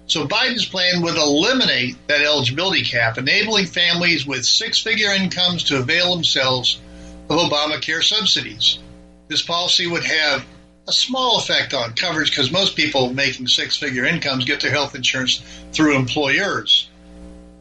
So 0.07 0.27
Biden's 0.27 0.65
plan 0.65 1.03
would 1.03 1.17
eliminate 1.17 1.95
that 2.07 2.21
eligibility 2.21 2.83
cap, 2.83 3.19
enabling 3.19 3.67
families 3.67 4.25
with 4.25 4.43
six 4.45 4.79
figure 4.79 5.11
incomes 5.11 5.65
to 5.65 5.77
avail 5.77 6.15
themselves 6.15 6.81
of 7.29 7.37
Obamacare 7.37 8.03
subsidies. 8.03 8.79
This 9.27 9.43
policy 9.43 9.85
would 9.87 10.03
have 10.03 10.43
a 10.87 10.91
small 10.91 11.37
effect 11.37 11.73
on 11.73 11.93
coverage 11.93 12.31
because 12.31 12.51
most 12.51 12.75
people 12.75 13.13
making 13.13 13.47
six 13.47 13.77
figure 13.77 14.05
incomes 14.05 14.45
get 14.45 14.61
their 14.61 14.71
health 14.71 14.95
insurance 14.95 15.43
through 15.71 15.95
employers. 15.95 16.89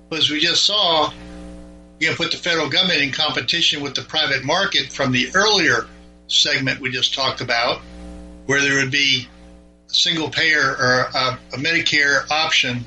But 0.09 0.21
as 0.21 0.31
we 0.31 0.41
just 0.41 0.65
saw, 0.65 1.13
you 2.01 2.09
can 2.09 2.17
put 2.17 2.33
the 2.33 2.39
federal 2.39 2.69
government 2.69 3.01
in 3.01 3.13
competition 3.13 3.83
with 3.83 3.95
the 3.95 4.03
private 4.03 4.43
market 4.43 4.91
from 4.91 5.13
the 5.13 5.29
earlier 5.35 5.87
segment 6.29 6.81
we 6.81 6.91
just 6.91 7.15
talked 7.15 7.41
about, 7.41 7.81
where 8.47 8.61
there 8.63 8.83
would 8.83 8.91
be 8.91 9.29
a 9.89 9.95
single 9.95 10.31
payer 10.31 10.63
or 10.63 11.09
a, 11.15 11.39
a 11.53 11.57
Medicare 11.57 12.29
option. 12.31 12.85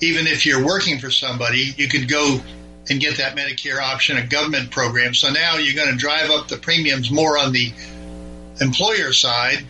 Even 0.00 0.26
if 0.26 0.46
you're 0.46 0.64
working 0.64 0.98
for 0.98 1.10
somebody, 1.10 1.74
you 1.76 1.88
could 1.88 2.08
go 2.08 2.40
and 2.88 3.00
get 3.00 3.16
that 3.16 3.36
Medicare 3.36 3.80
option, 3.80 4.18
a 4.18 4.26
government 4.26 4.70
program. 4.70 5.14
So 5.14 5.30
now 5.30 5.56
you're 5.56 5.74
going 5.74 5.90
to 5.90 5.96
drive 5.96 6.30
up 6.30 6.48
the 6.48 6.56
premiums 6.56 7.10
more 7.10 7.38
on 7.38 7.52
the 7.52 7.72
employer 8.60 9.12
side. 9.12 9.64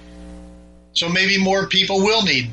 So 0.93 1.09
maybe 1.09 1.39
more 1.39 1.67
people 1.67 1.99
will 1.99 2.23
need 2.23 2.51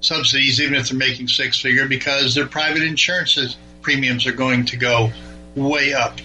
subsidies, 0.00 0.60
even 0.60 0.74
if 0.74 0.88
they're 0.88 0.98
making 0.98 1.28
six 1.28 1.60
figure, 1.60 1.88
because 1.88 2.34
their 2.34 2.46
private 2.46 2.82
insurances 2.82 3.56
premiums 3.82 4.26
are 4.26 4.32
going 4.32 4.66
to 4.66 4.76
go 4.76 5.10
way 5.54 5.92
up. 5.92 6.20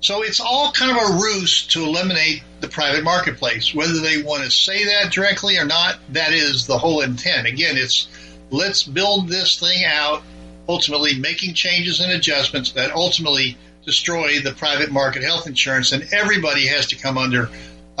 So 0.00 0.22
it's 0.22 0.40
all 0.40 0.72
kind 0.72 0.96
of 0.96 0.96
a 0.96 1.22
ruse 1.22 1.66
to 1.68 1.82
eliminate 1.82 2.42
the 2.60 2.68
private 2.68 3.04
marketplace. 3.04 3.74
Whether 3.74 4.00
they 4.00 4.22
want 4.22 4.44
to 4.44 4.50
say 4.50 4.84
that 4.86 5.12
directly 5.12 5.58
or 5.58 5.64
not, 5.64 5.98
that 6.10 6.32
is 6.32 6.66
the 6.66 6.78
whole 6.78 7.02
intent. 7.02 7.46
Again, 7.46 7.76
it's 7.76 8.08
let's 8.50 8.82
build 8.82 9.28
this 9.28 9.58
thing 9.58 9.84
out, 9.84 10.22
ultimately 10.68 11.18
making 11.18 11.54
changes 11.54 12.00
and 12.00 12.12
adjustments 12.12 12.72
that 12.72 12.92
ultimately 12.92 13.56
destroy 13.84 14.40
the 14.40 14.52
private 14.52 14.90
market 14.90 15.22
health 15.22 15.46
insurance, 15.46 15.92
and 15.92 16.08
everybody 16.12 16.66
has 16.66 16.86
to 16.86 16.96
come 16.96 17.18
under 17.18 17.50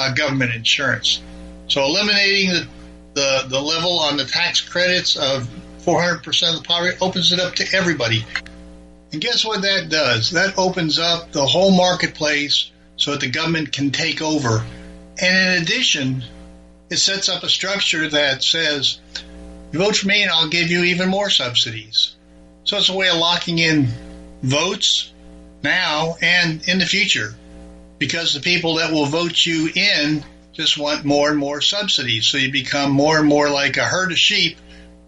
uh, 0.00 0.14
government 0.14 0.54
insurance. 0.54 1.20
So 1.68 1.84
eliminating 1.84 2.50
the, 2.50 2.68
the, 3.14 3.44
the 3.48 3.60
level 3.60 3.98
on 4.00 4.16
the 4.16 4.24
tax 4.24 4.60
credits 4.60 5.16
of 5.16 5.48
400% 5.80 6.24
of 6.54 6.62
the 6.62 6.64
poverty 6.66 6.96
opens 7.00 7.32
it 7.32 7.40
up 7.40 7.54
to 7.56 7.66
everybody. 7.74 8.24
And 9.12 9.20
guess 9.20 9.44
what 9.44 9.62
that 9.62 9.88
does? 9.88 10.30
That 10.30 10.56
opens 10.58 10.98
up 10.98 11.32
the 11.32 11.44
whole 11.44 11.70
marketplace 11.70 12.70
so 12.96 13.12
that 13.12 13.20
the 13.20 13.30
government 13.30 13.72
can 13.72 13.90
take 13.90 14.22
over. 14.22 14.64
And 15.20 15.56
in 15.56 15.62
addition, 15.62 16.24
it 16.88 16.96
sets 16.96 17.28
up 17.28 17.42
a 17.42 17.48
structure 17.48 18.08
that 18.08 18.42
says, 18.42 19.00
you 19.72 19.78
vote 19.78 19.96
for 19.96 20.06
me 20.06 20.22
and 20.22 20.30
I'll 20.30 20.48
give 20.48 20.70
you 20.70 20.84
even 20.84 21.08
more 21.08 21.30
subsidies. 21.30 22.16
So 22.64 22.76
it's 22.76 22.88
a 22.88 22.96
way 22.96 23.08
of 23.08 23.16
locking 23.16 23.58
in 23.58 23.88
votes 24.42 25.12
now 25.62 26.16
and 26.22 26.66
in 26.66 26.78
the 26.78 26.86
future 26.86 27.34
because 28.00 28.32
the 28.32 28.40
people 28.40 28.76
that 28.76 28.92
will 28.92 29.04
vote 29.04 29.46
you 29.46 29.70
in 29.76 30.24
just 30.52 30.78
want 30.78 31.04
more 31.04 31.28
and 31.28 31.38
more 31.38 31.60
subsidies. 31.60 32.26
So 32.26 32.38
you 32.38 32.50
become 32.50 32.90
more 32.90 33.18
and 33.18 33.28
more 33.28 33.48
like 33.48 33.76
a 33.76 33.84
herd 33.84 34.10
of 34.10 34.18
sheep 34.18 34.58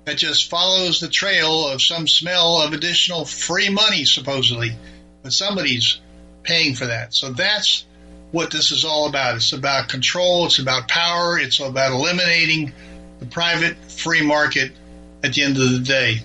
that 0.04 0.18
just 0.18 0.50
follows 0.50 1.00
the 1.00 1.08
trail 1.08 1.66
of 1.68 1.82
some 1.82 2.06
smell 2.06 2.60
of 2.62 2.74
additional 2.74 3.24
free 3.24 3.70
money, 3.70 4.04
supposedly. 4.04 4.76
But 5.22 5.32
somebody's 5.32 6.00
paying 6.42 6.74
for 6.74 6.86
that. 6.86 7.14
So 7.14 7.32
that's 7.32 7.86
what 8.30 8.50
this 8.50 8.70
is 8.72 8.84
all 8.84 9.08
about. 9.08 9.36
It's 9.36 9.52
about 9.52 9.88
control, 9.88 10.46
it's 10.46 10.58
about 10.58 10.86
power, 10.86 11.38
it's 11.38 11.60
about 11.60 11.92
eliminating 11.92 12.72
the 13.20 13.26
private 13.26 13.76
free 13.90 14.22
market 14.22 14.72
at 15.24 15.32
the 15.32 15.42
end 15.42 15.56
of 15.56 15.70
the 15.70 15.78
day. 15.78 16.20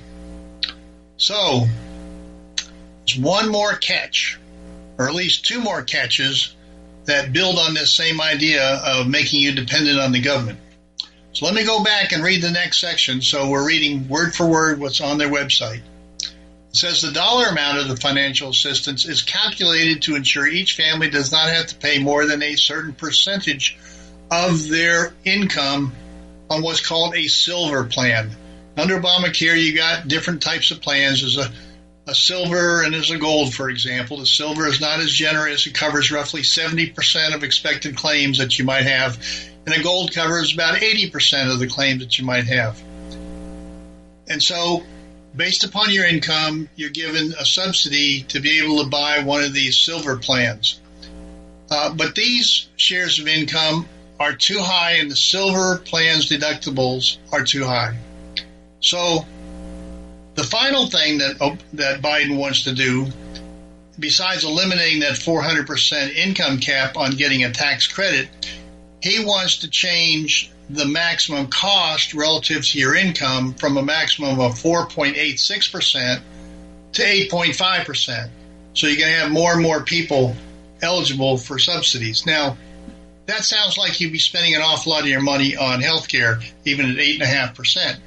So, 1.15 1.65
there's 3.05 3.19
one 3.19 3.49
more 3.49 3.73
catch, 3.73 4.37
or 4.97 5.07
at 5.07 5.15
least 5.15 5.45
two 5.45 5.61
more 5.61 5.81
catches 5.81 6.55
that 7.07 7.33
build 7.33 7.57
on 7.57 7.73
this 7.73 7.93
same 7.93 8.21
idea 8.21 8.63
of 8.63 9.07
making 9.07 9.41
you 9.41 9.53
dependent 9.53 9.99
on 9.99 10.11
the 10.11 10.21
government. 10.21 10.59
So 11.33 11.45
let 11.45 11.55
me 11.55 11.65
go 11.65 11.83
back 11.83 12.11
and 12.11 12.23
read 12.23 12.41
the 12.41 12.51
next 12.51 12.79
section. 12.79 13.21
So 13.21 13.49
we're 13.49 13.65
reading 13.65 14.07
word 14.07 14.35
for 14.35 14.47
word 14.47 14.79
what's 14.79 15.01
on 15.01 15.17
their 15.17 15.29
website. 15.29 15.81
It 16.19 16.75
says 16.75 17.01
the 17.01 17.11
dollar 17.11 17.47
amount 17.47 17.79
of 17.79 17.87
the 17.87 17.95
financial 17.95 18.49
assistance 18.49 19.05
is 19.05 19.21
calculated 19.21 20.03
to 20.03 20.15
ensure 20.15 20.47
each 20.47 20.75
family 20.75 21.09
does 21.09 21.31
not 21.31 21.49
have 21.49 21.67
to 21.67 21.75
pay 21.75 21.99
more 21.99 22.25
than 22.25 22.43
a 22.43 22.55
certain 22.55 22.93
percentage 22.93 23.77
of 24.29 24.67
their 24.67 25.13
income 25.23 25.93
on 26.49 26.61
what's 26.61 26.85
called 26.85 27.15
a 27.15 27.27
silver 27.27 27.85
plan. 27.85 28.29
Under 28.75 28.99
Obamacare, 28.99 29.61
you 29.61 29.75
got 29.75 30.07
different 30.07 30.41
types 30.41 30.71
of 30.71 30.81
plans. 30.81 31.21
There's 31.21 31.37
a, 31.37 31.51
a 32.07 32.15
silver 32.15 32.81
and 32.83 32.93
there's 32.93 33.11
a 33.11 33.17
gold, 33.17 33.53
for 33.53 33.69
example. 33.69 34.17
The 34.17 34.25
silver 34.25 34.65
is 34.67 34.79
not 34.79 34.99
as 34.99 35.11
generous. 35.11 35.67
It 35.67 35.73
covers 35.73 36.11
roughly 36.11 36.41
70% 36.41 37.35
of 37.35 37.43
expected 37.43 37.97
claims 37.97 38.37
that 38.37 38.57
you 38.57 38.65
might 38.65 38.85
have 38.85 39.19
and 39.67 39.75
a 39.75 39.83
gold 39.83 40.13
covers 40.13 40.53
about 40.53 40.77
80% 40.77 41.51
of 41.51 41.59
the 41.59 41.67
claims 41.67 42.01
that 42.01 42.17
you 42.17 42.23
might 42.23 42.45
have. 42.45 42.81
And 44.29 44.41
so, 44.41 44.83
based 45.35 45.65
upon 45.65 45.91
your 45.91 46.05
income, 46.05 46.69
you're 46.77 46.89
given 46.89 47.33
a 47.37 47.45
subsidy 47.45 48.21
to 48.29 48.39
be 48.39 48.63
able 48.63 48.81
to 48.81 48.89
buy 48.89 49.19
one 49.19 49.43
of 49.43 49.53
these 49.53 49.77
silver 49.77 50.15
plans. 50.15 50.79
Uh, 51.69 51.93
but 51.93 52.15
these 52.15 52.69
shares 52.77 53.19
of 53.19 53.27
income 53.27 53.89
are 54.21 54.33
too 54.33 54.59
high, 54.61 54.93
and 54.93 55.11
the 55.11 55.17
silver 55.17 55.79
plans 55.79 56.29
deductibles 56.29 57.17
are 57.33 57.43
too 57.43 57.65
high. 57.65 57.97
So, 58.79 59.25
the 60.37 60.43
final 60.43 60.87
thing 60.87 61.17
that 61.17 61.37
oh, 61.41 61.57
that 61.73 62.01
Biden 62.01 62.37
wants 62.37 62.63
to 62.65 62.73
do, 62.73 63.07
besides 63.99 64.45
eliminating 64.45 65.01
that 65.01 65.13
400% 65.13 66.15
income 66.15 66.59
cap 66.59 66.95
on 66.95 67.11
getting 67.11 67.43
a 67.43 67.51
tax 67.51 67.87
credit, 67.87 68.29
he 69.01 69.25
wants 69.25 69.57
to 69.57 69.69
change 69.69 70.51
the 70.69 70.85
maximum 70.85 71.47
cost 71.47 72.13
relative 72.13 72.63
to 72.67 72.77
your 72.77 72.93
income 72.93 73.55
from 73.55 73.77
a 73.77 73.81
maximum 73.81 74.39
of 74.39 74.53
4.86% 74.53 76.21
to 76.93 77.01
8.5%. 77.01 78.29
So 78.73 78.87
you're 78.87 78.97
going 78.97 79.11
to 79.11 79.19
have 79.19 79.31
more 79.31 79.53
and 79.53 79.63
more 79.63 79.81
people 79.81 80.35
eligible 80.83 81.37
for 81.37 81.57
subsidies. 81.57 82.27
Now, 82.27 82.57
that 83.25 83.43
sounds 83.43 83.75
like 83.75 83.99
you'd 83.99 84.11
be 84.11 84.19
spending 84.19 84.53
an 84.53 84.61
awful 84.61 84.91
lot 84.91 85.01
of 85.01 85.07
your 85.07 85.21
money 85.21 85.55
on 85.55 85.81
healthcare, 85.81 86.43
even 86.63 86.91
at 86.91 86.97
8.5%. 86.97 87.97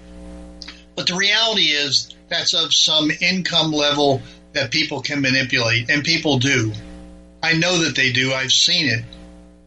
But 0.95 1.09
the 1.09 1.17
reality 1.17 1.71
is 1.71 2.15
that's 2.31 2.55
of 2.55 2.73
some 2.73 3.11
income 3.11 3.73
level 3.73 4.23
that 4.53 4.71
people 4.71 5.03
can 5.03 5.21
manipulate, 5.21 5.91
and 5.91 6.03
people 6.03 6.39
do. 6.39 6.73
I 7.43 7.55
know 7.55 7.79
that 7.85 7.97
they 7.97 8.13
do. 8.13 8.33
I've 8.33 8.53
seen 8.53 8.89
it. 8.89 9.05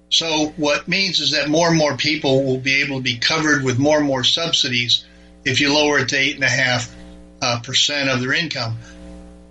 So 0.09 0.53
what 0.57 0.87
means 0.87 1.19
is 1.19 1.31
that 1.31 1.49
more 1.49 1.69
and 1.69 1.77
more 1.77 1.97
people 1.97 2.43
will 2.43 2.59
be 2.59 2.81
able 2.81 2.97
to 2.97 3.03
be 3.03 3.17
covered 3.17 3.63
with 3.63 3.79
more 3.79 3.97
and 3.97 4.05
more 4.05 4.23
subsidies 4.23 5.05
if 5.43 5.59
you 5.59 5.73
lower 5.73 5.99
it 5.99 6.09
to 6.09 6.17
eight 6.17 6.35
and 6.35 6.43
a 6.43 6.49
half 6.49 6.93
uh, 7.41 7.59
percent 7.61 8.09
of 8.09 8.21
their 8.21 8.33
income. 8.33 8.77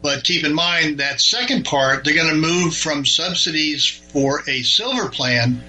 But 0.02 0.24
keep 0.24 0.44
in 0.44 0.54
mind 0.54 0.98
that 0.98 1.20
second 1.20 1.64
part, 1.64 2.04
they're 2.04 2.14
going 2.14 2.28
to 2.28 2.34
move 2.34 2.74
from 2.74 3.04
subsidies 3.04 3.86
for 3.86 4.42
a 4.48 4.62
silver 4.62 5.08
plan 5.08 5.62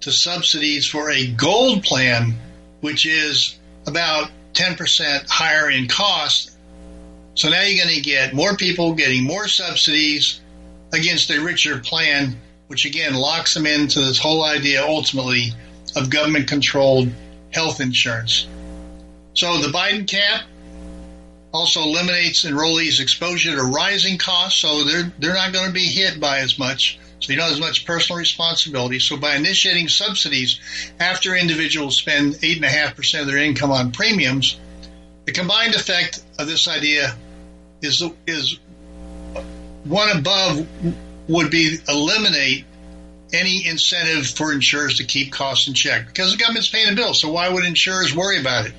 to 0.00 0.12
subsidies 0.12 0.86
for 0.86 1.10
a 1.10 1.26
gold 1.26 1.84
plan, 1.84 2.36
which 2.80 3.06
is 3.06 3.56
about 3.86 4.30
10% 4.54 5.28
higher 5.28 5.70
in 5.70 5.86
cost. 5.86 6.55
So 7.36 7.50
now 7.50 7.62
you're 7.62 7.84
going 7.84 7.94
to 7.94 8.02
get 8.02 8.34
more 8.34 8.56
people 8.56 8.94
getting 8.94 9.24
more 9.24 9.46
subsidies 9.46 10.40
against 10.92 11.30
a 11.30 11.40
richer 11.40 11.78
plan 11.78 12.36
which 12.68 12.84
again 12.84 13.14
locks 13.14 13.54
them 13.54 13.66
into 13.66 14.00
this 14.00 14.18
whole 14.18 14.44
idea 14.44 14.82
ultimately 14.82 15.52
of 15.94 16.10
government 16.10 16.48
controlled 16.48 17.10
health 17.50 17.80
insurance. 17.80 18.46
So 19.34 19.58
the 19.58 19.68
Biden 19.68 20.06
cap 20.06 20.42
also 21.52 21.82
eliminates 21.82 22.44
enrollees' 22.44 23.00
exposure 23.00 23.54
to 23.54 23.62
rising 23.62 24.18
costs, 24.18 24.60
so 24.60 24.84
they're 24.84 25.12
they're 25.18 25.34
not 25.34 25.52
going 25.52 25.68
to 25.68 25.72
be 25.72 25.86
hit 25.86 26.18
by 26.20 26.40
as 26.40 26.58
much. 26.58 26.98
So 27.20 27.32
you 27.32 27.38
don't 27.38 27.46
have 27.46 27.54
as 27.54 27.60
much 27.60 27.86
personal 27.86 28.18
responsibility. 28.18 28.98
So 28.98 29.16
by 29.16 29.36
initiating 29.36 29.88
subsidies 29.88 30.60
after 31.00 31.34
individuals 31.34 31.96
spend 31.96 32.38
eight 32.42 32.56
and 32.56 32.64
a 32.64 32.70
half 32.70 32.94
percent 32.94 33.22
of 33.22 33.28
their 33.28 33.38
income 33.38 33.70
on 33.70 33.92
premiums, 33.92 34.58
the 35.24 35.32
combined 35.32 35.74
effect 35.74 36.22
of 36.38 36.46
this 36.46 36.68
idea 36.68 37.16
is 37.82 38.02
is 38.26 38.58
one 39.84 40.16
above 40.16 40.66
would 41.28 41.50
be 41.50 41.78
eliminate 41.88 42.64
any 43.32 43.66
incentive 43.66 44.26
for 44.26 44.52
insurers 44.52 44.98
to 44.98 45.04
keep 45.04 45.32
costs 45.32 45.68
in 45.68 45.74
check 45.74 46.06
because 46.06 46.32
the 46.32 46.38
government's 46.38 46.68
paying 46.68 46.88
the 46.88 46.96
bill. 46.96 47.14
So 47.14 47.32
why 47.32 47.48
would 47.48 47.64
insurers 47.64 48.14
worry 48.14 48.40
about 48.40 48.66
it? 48.66 48.72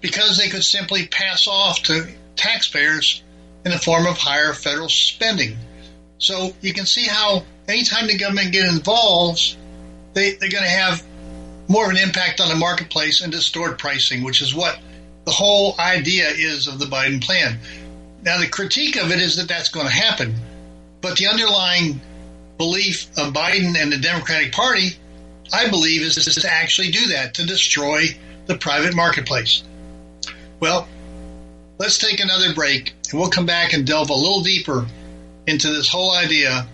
Because 0.00 0.38
they 0.38 0.48
could 0.48 0.64
simply 0.64 1.06
pass 1.06 1.48
off 1.48 1.82
to 1.84 2.06
taxpayers 2.36 3.22
in 3.64 3.72
the 3.72 3.78
form 3.78 4.06
of 4.06 4.16
higher 4.16 4.52
federal 4.52 4.88
spending. 4.88 5.56
So 6.18 6.54
you 6.60 6.72
can 6.72 6.86
see 6.86 7.06
how 7.06 7.44
anytime 7.68 8.06
the 8.06 8.16
government 8.16 8.52
get 8.52 8.66
involved, 8.66 9.56
they, 10.14 10.32
they're 10.32 10.50
going 10.50 10.64
to 10.64 10.70
have 10.70 11.04
more 11.68 11.84
of 11.84 11.90
an 11.90 11.96
impact 11.96 12.40
on 12.40 12.48
the 12.48 12.54
marketplace 12.54 13.22
and 13.22 13.32
distort 13.32 13.78
pricing, 13.78 14.22
which 14.22 14.40
is 14.40 14.54
what 14.54 14.78
the 15.26 15.32
whole 15.32 15.74
idea 15.78 16.28
is 16.30 16.66
of 16.66 16.78
the 16.78 16.86
Biden 16.86 17.22
plan. 17.22 17.58
Now, 18.22 18.40
the 18.40 18.48
critique 18.48 18.96
of 18.96 19.10
it 19.10 19.20
is 19.20 19.36
that 19.36 19.48
that's 19.48 19.68
going 19.68 19.86
to 19.86 19.92
happen 19.92 20.34
but 21.06 21.18
the 21.18 21.28
underlying 21.28 22.00
belief 22.58 23.06
of 23.16 23.32
Biden 23.32 23.80
and 23.80 23.92
the 23.92 23.98
Democratic 23.98 24.50
Party, 24.50 24.96
I 25.52 25.68
believe, 25.68 26.02
is 26.02 26.16
to 26.16 26.52
actually 26.52 26.90
do 26.90 27.08
that, 27.08 27.34
to 27.34 27.46
destroy 27.46 28.06
the 28.46 28.56
private 28.56 28.92
marketplace. 28.94 29.62
Well, 30.58 30.88
let's 31.78 31.98
take 31.98 32.18
another 32.18 32.54
break 32.54 32.92
and 33.10 33.20
we'll 33.20 33.30
come 33.30 33.46
back 33.46 33.72
and 33.72 33.86
delve 33.86 34.10
a 34.10 34.14
little 34.14 34.42
deeper 34.42 34.86
into 35.46 35.68
this 35.68 35.88
whole 35.88 36.12
idea 36.12 36.66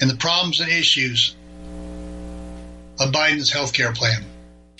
and 0.00 0.10
the 0.10 0.16
problems 0.16 0.60
and 0.60 0.70
issues 0.70 1.34
of 3.00 3.12
Biden's 3.12 3.50
health 3.50 3.72
care 3.72 3.92
plan. 3.92 4.24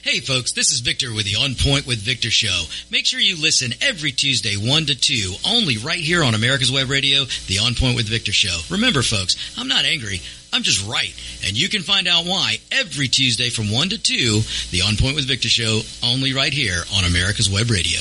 Hey 0.04 0.20
folks, 0.20 0.52
this 0.52 0.70
is 0.70 0.80
Victor 0.80 1.14
with 1.14 1.24
the 1.24 1.36
On 1.36 1.54
Point 1.54 1.86
with 1.86 1.96
Victor 1.96 2.30
show. 2.30 2.64
Make 2.90 3.06
sure 3.06 3.18
you 3.18 3.40
listen 3.40 3.72
every 3.80 4.12
Tuesday 4.12 4.54
1 4.54 4.84
to 4.84 4.94
2, 4.94 5.32
only 5.48 5.78
right 5.78 5.98
here 5.98 6.22
on 6.22 6.34
America's 6.34 6.70
Web 6.70 6.90
Radio, 6.90 7.24
the 7.46 7.60
On 7.60 7.74
Point 7.74 7.96
with 7.96 8.06
Victor 8.06 8.30
show. 8.30 8.54
Remember 8.68 9.00
folks, 9.00 9.34
I'm 9.56 9.66
not 9.66 9.86
angry. 9.86 10.20
I'm 10.52 10.62
just 10.62 10.86
right. 10.86 11.14
And 11.46 11.58
you 11.58 11.70
can 11.70 11.80
find 11.80 12.06
out 12.06 12.26
why 12.26 12.58
every 12.70 13.08
Tuesday 13.08 13.48
from 13.48 13.72
1 13.72 13.88
to 13.88 13.98
2, 13.98 14.42
the 14.72 14.82
On 14.82 14.98
Point 14.98 15.16
with 15.16 15.26
Victor 15.26 15.48
show, 15.48 15.80
only 16.02 16.34
right 16.34 16.52
here 16.52 16.82
on 16.94 17.04
America's 17.04 17.48
Web 17.48 17.70
Radio. 17.70 18.00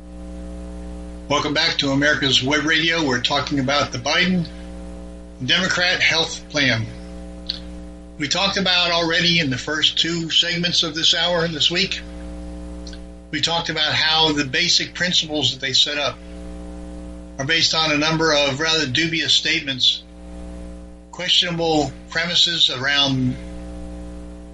Welcome 1.31 1.53
back 1.53 1.77
to 1.77 1.91
America's 1.91 2.43
Web 2.43 2.65
Radio. 2.65 3.07
We're 3.07 3.21
talking 3.21 3.61
about 3.61 3.93
the 3.93 3.99
Biden 3.99 4.45
Democrat 5.41 6.01
Health 6.01 6.49
Plan. 6.49 6.85
We 8.17 8.27
talked 8.27 8.57
about 8.57 8.91
already 8.91 9.39
in 9.39 9.49
the 9.49 9.57
first 9.57 9.97
two 9.97 10.29
segments 10.29 10.83
of 10.83 10.93
this 10.93 11.13
hour 11.13 11.47
this 11.47 11.71
week. 11.71 12.01
We 13.31 13.39
talked 13.39 13.69
about 13.69 13.93
how 13.93 14.33
the 14.33 14.43
basic 14.43 14.93
principles 14.93 15.53
that 15.53 15.61
they 15.61 15.71
set 15.71 15.97
up 15.97 16.17
are 17.39 17.45
based 17.45 17.73
on 17.75 17.93
a 17.93 17.97
number 17.97 18.33
of 18.33 18.59
rather 18.59 18.85
dubious 18.85 19.31
statements, 19.31 20.03
questionable 21.13 21.93
premises 22.09 22.69
around 22.69 23.37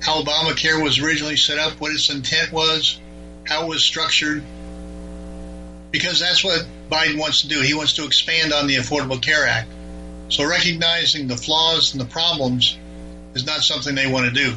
how 0.04 0.22
Obamacare 0.22 0.84
was 0.84 1.00
originally 1.00 1.38
set 1.38 1.58
up, 1.58 1.82
what 1.82 1.92
its 1.92 2.12
intent 2.12 2.52
was, 2.52 3.00
how 3.48 3.64
it 3.64 3.68
was 3.68 3.84
structured, 3.84 4.44
because 5.98 6.20
that's 6.20 6.44
what 6.44 6.64
Biden 6.92 7.18
wants 7.18 7.42
to 7.42 7.48
do. 7.48 7.60
He 7.62 7.74
wants 7.74 7.94
to 7.94 8.06
expand 8.06 8.54
on 8.54 8.68
the 8.68 8.76
Affordable 8.76 9.20
Care 9.20 9.48
Act. 9.48 9.68
So 10.30 10.48
recognizing 10.48 11.28
the 11.28 11.36
flaws 11.36 11.94
and 11.94 12.00
the 12.00 12.06
problems 12.06 12.78
is 13.34 13.48
not 13.48 13.62
something 13.62 13.96
they 13.96 14.06
want 14.06 14.28
to 14.28 14.32
do. 14.32 14.56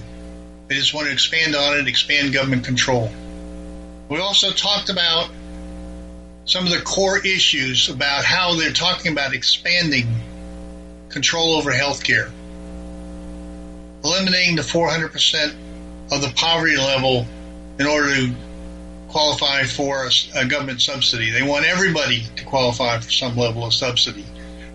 They 0.68 0.74
just 0.74 0.92
want 0.92 1.07
to 1.07 1.12
expand 1.12 1.57
on 1.57 1.79
it, 1.79 1.88
expand 1.88 2.35
government 2.35 2.66
control. 2.66 3.11
We 4.11 4.18
also 4.18 4.50
talked 4.50 4.90
about 4.90 5.31
some 6.44 6.66
of 6.66 6.72
the 6.72 6.83
core 6.83 7.18
issues 7.24 7.88
about 7.88 8.24
how 8.24 8.57
they're 8.57 8.72
talking 8.72 9.12
about 9.12 9.33
expanding 9.33 10.09
control 11.09 11.55
over 11.55 11.70
health 11.70 12.05
care, 12.05 12.31
eliminating 14.05 14.57
the 14.57 14.62
400% 14.62 15.55
of 16.12 16.20
the 16.20 16.33
poverty 16.37 16.76
level 16.76 17.26
in 17.79 17.87
order 17.87 18.14
to 18.14 18.35
qualify 19.10 19.64
for 19.64 20.06
a, 20.06 20.10
a, 20.40 20.46
government 20.46 20.80
subsidy. 20.80 21.30
They 21.30 21.42
want 21.42 21.66
everybody 21.66 22.24
to 22.36 22.44
qualify 22.44 22.98
for 23.00 23.10
some 23.10 23.36
level 23.36 23.64
of 23.64 23.74
subsidy. 23.74 24.24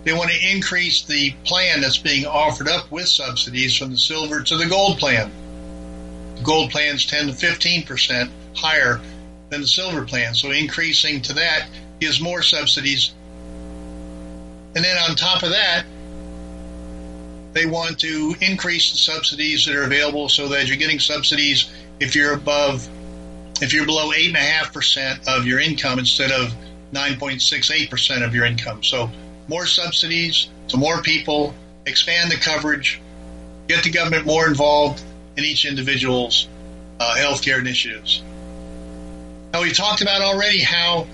They 0.03 0.13
want 0.13 0.29
to 0.31 0.51
increase 0.51 1.03
the 1.03 1.31
plan 1.45 1.81
that's 1.81 1.97
being 1.97 2.25
offered 2.25 2.67
up 2.67 2.91
with 2.91 3.07
subsidies 3.07 3.75
from 3.75 3.91
the 3.91 3.97
silver 3.97 4.43
to 4.43 4.57
the 4.57 4.67
gold 4.67 4.99
plan. 4.99 5.31
The 6.35 6.43
gold 6.43 6.71
plan's 6.71 7.05
10 7.05 7.27
to 7.27 7.33
15% 7.33 8.29
higher 8.55 9.01
than 9.49 9.61
the 9.61 9.67
silver 9.67 10.05
plan, 10.05 10.35
so 10.35 10.51
increasing 10.51 11.21
to 11.23 11.33
that 11.33 11.69
gives 11.99 12.19
more 12.19 12.41
subsidies. 12.41 13.13
And 14.75 14.83
then 14.83 14.97
on 14.97 15.15
top 15.15 15.43
of 15.43 15.51
that, 15.51 15.85
they 17.53 17.65
want 17.65 17.99
to 17.99 18.35
increase 18.41 18.91
the 18.91 18.97
subsidies 18.97 19.65
that 19.65 19.75
are 19.75 19.83
available 19.83 20.27
so 20.27 20.49
that 20.49 20.67
you're 20.67 20.75
getting 20.75 20.99
subsidies 20.99 21.71
if 22.01 22.13
you're 22.13 22.33
above, 22.33 22.87
if 23.61 23.73
you're 23.73 23.85
below 23.85 24.11
8.5% 24.11 25.27
of 25.27 25.45
your 25.45 25.59
income 25.59 25.99
instead 25.99 26.31
of 26.31 26.53
9.68% 26.91 28.25
of 28.25 28.35
your 28.35 28.45
income. 28.45 28.83
So 28.83 29.09
more 29.47 29.65
subsidies 29.65 30.49
to 30.69 30.77
more 30.77 31.01
people, 31.01 31.53
expand 31.85 32.31
the 32.31 32.37
coverage, 32.37 32.99
get 33.67 33.83
the 33.83 33.91
government 33.91 34.25
more 34.25 34.47
involved 34.47 35.03
in 35.37 35.43
each 35.43 35.65
individual's 35.65 36.47
uh, 36.99 37.15
healthcare 37.17 37.59
initiatives. 37.59 38.23
Now, 39.53 39.61
we 39.61 39.71
talked 39.71 40.01
about 40.01 40.21
already 40.21 40.59
how 40.59 41.07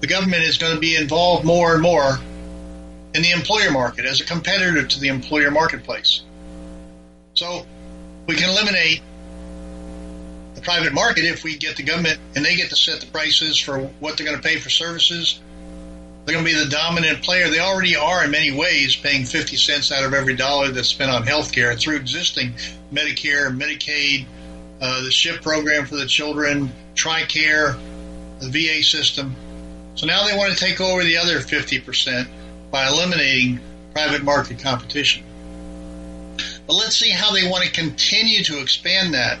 the 0.00 0.06
government 0.06 0.42
is 0.42 0.58
going 0.58 0.74
to 0.74 0.80
be 0.80 0.96
involved 0.96 1.44
more 1.44 1.72
and 1.74 1.82
more 1.82 2.18
in 3.14 3.22
the 3.22 3.30
employer 3.30 3.70
market 3.70 4.04
as 4.04 4.20
a 4.20 4.24
competitor 4.24 4.84
to 4.84 5.00
the 5.00 5.08
employer 5.08 5.50
marketplace. 5.50 6.22
So 7.34 7.64
we 8.26 8.34
can 8.34 8.50
eliminate 8.50 9.02
private 10.64 10.92
market 10.92 11.24
if 11.24 11.44
we 11.44 11.56
get 11.56 11.76
the 11.76 11.82
government 11.82 12.18
and 12.34 12.44
they 12.44 12.56
get 12.56 12.70
to 12.70 12.76
set 12.76 13.00
the 13.00 13.06
prices 13.06 13.58
for 13.58 13.78
what 14.00 14.16
they're 14.16 14.26
going 14.26 14.40
to 14.40 14.42
pay 14.42 14.58
for 14.58 14.70
services. 14.70 15.40
They're 16.24 16.34
going 16.34 16.46
to 16.46 16.52
be 16.52 16.58
the 16.58 16.70
dominant 16.70 17.22
player. 17.22 17.48
They 17.48 17.58
already 17.58 17.96
are 17.96 18.24
in 18.24 18.30
many 18.30 18.50
ways 18.50 18.96
paying 18.96 19.24
50 19.24 19.56
cents 19.56 19.92
out 19.92 20.04
of 20.04 20.14
every 20.14 20.34
dollar 20.34 20.70
that's 20.70 20.88
spent 20.88 21.10
on 21.10 21.24
health 21.24 21.52
care 21.52 21.76
through 21.76 21.96
existing 21.96 22.54
Medicare, 22.90 23.54
Medicaid, 23.54 24.26
uh, 24.80 25.02
the 25.02 25.10
CHIP 25.10 25.42
program 25.42 25.86
for 25.86 25.96
the 25.96 26.06
children, 26.06 26.72
TRICARE, 26.94 27.78
the 28.40 28.48
VA 28.48 28.82
system. 28.82 29.36
So 29.96 30.06
now 30.06 30.26
they 30.26 30.36
want 30.36 30.52
to 30.52 30.58
take 30.58 30.80
over 30.80 31.04
the 31.04 31.18
other 31.18 31.40
50% 31.40 32.26
by 32.70 32.88
eliminating 32.88 33.60
private 33.92 34.24
market 34.24 34.58
competition. 34.58 35.24
But 36.66 36.74
let's 36.74 36.96
see 36.96 37.10
how 37.10 37.32
they 37.32 37.48
want 37.48 37.64
to 37.64 37.70
continue 37.70 38.42
to 38.44 38.60
expand 38.60 39.14
that 39.14 39.38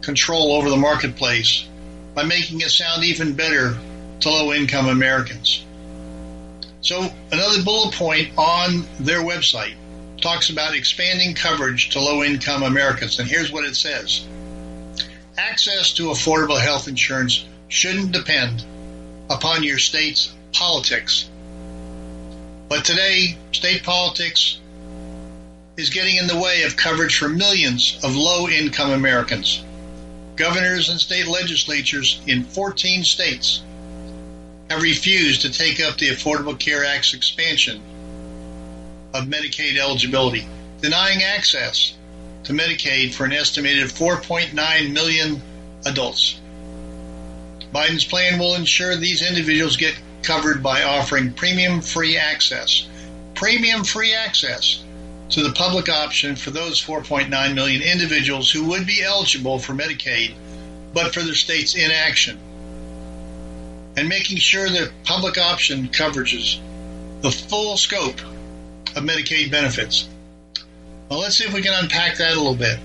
control 0.00 0.52
over 0.52 0.70
the 0.70 0.76
marketplace 0.76 1.66
by 2.14 2.24
making 2.24 2.60
it 2.60 2.70
sound 2.70 3.04
even 3.04 3.34
better 3.34 3.76
to 4.20 4.30
low 4.30 4.52
income 4.52 4.88
Americans. 4.88 5.64
So, 6.80 7.08
another 7.30 7.62
bullet 7.62 7.94
point 7.94 8.30
on 8.36 8.86
their 9.00 9.20
website 9.20 9.74
talks 10.20 10.50
about 10.50 10.74
expanding 10.74 11.34
coverage 11.34 11.90
to 11.90 12.00
low 12.00 12.22
income 12.22 12.62
Americans. 12.62 13.18
And 13.18 13.28
here's 13.28 13.52
what 13.52 13.64
it 13.64 13.76
says 13.76 14.26
Access 15.36 15.92
to 15.94 16.04
affordable 16.04 16.60
health 16.60 16.88
insurance 16.88 17.44
shouldn't 17.68 18.12
depend 18.12 18.64
upon 19.28 19.62
your 19.62 19.78
state's 19.78 20.32
politics 20.52 21.28
but 22.68 22.84
today, 22.84 23.38
state 23.52 23.82
politics 23.82 24.60
is 25.78 25.88
getting 25.88 26.16
in 26.16 26.26
the 26.26 26.38
way 26.38 26.64
of 26.64 26.76
coverage 26.76 27.16
for 27.16 27.28
millions 27.28 27.98
of 28.02 28.14
low 28.14 28.46
income 28.46 28.90
Americans. 28.90 29.64
Governors 30.38 30.88
and 30.88 31.00
state 31.00 31.26
legislatures 31.26 32.20
in 32.28 32.44
14 32.44 33.02
states 33.02 33.60
have 34.70 34.82
refused 34.82 35.42
to 35.42 35.52
take 35.52 35.80
up 35.80 35.98
the 35.98 36.10
Affordable 36.10 36.56
Care 36.56 36.84
Act's 36.84 37.12
expansion 37.12 37.82
of 39.14 39.24
Medicaid 39.24 39.76
eligibility, 39.76 40.46
denying 40.80 41.24
access 41.24 41.94
to 42.44 42.52
Medicaid 42.52 43.12
for 43.12 43.24
an 43.24 43.32
estimated 43.32 43.88
4.9 43.88 44.92
million 44.92 45.42
adults. 45.84 46.40
Biden's 47.74 48.04
plan 48.04 48.38
will 48.38 48.54
ensure 48.54 48.94
these 48.94 49.28
individuals 49.28 49.76
get 49.76 49.98
covered 50.22 50.62
by 50.62 50.84
offering 50.84 51.32
premium 51.32 51.80
free 51.80 52.16
access. 52.16 52.86
Premium 53.34 53.82
free 53.82 54.14
access 54.14 54.84
to 55.30 55.42
the 55.42 55.52
public 55.52 55.88
option 55.88 56.36
for 56.36 56.50
those 56.50 56.82
4.9 56.82 57.54
million 57.54 57.82
individuals 57.82 58.50
who 58.50 58.68
would 58.68 58.86
be 58.86 59.02
eligible 59.02 59.58
for 59.58 59.74
Medicaid, 59.74 60.34
but 60.94 61.12
for 61.12 61.22
their 61.22 61.34
state's 61.34 61.74
inaction. 61.74 62.38
And 63.96 64.08
making 64.08 64.38
sure 64.38 64.68
that 64.68 64.92
public 65.04 65.38
option 65.38 65.88
coverages 65.88 66.60
the 67.20 67.30
full 67.30 67.76
scope 67.76 68.20
of 68.20 69.02
Medicaid 69.02 69.50
benefits. 69.50 70.08
Well, 71.08 71.20
let's 71.20 71.36
see 71.36 71.44
if 71.44 71.52
we 71.52 71.62
can 71.62 71.74
unpack 71.74 72.16
that 72.18 72.34
a 72.34 72.36
little 72.36 72.54
bit. 72.54 72.78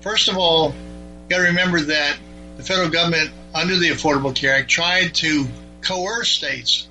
First 0.00 0.28
of 0.28 0.36
all, 0.36 0.68
you 0.68 1.30
got 1.30 1.38
to 1.38 1.44
remember 1.44 1.80
that 1.80 2.16
the 2.56 2.62
federal 2.62 2.90
government, 2.90 3.30
under 3.54 3.76
the 3.76 3.88
Affordable 3.88 4.34
Care 4.34 4.54
Act, 4.54 4.68
tried 4.68 5.14
to 5.16 5.46
coerce 5.80 6.30
states 6.30 6.86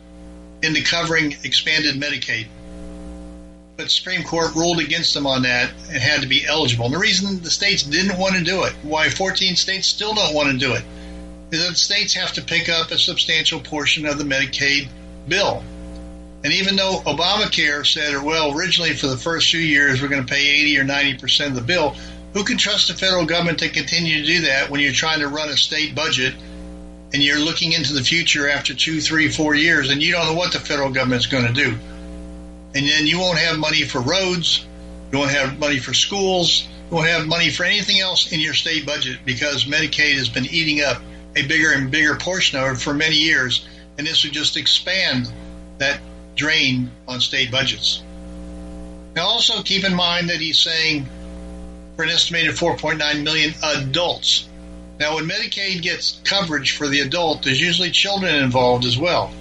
into 0.62 0.84
covering 0.84 1.36
expanded 1.44 1.96
Medicaid. 1.96 2.48
But 3.76 3.90
Supreme 3.90 4.24
Court 4.24 4.54
ruled 4.56 4.80
against 4.80 5.14
them 5.14 5.26
on 5.26 5.44
that 5.44 5.72
and 5.90 5.98
had 5.98 6.22
to 6.22 6.28
be 6.28 6.46
eligible. 6.46 6.86
And 6.86 6.94
the 6.94 7.00
reason 7.00 7.42
the 7.42 7.50
states 7.50 7.84
didn't 7.84 8.20
want 8.20 8.36
to 8.36 8.44
do 8.44 8.64
it, 8.64 8.74
why 8.84 9.10
14 9.10 9.56
states 9.56 9.88
still 9.88 10.14
don't 10.14 10.36
want 10.36 10.52
to 10.52 10.58
do 10.58 10.74
it, 10.74 10.84
is 11.52 11.68
that 11.68 11.76
states 11.76 12.14
have 12.14 12.34
to 12.34 12.42
pick 12.44 12.70
up 12.70 12.92
a 12.92 13.00
substantial 13.00 13.60
portion 13.60 14.06
of 14.06 14.18
the 14.18 14.24
Medicaid 14.24 14.88
bill. 15.28 15.64
And 16.44 16.54
even 16.54 16.76
though 16.76 17.02
Obamacare 17.06 17.86
said, 17.86 18.22
well, 18.22 18.56
originally 18.56 18.94
for 18.94 19.08
the 19.08 19.18
first 19.18 19.50
few 19.50 19.62
years 19.62 20.02
we're 20.02 20.10
going 20.10 20.26
to 20.26 20.32
pay 20.32 20.50
80 20.62 20.80
or 20.80 20.84
90 20.84 21.18
percent 21.18 21.50
of 21.52 21.56
the 21.56 21.62
bill, 21.62 21.96
who 22.34 22.44
can 22.44 22.58
trust 22.58 22.90
the 22.90 22.94
federal 22.94 23.26
government 23.26 23.60
to 23.60 23.70
continue 23.70 24.22
to 24.22 24.26
do 24.26 24.42
that 24.42 24.70
when 24.70 24.82
you're 24.82 24.92
trying 24.92 25.20
to 25.20 25.28
run 25.28 25.50
a 25.50 25.58
state 25.58 25.96
budget 25.96 26.36
and 27.14 27.24
you're 27.24 27.40
looking 27.40 27.72
into 27.74 27.94
the 27.94 28.04
future 28.04 28.50
after 28.50 28.74
two, 28.74 29.00
three, 29.00 29.30
four 29.30 29.54
years, 29.54 29.92
and 29.92 30.02
you 30.02 30.12
don't 30.12 30.26
know 30.26 30.34
what 30.34 30.52
the 30.52 30.60
federal 30.60 30.90
government's 30.90 31.28
going 31.28 31.46
to 31.46 31.54
do. 31.54 31.78
And 32.76 32.88
then 32.88 33.08
you 33.08 33.20
won't 33.20 33.38
have 33.38 33.58
money 33.58 33.84
for 33.84 34.02
roads, 34.02 34.66
you 35.12 35.18
won't 35.18 35.32
have 35.32 35.60
money 35.60 35.80
for 35.80 35.94
schools, 35.94 36.68
you 36.90 36.96
won't 36.96 37.08
have 37.08 37.28
money 37.28 37.50
for 37.50 37.64
anything 37.64 38.00
else 38.00 38.32
in 38.32 38.40
your 38.40 38.54
state 38.54 38.86
budget 38.86 39.20
because 39.26 39.66
Medicaid 39.66 40.16
has 40.16 40.30
been 40.30 40.46
eating 40.46 40.82
up 40.82 41.02
a 41.36 41.46
bigger 41.46 41.72
and 41.72 41.92
bigger 41.92 42.16
portion 42.16 42.60
of 42.60 42.74
it 42.74 42.78
for 42.80 42.94
many 42.94 43.16
years, 43.16 43.68
and 43.98 44.06
this 44.06 44.24
would 44.24 44.34
just 44.34 44.58
expand 44.58 45.32
that 45.78 46.00
drain 46.36 46.90
on 47.08 47.20
state 47.20 47.52
budgets. 47.52 48.02
Now, 49.16 49.26
also 49.26 49.62
keep 49.62 49.84
in 49.84 49.94
mind 49.94 50.30
that 50.30 50.38
he's 50.38 50.60
saying 50.60 51.08
for 51.96 52.04
an 52.04 52.10
estimated 52.10 52.56
4.9 52.56 53.24
million 53.24 53.54
adults 53.64 54.48
now, 55.00 55.16
when 55.16 55.28
Medicaid 55.28 55.82
gets 55.82 56.22
coverage 56.24 56.78
for 56.78 56.88
the 56.88 57.00
adult, 57.02 57.44
there's 57.44 57.60
usually 57.60 57.92
children 57.92 58.36
involved 58.36 58.86
as 58.86 58.98
well. 58.98 59.34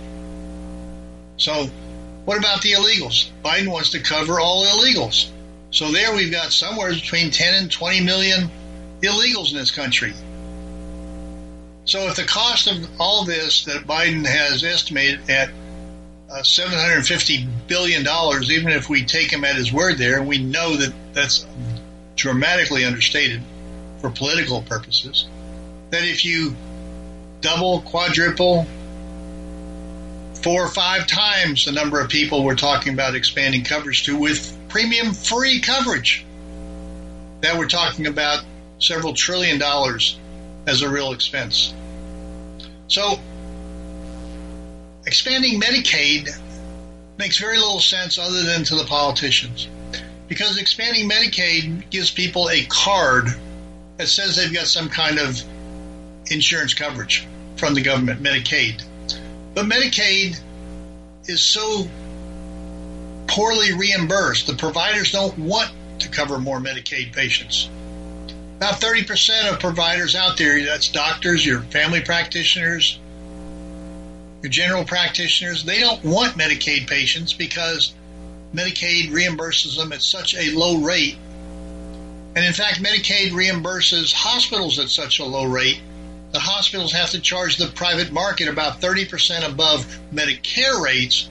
So, 1.36 1.70
what 2.24 2.38
about 2.38 2.62
the 2.62 2.72
illegals? 2.72 3.30
Biden 3.44 3.68
wants 3.68 3.90
to 3.90 4.00
cover 4.00 4.40
all 4.40 4.64
illegals. 4.64 5.30
So, 5.70 5.90
there 5.90 6.14
we've 6.14 6.30
got 6.30 6.52
somewhere 6.52 6.90
between 6.90 7.30
10 7.30 7.54
and 7.54 7.70
20 7.70 8.02
million 8.02 8.50
illegals 9.00 9.52
in 9.52 9.58
this 9.58 9.70
country. 9.70 10.12
So, 11.84 12.06
if 12.08 12.16
the 12.16 12.24
cost 12.24 12.68
of 12.68 12.76
all 13.00 13.24
this 13.24 13.64
that 13.64 13.86
Biden 13.86 14.26
has 14.26 14.62
estimated 14.62 15.28
at 15.30 15.50
uh, 16.30 16.42
$750 16.42 17.46
billion, 17.66 18.02
even 18.50 18.72
if 18.72 18.88
we 18.88 19.04
take 19.04 19.32
him 19.32 19.44
at 19.44 19.56
his 19.56 19.72
word 19.72 19.98
there, 19.98 20.18
and 20.18 20.28
we 20.28 20.38
know 20.38 20.76
that 20.76 20.92
that's 21.12 21.46
dramatically 22.16 22.84
understated 22.84 23.42
for 24.00 24.10
political 24.10 24.62
purposes 24.62 25.26
that 25.90 26.04
if 26.04 26.24
you 26.24 26.56
double, 27.40 27.82
quadruple, 27.82 28.66
four 30.42 30.64
or 30.64 30.68
five 30.68 31.06
times 31.06 31.64
the 31.64 31.72
number 31.72 32.00
of 32.00 32.08
people 32.08 32.44
we're 32.44 32.54
talking 32.54 32.92
about 32.92 33.14
expanding 33.14 33.64
coverage 33.64 34.04
to 34.04 34.16
with 34.16 34.56
premium 34.68 35.12
free 35.12 35.60
coverage, 35.60 36.24
that 37.40 37.58
we're 37.58 37.68
talking 37.68 38.06
about 38.06 38.44
several 38.78 39.14
trillion 39.14 39.58
dollars 39.58 40.18
as 40.66 40.82
a 40.82 40.88
real 40.88 41.12
expense. 41.12 41.74
So, 42.88 43.18
expanding 45.06 45.60
Medicaid 45.60 46.28
makes 47.18 47.38
very 47.38 47.56
little 47.56 47.80
sense 47.80 48.18
other 48.18 48.42
than 48.42 48.64
to 48.64 48.76
the 48.76 48.84
politicians. 48.84 49.68
Because 50.28 50.58
expanding 50.58 51.08
Medicaid 51.08 51.90
gives 51.90 52.10
people 52.10 52.48
a 52.48 52.64
card 52.64 53.26
that 53.98 54.08
says 54.08 54.36
they've 54.36 54.52
got 54.52 54.66
some 54.66 54.88
kind 54.88 55.18
of 55.18 55.42
insurance 56.26 56.74
coverage 56.74 57.26
from 57.56 57.74
the 57.74 57.82
government, 57.82 58.22
Medicaid. 58.22 58.82
But 59.54 59.66
Medicaid 59.66 60.40
is 61.26 61.42
so 61.42 61.86
poorly 63.26 63.72
reimbursed. 63.72 64.46
The 64.46 64.54
providers 64.54 65.12
don't 65.12 65.36
want 65.38 65.72
to 66.00 66.08
cover 66.08 66.38
more 66.38 66.58
Medicaid 66.58 67.12
patients. 67.12 67.68
About 68.56 68.80
30% 68.80 69.52
of 69.52 69.60
providers 69.60 70.14
out 70.14 70.36
there, 70.36 70.62
that's 70.64 70.88
doctors, 70.88 71.44
your 71.44 71.60
family 71.62 72.00
practitioners, 72.00 72.98
your 74.42 74.50
general 74.50 74.84
practitioners, 74.84 75.64
they 75.64 75.80
don't 75.80 76.02
want 76.04 76.36
Medicaid 76.36 76.88
patients 76.88 77.32
because 77.32 77.94
Medicaid 78.54 79.10
reimburses 79.10 79.76
them 79.76 79.92
at 79.92 80.02
such 80.02 80.34
a 80.34 80.50
low 80.56 80.78
rate. 80.78 81.16
And 82.34 82.44
in 82.44 82.52
fact, 82.52 82.82
Medicaid 82.82 83.30
reimburses 83.30 84.12
hospitals 84.12 84.78
at 84.78 84.88
such 84.88 85.20
a 85.20 85.24
low 85.24 85.44
rate. 85.44 85.80
The 86.32 86.40
hospitals 86.40 86.92
have 86.92 87.10
to 87.10 87.20
charge 87.20 87.58
the 87.58 87.66
private 87.66 88.10
market 88.10 88.48
about 88.48 88.80
30% 88.80 89.48
above 89.48 89.86
Medicare 90.12 90.82
rates 90.82 91.28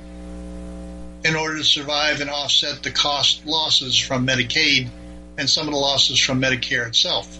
in 1.24 1.36
order 1.36 1.58
to 1.58 1.64
survive 1.64 2.22
and 2.22 2.30
offset 2.30 2.84
the 2.84 2.92
cost 2.92 3.46
losses 3.46 3.98
from 3.98 4.26
Medicaid 4.28 4.90
and 5.38 5.50
some 5.50 5.68
of 5.68 5.74
the 5.74 5.80
losses 5.80 6.20
from 6.20 6.42
Medicare 6.42 6.88
itself. 6.88 7.40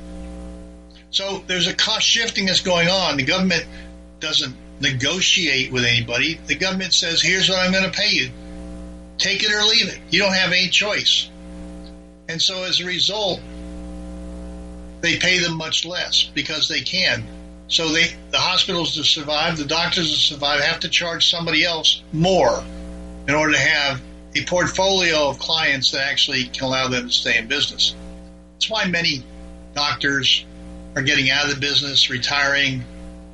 So 1.12 1.44
there's 1.46 1.68
a 1.68 1.74
cost 1.74 2.06
shifting 2.08 2.46
that's 2.46 2.62
going 2.62 2.88
on. 2.88 3.18
The 3.18 3.24
government 3.24 3.66
doesn't 4.20 4.56
negotiate 4.80 5.72
with 5.72 5.84
anybody. 5.84 6.40
The 6.48 6.56
government 6.56 6.94
says, 6.94 7.22
here's 7.22 7.50
what 7.50 7.60
I'm 7.60 7.72
going 7.72 7.84
to 7.84 7.92
pay 7.92 8.10
you. 8.10 8.32
Take 9.18 9.44
it 9.44 9.52
or 9.52 9.62
leave 9.64 9.88
it. 9.90 10.00
You 10.10 10.20
don't 10.20 10.34
have 10.34 10.52
any 10.52 10.70
choice. 10.70 11.30
And 12.28 12.42
so 12.42 12.64
as 12.64 12.80
a 12.80 12.86
result, 12.86 13.40
they 15.02 15.18
pay 15.18 15.40
them 15.40 15.58
much 15.58 15.86
less 15.86 16.24
because 16.34 16.68
they 16.68 16.82
can. 16.82 17.24
So 17.72 17.88
they, 17.88 18.08
the 18.32 18.38
hospitals 18.38 18.96
to 18.96 19.04
survive, 19.06 19.58
the 19.58 19.64
doctors 19.64 20.12
to 20.12 20.20
survive 20.20 20.60
have 20.60 20.82
to 20.82 20.90
charge 20.90 21.32
somebody 21.32 21.64
else 21.64 22.04
more 22.12 22.62
in 23.30 23.34
order 23.34 23.54
to 23.54 23.60
have 23.60 24.02
a 24.36 24.44
portfolio 24.44 25.30
of 25.30 25.40
clients 25.40 25.92
that 25.92 26.06
actually 26.06 26.44
can 26.44 26.66
allow 26.66 26.90
them 26.90 27.08
to 27.08 27.14
stay 27.14 27.38
in 27.38 27.48
business. 27.48 27.96
That's 28.56 28.70
why 28.70 28.88
many 28.90 29.24
doctors 29.74 30.46
are 30.98 31.02
getting 31.02 31.30
out 31.30 31.46
of 31.46 31.56
the 31.56 31.62
business, 31.62 32.10
retiring, 32.10 32.84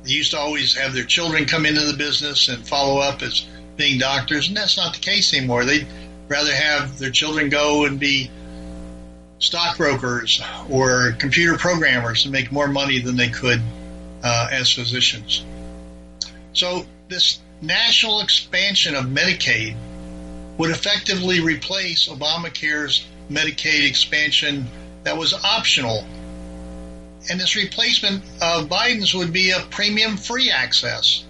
they 0.04 0.12
used 0.12 0.30
to 0.30 0.38
always 0.38 0.76
have 0.76 0.94
their 0.94 1.02
children 1.02 1.44
come 1.44 1.66
into 1.66 1.84
the 1.84 1.96
business 1.96 2.48
and 2.48 2.64
follow 2.64 3.00
up 3.00 3.22
as 3.22 3.44
being 3.76 3.98
doctors, 3.98 4.46
and 4.46 4.56
that's 4.56 4.76
not 4.76 4.94
the 4.94 5.00
case 5.00 5.34
anymore. 5.34 5.64
They'd 5.64 5.88
rather 6.28 6.54
have 6.54 6.96
their 7.00 7.10
children 7.10 7.48
go 7.48 7.86
and 7.86 7.98
be 7.98 8.30
stockbrokers 9.40 10.40
or 10.70 11.16
computer 11.18 11.58
programmers 11.58 12.24
and 12.24 12.32
make 12.32 12.52
more 12.52 12.68
money 12.68 13.00
than 13.00 13.16
they 13.16 13.30
could 13.30 13.60
uh, 14.22 14.48
as 14.50 14.72
physicians. 14.72 15.44
So 16.52 16.84
this 17.08 17.40
national 17.60 18.20
expansion 18.20 18.94
of 18.94 19.06
Medicaid 19.06 19.76
would 20.58 20.70
effectively 20.70 21.40
replace 21.40 22.08
Obamacare's 22.08 23.06
Medicaid 23.30 23.88
expansion 23.88 24.66
that 25.04 25.16
was 25.16 25.32
optional 25.32 26.04
and 27.30 27.40
this 27.40 27.56
replacement 27.56 28.22
of 28.40 28.68
Biden's 28.68 29.14
would 29.14 29.32
be 29.32 29.50
a 29.50 29.60
premium 29.70 30.16
free 30.16 30.50
access. 30.50 31.24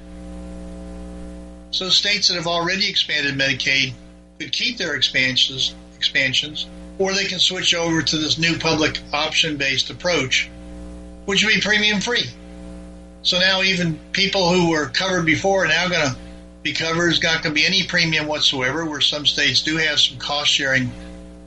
So 1.71 1.89
states 1.89 2.29
that 2.29 2.35
have 2.35 2.47
already 2.47 2.89
expanded 2.89 3.35
Medicaid 3.35 3.93
could 4.39 4.53
keep 4.53 4.79
their 4.79 4.95
expansions, 4.95 5.75
expansions, 5.97 6.67
or 6.99 7.13
they 7.13 7.25
can 7.25 7.39
switch 7.39 7.75
over 7.75 8.03
to 8.03 8.17
this 8.17 8.39
new 8.39 8.59
public 8.59 9.01
option 9.13 9.57
based 9.57 9.91
approach, 9.91 10.49
which 11.25 11.45
would 11.45 11.55
be 11.55 11.61
premium 11.61 12.01
free. 12.01 12.31
So 13.23 13.39
now 13.39 13.63
even 13.63 13.99
people 14.13 14.53
who 14.53 14.71
were 14.71 14.87
covered 14.87 15.27
before 15.27 15.65
are 15.65 15.69
now 15.69 15.89
going 15.89 16.09
to 16.09 16.17
be 16.63 16.73
covered. 16.73 17.03
There's 17.03 17.23
not 17.23 17.43
going 17.43 17.55
to 17.55 17.61
be 17.61 17.67
any 17.67 17.85
premium 17.85 18.27
whatsoever, 18.27 18.85
where 18.85 19.01
some 19.01 19.27
states 19.27 19.63
do 19.63 19.77
have 19.77 20.01
some 20.01 20.19
cost 20.19 20.51
sharing 20.51 20.91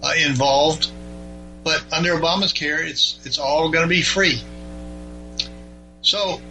uh, 0.03 0.13
involved 0.17 0.91
but 1.63 1.83
under 1.91 2.13
Obama's 2.15 2.53
care, 2.53 2.83
it's 2.83 3.19
it's 3.23 3.37
all 3.37 3.69
going 3.69 3.83
to 3.83 3.89
be 3.89 4.01
free. 4.01 4.41
So, 6.01 6.41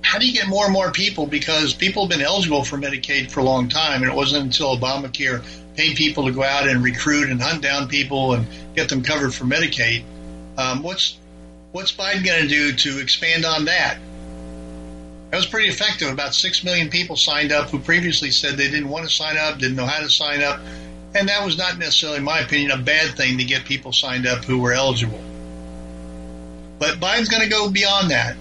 how 0.00 0.18
do 0.18 0.26
you 0.26 0.32
get 0.32 0.48
more 0.48 0.64
and 0.64 0.72
more 0.72 0.90
people? 0.90 1.26
Because 1.26 1.74
people 1.74 2.04
have 2.04 2.10
been 2.10 2.24
eligible 2.24 2.64
for 2.64 2.78
Medicaid 2.78 3.30
for 3.30 3.40
a 3.40 3.44
long 3.44 3.68
time, 3.68 4.02
and 4.02 4.10
it 4.10 4.14
wasn't 4.14 4.44
until 4.44 4.78
Obamacare 4.78 5.44
paid 5.76 5.96
people 5.96 6.26
to 6.26 6.32
go 6.32 6.42
out 6.42 6.68
and 6.68 6.82
recruit 6.82 7.30
and 7.30 7.40
hunt 7.40 7.62
down 7.62 7.88
people 7.88 8.34
and 8.34 8.46
get 8.74 8.88
them 8.88 9.02
covered 9.02 9.34
for 9.34 9.44
Medicaid. 9.44 10.04
Um, 10.56 10.82
what's 10.82 11.18
what's 11.72 11.92
Biden 11.92 12.24
going 12.24 12.42
to 12.42 12.48
do 12.48 12.72
to 12.72 13.00
expand 13.00 13.44
on 13.44 13.64
that? 13.66 13.98
That 15.30 15.36
was 15.36 15.46
pretty 15.46 15.68
effective. 15.68 16.08
About 16.10 16.34
six 16.34 16.62
million 16.62 16.90
people 16.90 17.16
signed 17.16 17.52
up 17.52 17.70
who 17.70 17.78
previously 17.78 18.30
said 18.30 18.56
they 18.56 18.70
didn't 18.70 18.88
want 18.88 19.08
to 19.08 19.10
sign 19.10 19.36
up, 19.36 19.58
didn't 19.58 19.76
know 19.76 19.86
how 19.86 20.00
to 20.00 20.10
sign 20.10 20.42
up 20.42 20.60
and 21.14 21.28
that 21.28 21.44
was 21.44 21.58
not 21.58 21.78
necessarily, 21.78 22.18
in 22.18 22.24
my 22.24 22.40
opinion, 22.40 22.70
a 22.70 22.78
bad 22.78 23.16
thing 23.16 23.38
to 23.38 23.44
get 23.44 23.64
people 23.64 23.92
signed 23.92 24.26
up 24.26 24.44
who 24.44 24.58
were 24.58 24.72
eligible. 24.72 25.20
But 26.78 26.98
Biden's 26.98 27.28
going 27.28 27.42
to 27.42 27.48
go 27.48 27.70
beyond 27.70 28.10
that. 28.10 28.36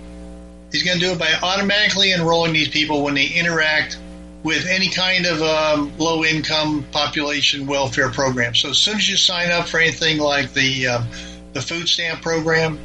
He's 0.71 0.83
going 0.83 0.99
to 0.99 1.05
do 1.05 1.11
it 1.11 1.19
by 1.19 1.33
automatically 1.43 2.13
enrolling 2.13 2.53
these 2.53 2.69
people 2.69 3.03
when 3.03 3.13
they 3.13 3.27
interact 3.27 3.99
with 4.43 4.65
any 4.65 4.89
kind 4.89 5.25
of 5.25 5.41
um, 5.41 5.91
low 5.97 6.23
income 6.23 6.85
population 6.91 7.67
welfare 7.67 8.09
program. 8.09 8.55
So 8.55 8.69
as 8.69 8.77
soon 8.77 8.95
as 8.95 9.07
you 9.07 9.17
sign 9.17 9.51
up 9.51 9.67
for 9.67 9.79
anything 9.79 10.17
like 10.17 10.53
the 10.53 10.87
um, 10.87 11.07
the 11.53 11.61
food 11.61 11.89
stamp 11.89 12.21
program, 12.21 12.79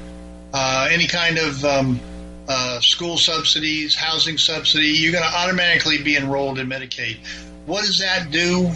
uh, 0.59 0.89
any 0.91 1.07
kind 1.07 1.37
of 1.37 1.63
um, 1.67 2.01
uh, 2.49 2.81
school 2.81 3.19
subsidies, 3.19 3.95
housing 3.95 4.39
subsidy, 4.39 4.87
you're 4.87 5.13
going 5.13 5.23
to 5.23 5.37
automatically 5.37 6.03
be 6.03 6.17
enrolled 6.17 6.59
in 6.59 6.67
Medicaid. 6.67 7.19
What 7.67 7.85
does 7.85 7.99
that 7.99 8.31
do? 8.31 8.71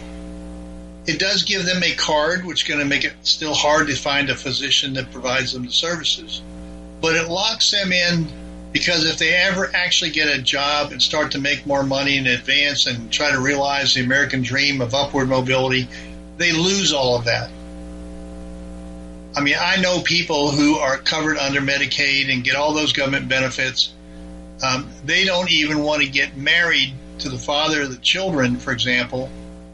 It 1.06 1.18
does 1.18 1.44
give 1.44 1.64
them 1.64 1.82
a 1.82 1.94
card, 1.94 2.44
which 2.44 2.64
is 2.64 2.68
going 2.68 2.80
to 2.80 2.86
make 2.86 3.04
it 3.04 3.14
still 3.22 3.54
hard 3.54 3.86
to 3.86 3.96
find 3.96 4.28
a 4.28 4.34
physician 4.34 4.92
that 4.94 5.10
provides 5.10 5.54
them 5.54 5.64
the 5.64 5.72
services. 5.72 6.42
But 7.00 7.16
it 7.16 7.30
locks 7.30 7.70
them 7.70 7.92
in 7.92 8.26
because 8.72 9.06
if 9.06 9.16
they 9.16 9.30
ever 9.30 9.70
actually 9.74 10.10
get 10.10 10.28
a 10.28 10.42
job 10.42 10.92
and 10.92 11.00
start 11.00 11.32
to 11.32 11.40
make 11.40 11.64
more 11.64 11.82
money 11.82 12.18
in 12.18 12.26
advance 12.26 12.86
and 12.86 13.10
try 13.10 13.30
to 13.30 13.40
realize 13.40 13.94
the 13.94 14.04
American 14.04 14.42
dream 14.42 14.82
of 14.82 14.92
upward 14.94 15.30
mobility, 15.30 15.88
they 16.36 16.52
lose 16.52 16.92
all 16.92 17.16
of 17.16 17.24
that. 17.24 17.50
I 19.34 19.40
mean, 19.40 19.54
I 19.60 19.80
know 19.80 20.00
people 20.00 20.50
who 20.50 20.76
are 20.78 20.98
covered 20.98 21.36
under 21.38 21.60
Medicaid 21.60 22.32
and 22.32 22.42
get 22.42 22.56
all 22.56 22.74
those 22.74 22.92
government 22.92 23.28
benefits. 23.28 23.92
Um, 24.62 24.90
they 25.04 25.24
don't 25.24 25.50
even 25.50 25.82
want 25.82 26.02
to 26.02 26.08
get 26.08 26.36
married 26.36 26.92
to 27.20 27.28
the 27.28 27.38
father 27.38 27.82
of 27.82 27.90
the 27.90 27.98
children, 27.98 28.56
for 28.56 28.72
example, 28.72 29.30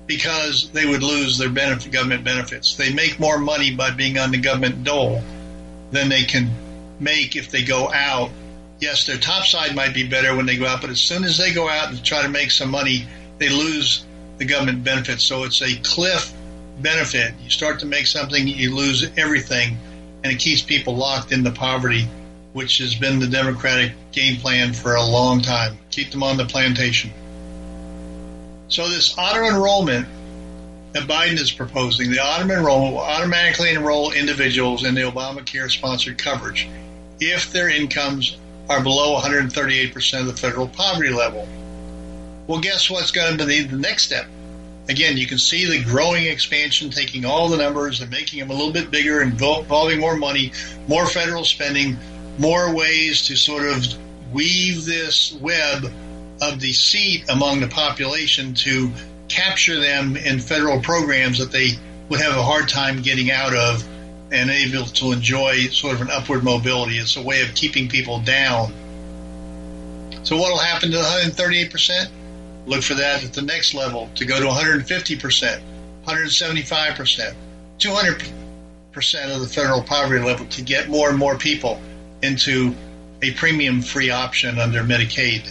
because 0.07 0.71
they 0.71 0.85
would 0.85 1.03
lose 1.03 1.39
their 1.39 1.49
benefit, 1.49 1.91
government 1.91 2.23
benefits. 2.23 2.77
They 2.77 2.93
make 2.93 3.19
more 3.19 3.39
money 3.39 3.75
by 3.75 3.91
being 3.91 4.19
on 4.19 4.31
the 4.31 4.39
government 4.39 4.85
dole 4.85 5.23
than 5.91 6.09
they 6.09 6.25
can 6.25 6.51
make 7.01 7.35
if 7.35 7.51
they 7.51 7.65
go 7.65 7.91
out. 7.91 8.31
Yes, 8.79 9.07
their 9.07 9.17
top 9.17 9.47
side 9.47 9.75
might 9.75 9.95
be 9.95 10.07
better 10.07 10.37
when 10.37 10.45
they 10.45 10.59
go 10.59 10.67
out, 10.67 10.83
but 10.83 10.91
as 10.91 11.01
soon 11.01 11.25
as 11.25 11.39
they 11.39 11.53
go 11.53 11.69
out 11.69 11.89
and 11.89 12.05
try 12.05 12.23
to 12.23 12.29
make 12.29 12.51
some 12.51 12.71
money, 12.71 13.07
they 13.39 13.49
lose 13.49 14.05
the 14.37 14.45
government 14.45 14.85
benefits. 14.85 15.25
So 15.25 15.45
it's 15.45 15.63
a 15.63 15.77
cliff 15.77 16.33
benefit. 16.81 17.35
You 17.43 17.51
start 17.51 17.81
to 17.81 17.87
make 17.87 18.07
something, 18.07 18.47
you 18.47 18.75
lose 18.75 19.11
everything, 19.17 19.77
and 20.23 20.33
it 20.33 20.39
keeps 20.39 20.63
people 20.63 20.97
locked 20.97 21.33
into 21.33 21.51
poverty, 21.51 22.09
which 22.53 22.79
has 22.79 22.95
been 22.95 23.19
the 23.19 23.27
Democratic 23.27 23.93
game 24.13 24.41
plan 24.41 24.73
for 24.73 24.95
a 24.95 25.05
long 25.05 25.43
time. 25.43 25.79
Keep 25.91 26.11
them 26.11 26.23
on 26.23 26.37
the 26.37 26.45
plantation. 26.45 27.11
So 28.69 28.89
this 28.89 29.17
auto 29.17 29.45
enrollment 29.45 30.09
that 30.93 31.09
Biden 31.09 31.39
is 31.39 31.53
proposing, 31.53 32.11
the 32.11 32.25
auto 32.25 32.49
enrollment 32.51 32.95
will 32.95 33.03
automatically 33.03 33.71
enroll 33.71 34.13
individuals 34.13 34.85
in 34.85 34.95
the 34.95 35.03
Obamacare 35.03 35.71
sponsored 35.71 36.19
coverage 36.19 36.69
if 37.21 37.53
their 37.53 37.69
incomes 37.69 38.37
are 38.69 38.83
below 38.83 39.21
138% 39.21 40.21
of 40.21 40.27
the 40.27 40.33
federal 40.33 40.69
poverty 40.69 41.11
level. 41.11 41.47
Well, 42.47 42.61
guess 42.61 42.91
what's 42.91 43.11
going 43.11 43.39
to 43.39 43.47
be 43.47 43.63
the 43.63 43.77
next 43.77 44.05
step? 44.05 44.27
Again, 44.89 45.17
you 45.17 45.27
can 45.27 45.39
see 45.39 45.67
the 45.67 45.83
growing 45.83 46.27
expansion, 46.27 46.91
taking 46.91 47.25
all 47.25 47.49
the 47.49 47.57
numbers 47.57 48.01
and 48.01 48.11
making 48.11 48.39
them 48.39 48.51
a 48.51 48.55
little 48.55 48.73
bit 48.73 48.91
bigger, 48.91 49.21
and 49.21 49.33
involving 49.33 49.99
more 49.99 50.17
money, 50.17 50.53
more 50.87 51.07
federal 51.07 51.45
spending, 51.45 51.97
more 52.39 52.75
ways 52.75 53.27
to 53.27 53.37
sort 53.37 53.67
of 53.67 53.85
weave 54.33 54.85
this 54.85 55.33
web 55.41 55.93
of 56.41 56.59
deceit 56.59 57.25
among 57.29 57.61
the 57.61 57.69
population 57.69 58.55
to 58.55 58.91
capture 59.29 59.81
them 59.81 60.17
in 60.17 60.39
federal 60.39 60.81
programs 60.81 61.39
that 61.39 61.51
they 61.51 61.71
would 62.09 62.21
have 62.21 62.37
a 62.37 62.43
hard 62.43 62.69
time 62.69 63.03
getting 63.03 63.31
out 63.31 63.55
of 63.55 63.87
and 64.31 64.51
able 64.51 64.85
to 64.85 65.13
enjoy 65.13 65.67
sort 65.69 65.95
of 65.95 66.01
an 66.01 66.11
upward 66.11 66.45
mobility. 66.45 66.99
It's 66.99 67.17
a 67.17 67.23
way 67.23 67.43
of 67.43 67.55
keeping 67.55 67.89
people 67.89 68.21
down. 68.21 68.73
So 70.23 70.37
what 70.37 70.51
will 70.51 70.59
happen 70.59 70.91
to 70.91 70.97
the 70.97 71.03
138%? 71.03 72.09
Look 72.67 72.83
for 72.83 72.95
that 72.95 73.25
at 73.25 73.33
the 73.33 73.43
next 73.43 73.75
level 73.75 74.11
to 74.17 74.25
go 74.25 74.41
to 74.41 74.47
150%, 74.47 75.61
175%, 76.05 77.35
200% 77.79 79.35
of 79.35 79.41
the 79.41 79.49
federal 79.49 79.83
poverty 79.83 80.25
level 80.25 80.47
to 80.47 80.63
get 80.63 80.89
more 80.89 81.09
and 81.09 81.19
more 81.19 81.39
people 81.39 81.81
into 82.23 82.75
a 83.23 83.33
premium 83.35 83.81
free 83.83 84.11
option 84.11 84.59
under 84.59 84.83
Medicaid. 84.83 85.49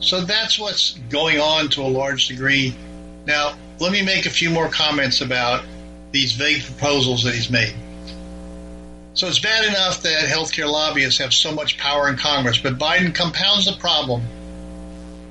So 0.00 0.22
that's 0.22 0.58
what's 0.58 0.92
going 1.10 1.40
on 1.40 1.68
to 1.70 1.82
a 1.82 1.88
large 1.88 2.28
degree 2.28 2.74
Now, 3.28 3.58
let 3.78 3.92
me 3.92 4.00
make 4.00 4.24
a 4.24 4.30
few 4.30 4.48
more 4.48 4.70
comments 4.70 5.20
about 5.20 5.62
these 6.12 6.32
vague 6.32 6.64
proposals 6.64 7.24
that 7.24 7.34
he's 7.34 7.50
made. 7.50 7.74
So 9.12 9.26
it's 9.26 9.38
bad 9.38 9.66
enough 9.66 10.00
that 10.02 10.24
healthcare 10.24 10.70
lobbyists 10.70 11.18
have 11.18 11.34
so 11.34 11.52
much 11.52 11.76
power 11.76 12.08
in 12.08 12.16
Congress, 12.16 12.56
but 12.56 12.78
Biden 12.78 13.14
compounds 13.14 13.66
the 13.66 13.72
problem 13.72 14.22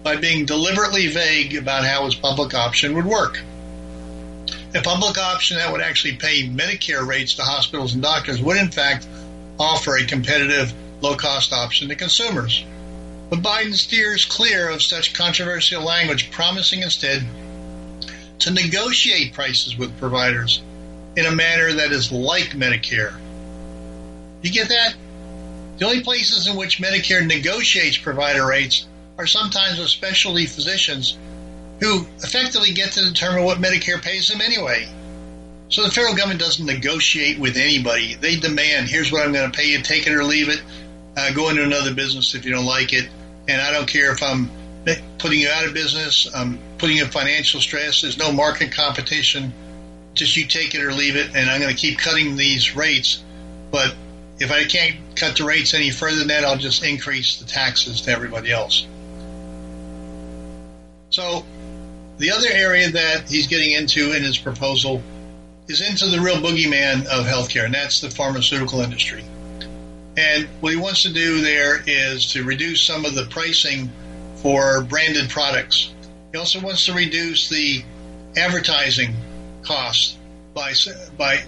by 0.07 0.15
being 0.15 0.45
deliberately 0.45 1.07
vague 1.07 1.53
about 1.57 1.83
how 1.83 2.05
his 2.05 2.15
public 2.15 2.53
option 2.53 2.95
would 2.95 3.03
work. 3.03 3.41
A 4.73 4.81
public 4.81 5.17
option 5.17 5.57
that 5.57 5.69
would 5.69 5.81
actually 5.81 6.15
pay 6.15 6.47
Medicare 6.47 7.05
rates 7.05 7.33
to 7.33 7.41
hospitals 7.41 7.93
and 7.93 8.01
doctors 8.01 8.41
would, 8.41 8.55
in 8.55 8.71
fact, 8.71 9.05
offer 9.59 9.97
a 9.97 10.05
competitive, 10.05 10.73
low 11.01 11.17
cost 11.17 11.51
option 11.51 11.89
to 11.89 11.95
consumers. 11.95 12.63
But 13.29 13.41
Biden 13.41 13.73
steers 13.73 14.23
clear 14.23 14.69
of 14.69 14.81
such 14.81 15.13
controversial 15.13 15.83
language, 15.83 16.31
promising 16.31 16.83
instead 16.83 17.25
to 18.39 18.51
negotiate 18.51 19.33
prices 19.33 19.77
with 19.77 19.99
providers 19.99 20.61
in 21.17 21.25
a 21.25 21.35
manner 21.35 21.73
that 21.73 21.91
is 21.91 22.13
like 22.13 22.51
Medicare. 22.51 23.13
You 24.41 24.51
get 24.53 24.69
that? 24.69 24.95
The 25.79 25.85
only 25.85 26.01
places 26.01 26.47
in 26.47 26.55
which 26.55 26.79
Medicare 26.79 27.27
negotiates 27.27 27.97
provider 27.97 28.47
rates 28.47 28.87
are 29.17 29.27
sometimes 29.27 29.79
with 29.79 29.89
specialty 29.89 30.45
physicians 30.45 31.17
who 31.79 32.05
effectively 32.23 32.73
get 32.73 32.91
to 32.93 33.01
determine 33.01 33.43
what 33.43 33.59
Medicare 33.59 34.01
pays 34.01 34.27
them 34.27 34.41
anyway. 34.41 34.87
So 35.69 35.83
the 35.83 35.91
federal 35.91 36.15
government 36.15 36.39
doesn't 36.39 36.65
negotiate 36.65 37.39
with 37.39 37.57
anybody. 37.57 38.15
They 38.15 38.37
demand, 38.37 38.87
here's 38.87 39.11
what 39.11 39.23
I'm 39.23 39.33
going 39.33 39.51
to 39.51 39.57
pay 39.57 39.67
you, 39.67 39.81
take 39.81 40.07
it 40.07 40.13
or 40.13 40.23
leave 40.23 40.49
it, 40.49 40.61
uh, 41.17 41.31
go 41.33 41.49
into 41.49 41.63
another 41.63 41.93
business 41.93 42.35
if 42.35 42.45
you 42.45 42.51
don't 42.51 42.65
like 42.65 42.93
it. 42.93 43.09
And 43.47 43.61
I 43.61 43.71
don't 43.71 43.87
care 43.87 44.11
if 44.11 44.23
I'm 44.23 44.49
putting 45.17 45.39
you 45.39 45.49
out 45.49 45.65
of 45.65 45.73
business, 45.73 46.29
I'm 46.33 46.59
putting 46.77 46.97
you 46.97 47.03
in 47.03 47.09
financial 47.09 47.59
stress, 47.59 48.01
there's 48.01 48.17
no 48.17 48.31
market 48.31 48.71
competition. 48.71 49.53
Just 50.13 50.35
you 50.35 50.47
take 50.47 50.73
it 50.73 50.81
or 50.81 50.93
leave 50.93 51.15
it, 51.15 51.35
and 51.35 51.49
I'm 51.49 51.61
going 51.61 51.73
to 51.73 51.79
keep 51.79 51.99
cutting 51.99 52.35
these 52.35 52.75
rates. 52.75 53.23
But 53.69 53.93
if 54.39 54.51
I 54.51 54.63
can't 54.63 54.95
cut 55.15 55.37
the 55.37 55.43
rates 55.43 55.73
any 55.73 55.91
further 55.91 56.17
than 56.17 56.29
that, 56.29 56.43
I'll 56.43 56.57
just 56.57 56.83
increase 56.83 57.37
the 57.37 57.45
taxes 57.45 58.01
to 58.01 58.11
everybody 58.11 58.51
else. 58.51 58.87
So 61.17 61.43
the 62.19 62.29
other 62.29 62.47
area 62.47 62.91
that 62.91 63.27
he's 63.27 63.47
getting 63.47 63.71
into 63.71 64.15
in 64.15 64.21
his 64.21 64.37
proposal 64.37 65.01
is 65.67 65.81
into 65.81 66.05
the 66.09 66.19
real 66.19 66.35
boogeyman 66.35 67.07
of 67.07 67.25
healthcare, 67.25 67.65
and 67.65 67.73
that's 67.73 68.01
the 68.01 68.11
pharmaceutical 68.11 68.81
industry. 68.81 69.23
And 70.15 70.47
what 70.59 70.73
he 70.73 70.77
wants 70.77 71.01
to 71.01 71.11
do 71.11 71.41
there 71.41 71.81
is 71.87 72.33
to 72.33 72.43
reduce 72.43 72.83
some 72.83 73.03
of 73.03 73.15
the 73.15 73.25
pricing 73.31 73.89
for 74.35 74.83
branded 74.83 75.31
products. 75.31 75.91
He 76.33 76.37
also 76.37 76.61
wants 76.61 76.85
to 76.85 76.93
reduce 76.93 77.49
the 77.49 77.83
advertising 78.35 79.15
costs 79.63 80.19
by 80.53 80.73
by 81.17 81.39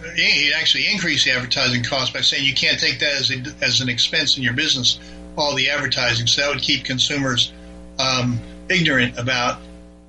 actually 0.56 0.92
increase 0.92 1.26
the 1.26 1.32
advertising 1.34 1.84
cost 1.84 2.12
by 2.12 2.22
saying 2.22 2.44
you 2.44 2.56
can't 2.56 2.80
take 2.80 3.02
that 3.02 3.12
as 3.12 3.30
a, 3.30 3.64
as 3.64 3.82
an 3.82 3.90
expense 3.90 4.36
in 4.36 4.42
your 4.42 4.54
business 4.54 5.00
all 5.38 5.56
the 5.56 5.70
advertising 5.70 6.26
so 6.26 6.42
that 6.42 6.50
would 6.50 6.62
keep 6.62 6.84
consumers 6.84 7.54
um, 8.00 8.40
ignorant 8.70 9.18
about 9.18 9.60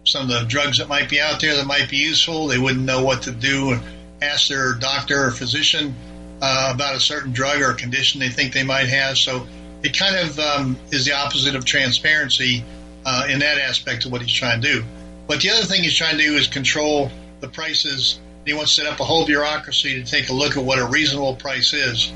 some 0.04 0.22
of 0.22 0.28
the 0.28 0.44
drugs 0.46 0.78
that 0.78 0.88
might 0.88 1.08
be 1.08 1.20
out 1.20 1.40
there 1.40 1.56
that 1.56 1.66
might 1.66 1.88
be 1.88 1.96
useful 1.96 2.46
they 2.46 2.58
wouldn't 2.58 2.84
know 2.84 3.04
what 3.04 3.22
to 3.22 3.32
do 3.32 3.72
and 3.72 3.82
ask 4.22 4.48
their 4.48 4.74
doctor 4.74 5.26
or 5.26 5.30
physician 5.30 5.94
uh, 6.40 6.72
about 6.74 6.94
a 6.94 7.00
certain 7.00 7.32
drug 7.32 7.60
or 7.60 7.74
condition 7.74 8.20
they 8.20 8.28
think 8.28 8.52
they 8.52 8.62
might 8.62 8.88
have 8.88 9.16
so 9.16 9.46
it 9.82 9.96
kind 9.96 10.16
of 10.16 10.38
um, 10.38 10.76
is 10.90 11.04
the 11.06 11.12
opposite 11.12 11.54
of 11.54 11.64
transparency 11.64 12.64
uh, 13.04 13.26
in 13.28 13.38
that 13.38 13.58
aspect 13.58 14.04
of 14.04 14.12
what 14.12 14.20
he's 14.20 14.32
trying 14.32 14.60
to 14.60 14.72
do 14.72 14.84
but 15.26 15.40
the 15.40 15.50
other 15.50 15.64
thing 15.64 15.82
he's 15.82 15.96
trying 15.96 16.16
to 16.16 16.22
do 16.24 16.34
is 16.34 16.48
control 16.48 17.10
the 17.40 17.48
prices 17.48 18.18
he 18.44 18.54
wants 18.54 18.74
to 18.74 18.82
set 18.82 18.92
up 18.92 19.00
a 19.00 19.04
whole 19.04 19.26
bureaucracy 19.26 20.02
to 20.02 20.10
take 20.10 20.28
a 20.28 20.32
look 20.32 20.56
at 20.56 20.64
what 20.64 20.78
a 20.78 20.86
reasonable 20.86 21.36
price 21.36 21.72
is. 21.72 22.12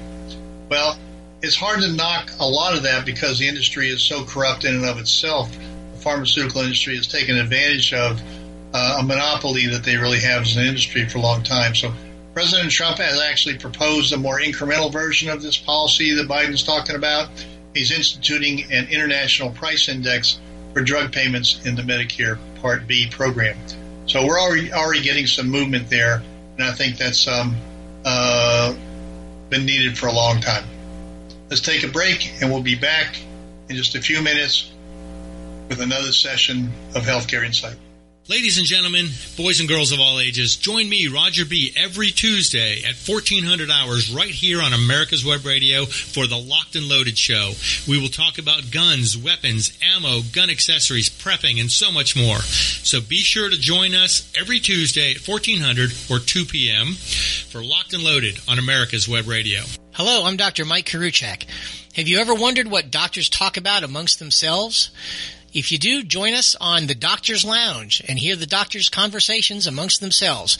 Well, 0.68 0.98
it's 1.42 1.54
hard 1.54 1.80
to 1.80 1.92
knock 1.92 2.32
a 2.40 2.48
lot 2.48 2.76
of 2.76 2.84
that 2.84 3.04
because 3.04 3.38
the 3.38 3.46
industry 3.46 3.88
is 3.88 4.02
so 4.02 4.24
corrupt 4.24 4.64
in 4.64 4.74
and 4.74 4.84
of 4.84 4.98
itself. 4.98 5.54
Pharmaceutical 6.04 6.60
industry 6.60 6.96
has 6.96 7.06
taken 7.06 7.36
advantage 7.36 7.94
of 7.94 8.20
uh, 8.74 8.98
a 9.00 9.02
monopoly 9.02 9.66
that 9.68 9.82
they 9.84 9.96
really 9.96 10.20
have 10.20 10.42
as 10.42 10.56
an 10.56 10.66
industry 10.66 11.08
for 11.08 11.16
a 11.16 11.20
long 11.22 11.42
time. 11.42 11.74
So 11.74 11.94
President 12.34 12.70
Trump 12.70 12.98
has 12.98 13.18
actually 13.20 13.56
proposed 13.56 14.12
a 14.12 14.18
more 14.18 14.38
incremental 14.38 14.92
version 14.92 15.30
of 15.30 15.40
this 15.40 15.56
policy 15.56 16.12
that 16.14 16.28
Biden's 16.28 16.62
talking 16.62 16.94
about. 16.94 17.30
He's 17.72 17.90
instituting 17.90 18.70
an 18.70 18.88
international 18.88 19.50
price 19.50 19.88
index 19.88 20.38
for 20.74 20.82
drug 20.82 21.10
payments 21.10 21.64
in 21.64 21.74
the 21.74 21.82
Medicare 21.82 22.38
Part 22.60 22.86
B 22.86 23.08
program. 23.10 23.56
So 24.06 24.26
we're 24.26 24.38
already 24.38 24.72
already 24.72 25.02
getting 25.02 25.26
some 25.26 25.48
movement 25.48 25.88
there, 25.88 26.22
and 26.58 26.68
I 26.68 26.72
think 26.72 26.98
that's 26.98 27.26
um, 27.26 27.56
uh, 28.04 28.74
been 29.48 29.64
needed 29.64 29.96
for 29.96 30.08
a 30.08 30.12
long 30.12 30.42
time. 30.42 30.64
Let's 31.48 31.62
take 31.62 31.82
a 31.82 31.88
break, 31.88 32.42
and 32.42 32.52
we'll 32.52 32.62
be 32.62 32.74
back 32.74 33.16
in 33.70 33.76
just 33.76 33.94
a 33.94 34.02
few 34.02 34.20
minutes 34.20 34.70
with 35.68 35.80
another 35.80 36.12
session 36.12 36.70
of 36.94 37.02
Healthcare 37.02 37.44
Insight. 37.44 37.76
Ladies 38.26 38.56
and 38.56 38.66
gentlemen, 38.66 39.08
boys 39.36 39.60
and 39.60 39.68
girls 39.68 39.92
of 39.92 40.00
all 40.00 40.18
ages, 40.18 40.56
join 40.56 40.88
me, 40.88 41.08
Roger 41.08 41.44
B., 41.44 41.74
every 41.76 42.10
Tuesday 42.10 42.78
at 42.78 42.94
1400 42.94 43.70
hours 43.70 44.10
right 44.10 44.30
here 44.30 44.62
on 44.62 44.72
America's 44.72 45.22
Web 45.22 45.44
Radio 45.44 45.84
for 45.84 46.26
the 46.26 46.38
Locked 46.38 46.74
and 46.74 46.88
Loaded 46.88 47.18
Show. 47.18 47.52
We 47.86 48.00
will 48.00 48.08
talk 48.08 48.38
about 48.38 48.70
guns, 48.70 49.14
weapons, 49.14 49.78
ammo, 49.82 50.22
gun 50.32 50.48
accessories, 50.48 51.10
prepping, 51.10 51.60
and 51.60 51.70
so 51.70 51.92
much 51.92 52.16
more. 52.16 52.38
So 52.38 53.02
be 53.02 53.18
sure 53.18 53.50
to 53.50 53.60
join 53.60 53.94
us 53.94 54.32
every 54.40 54.58
Tuesday 54.58 55.10
at 55.10 55.28
1400 55.28 55.92
or 56.10 56.18
2 56.18 56.46
p.m. 56.46 56.94
for 56.94 57.62
Locked 57.62 57.92
and 57.92 58.02
Loaded 58.02 58.40
on 58.48 58.58
America's 58.58 59.06
Web 59.06 59.28
Radio. 59.28 59.60
Hello, 59.92 60.24
I'm 60.24 60.38
Dr. 60.38 60.64
Mike 60.64 60.86
Karuchak. 60.86 61.44
Have 61.94 62.08
you 62.08 62.20
ever 62.20 62.34
wondered 62.34 62.68
what 62.68 62.90
doctors 62.90 63.28
talk 63.28 63.58
about 63.58 63.84
amongst 63.84 64.18
themselves? 64.18 64.90
If 65.54 65.70
you 65.70 65.78
do, 65.78 66.02
join 66.02 66.34
us 66.34 66.56
on 66.60 66.88
the 66.88 66.96
Doctor's 66.96 67.44
Lounge 67.44 68.02
and 68.08 68.18
hear 68.18 68.34
the 68.34 68.44
doctors' 68.44 68.88
conversations 68.88 69.68
amongst 69.68 70.00
themselves. 70.00 70.58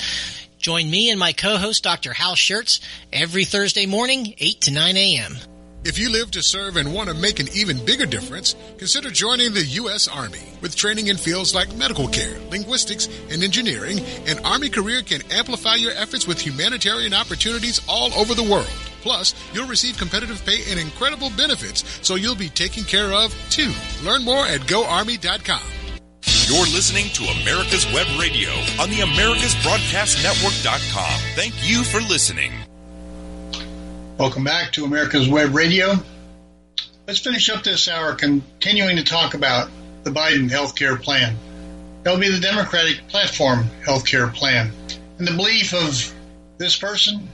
Join 0.59 0.89
me 0.89 1.11
and 1.11 1.19
my 1.19 1.33
co-host, 1.33 1.83
Dr. 1.83 2.13
Hal 2.13 2.37
Schertz, 2.37 2.79
every 3.13 3.45
Thursday 3.45 3.87
morning, 3.87 4.35
8 4.39 4.61
to 4.63 4.71
9 4.71 4.97
a.m. 4.97 5.37
If 5.85 5.99
you 5.99 6.11
live 6.11 6.31
to 6.31 6.43
serve 6.43 6.77
and 6.77 6.95
want 6.95 7.09
to 7.09 7.15
make 7.15 7.41
an 7.41 7.49
even 7.53 7.85
bigger 7.85 8.07
difference, 8.07 8.55
consider 8.79 9.11
joining 9.11 9.53
the 9.53 9.65
U.S. 9.83 10.07
Army. 10.07 10.39
With 10.63 10.77
training 10.77 11.09
in 11.09 11.17
fields 11.17 11.57
like 11.57 11.75
medical 11.75 12.07
care, 12.07 12.39
linguistics, 12.49 13.09
and 13.31 13.43
engineering, 13.43 13.99
an 14.29 14.45
Army 14.47 14.71
career 14.71 15.03
can 15.03 15.23
amplify 15.33 15.75
your 15.75 15.93
efforts 15.93 16.27
with 16.27 16.41
humanitarian 16.41 17.13
opportunities 17.13 17.81
all 17.89 18.15
over 18.15 18.35
the 18.35 18.49
world. 18.49 18.94
Plus, 19.05 19.37
you'll 19.53 19.69
receive 19.69 19.99
competitive 19.99 20.43
pay 20.47 20.71
and 20.71 20.81
incredible 20.81 21.29
benefits, 21.37 21.85
so 22.01 22.15
you'll 22.15 22.35
be 22.35 22.49
taken 22.49 22.85
care 22.85 23.13
of 23.13 23.37
too. 23.51 23.71
Learn 24.03 24.25
more 24.25 24.47
at 24.47 24.63
goarmy.com. 24.63 25.61
You're 26.47 26.67
listening 26.73 27.11
to 27.11 27.25
America's 27.43 27.85
Web 27.93 28.07
Radio 28.19 28.49
on 28.81 28.89
the 28.89 29.01
AmericasBroadcastNetwork.com. 29.05 31.21
Thank 31.35 31.53
you 31.69 31.85
for 31.85 32.01
listening. 32.01 32.55
Welcome 34.19 34.45
back 34.45 34.73
to 34.73 34.87
America's 34.87 35.29
Web 35.29 35.55
Radio. 35.55 35.97
Let's 37.07 37.19
finish 37.19 37.51
up 37.51 37.63
this 37.63 37.89
hour 37.89 38.15
continuing 38.15 38.97
to 38.97 39.05
talk 39.05 39.35
about 39.35 39.69
the 40.05 40.13
Biden 40.13 40.49
healthcare 40.49 40.99
plan. 40.99 41.37
That'll 42.05 42.19
be 42.19 42.31
the 42.31 42.41
Democratic 42.41 43.07
platform 43.09 43.67
healthcare 43.85 44.33
plan. 44.33 44.73
And 45.19 45.29
the 45.29 45.33
belief 45.33 45.75
of 45.75 46.11
this 46.57 46.79
person 46.79 47.29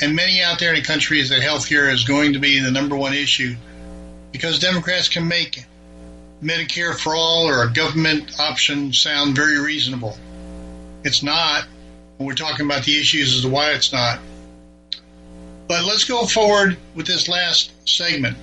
and 0.00 0.16
many 0.16 0.40
out 0.40 0.58
there 0.58 0.70
in 0.70 0.76
the 0.76 0.86
country 0.86 1.20
is 1.20 1.28
that 1.28 1.42
healthcare 1.42 1.92
is 1.92 2.04
going 2.04 2.32
to 2.32 2.38
be 2.38 2.58
the 2.60 2.70
number 2.70 2.96
one 2.96 3.12
issue 3.12 3.54
because 4.32 4.58
Democrats 4.58 5.08
can 5.08 5.28
make 5.28 5.64
Medicare 6.42 6.98
for 6.98 7.14
all 7.14 7.48
or 7.48 7.62
a 7.62 7.72
government 7.72 8.40
option 8.40 8.92
sound 8.92 9.36
very 9.36 9.58
reasonable. 9.58 10.16
It's 11.04 11.22
not. 11.22 11.66
When 12.16 12.26
we're 12.26 12.34
talking 12.34 12.66
about 12.66 12.84
the 12.84 12.98
issues 12.98 13.34
as 13.34 13.42
to 13.42 13.48
why 13.48 13.72
it's 13.72 13.92
not. 13.92 14.18
But 15.68 15.84
let's 15.84 16.04
go 16.04 16.26
forward 16.26 16.76
with 16.94 17.06
this 17.06 17.28
last 17.28 17.72
segment. 17.88 18.36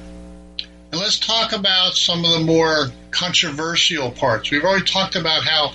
And 0.92 1.00
let's 1.00 1.20
talk 1.20 1.54
about 1.54 1.94
some 1.94 2.26
of 2.26 2.32
the 2.32 2.40
more 2.40 2.88
controversial 3.12 4.12
parts. 4.12 4.50
We've 4.50 4.64
already 4.64 4.86
talked 4.86 5.16
about 5.16 5.44
how 5.44 5.74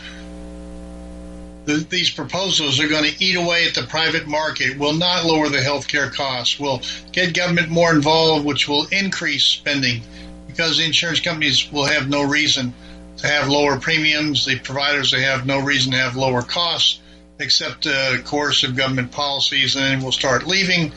the, 1.65 1.77
these 1.89 2.11
proposals 2.11 2.81
are 2.81 2.89
going 2.89 3.05
to 3.05 3.25
eat 3.25 3.37
away 3.37 3.67
at 3.67 3.75
the 3.75 3.83
private 3.83 4.27
market, 4.27 4.79
will 4.79 4.95
not 4.95 5.25
lower 5.25 5.49
the 5.49 5.59
healthcare 5.59 6.13
costs, 6.13 6.59
will 6.59 6.83
get 7.13 7.35
government 7.35 7.71
more 7.71 7.93
involved, 7.93 8.45
which 8.45 8.69
will 8.69 8.87
increase 8.91 9.45
spending 9.45 10.03
because 10.47 10.79
the 10.79 10.85
insurance 10.85 11.21
companies 11.21 11.71
will 11.73 11.87
have 11.87 12.09
no 12.09 12.23
reason 12.23 12.73
to 13.17 13.27
have 13.27 13.49
lower 13.49 13.79
premiums. 13.79 14.45
The 14.45 14.59
providers 14.59 15.11
they 15.11 15.23
have 15.23 15.47
no 15.47 15.61
reason 15.61 15.93
to 15.93 15.99
have 15.99 16.17
lower 16.17 16.43
costs 16.43 17.01
except 17.41 17.85
the 17.85 18.21
uh, 18.21 18.23
coercive 18.23 18.77
government 18.77 19.11
policies, 19.11 19.75
and 19.75 19.85
then 19.85 20.03
we'll 20.03 20.13
start 20.13 20.47
leaving 20.47 20.93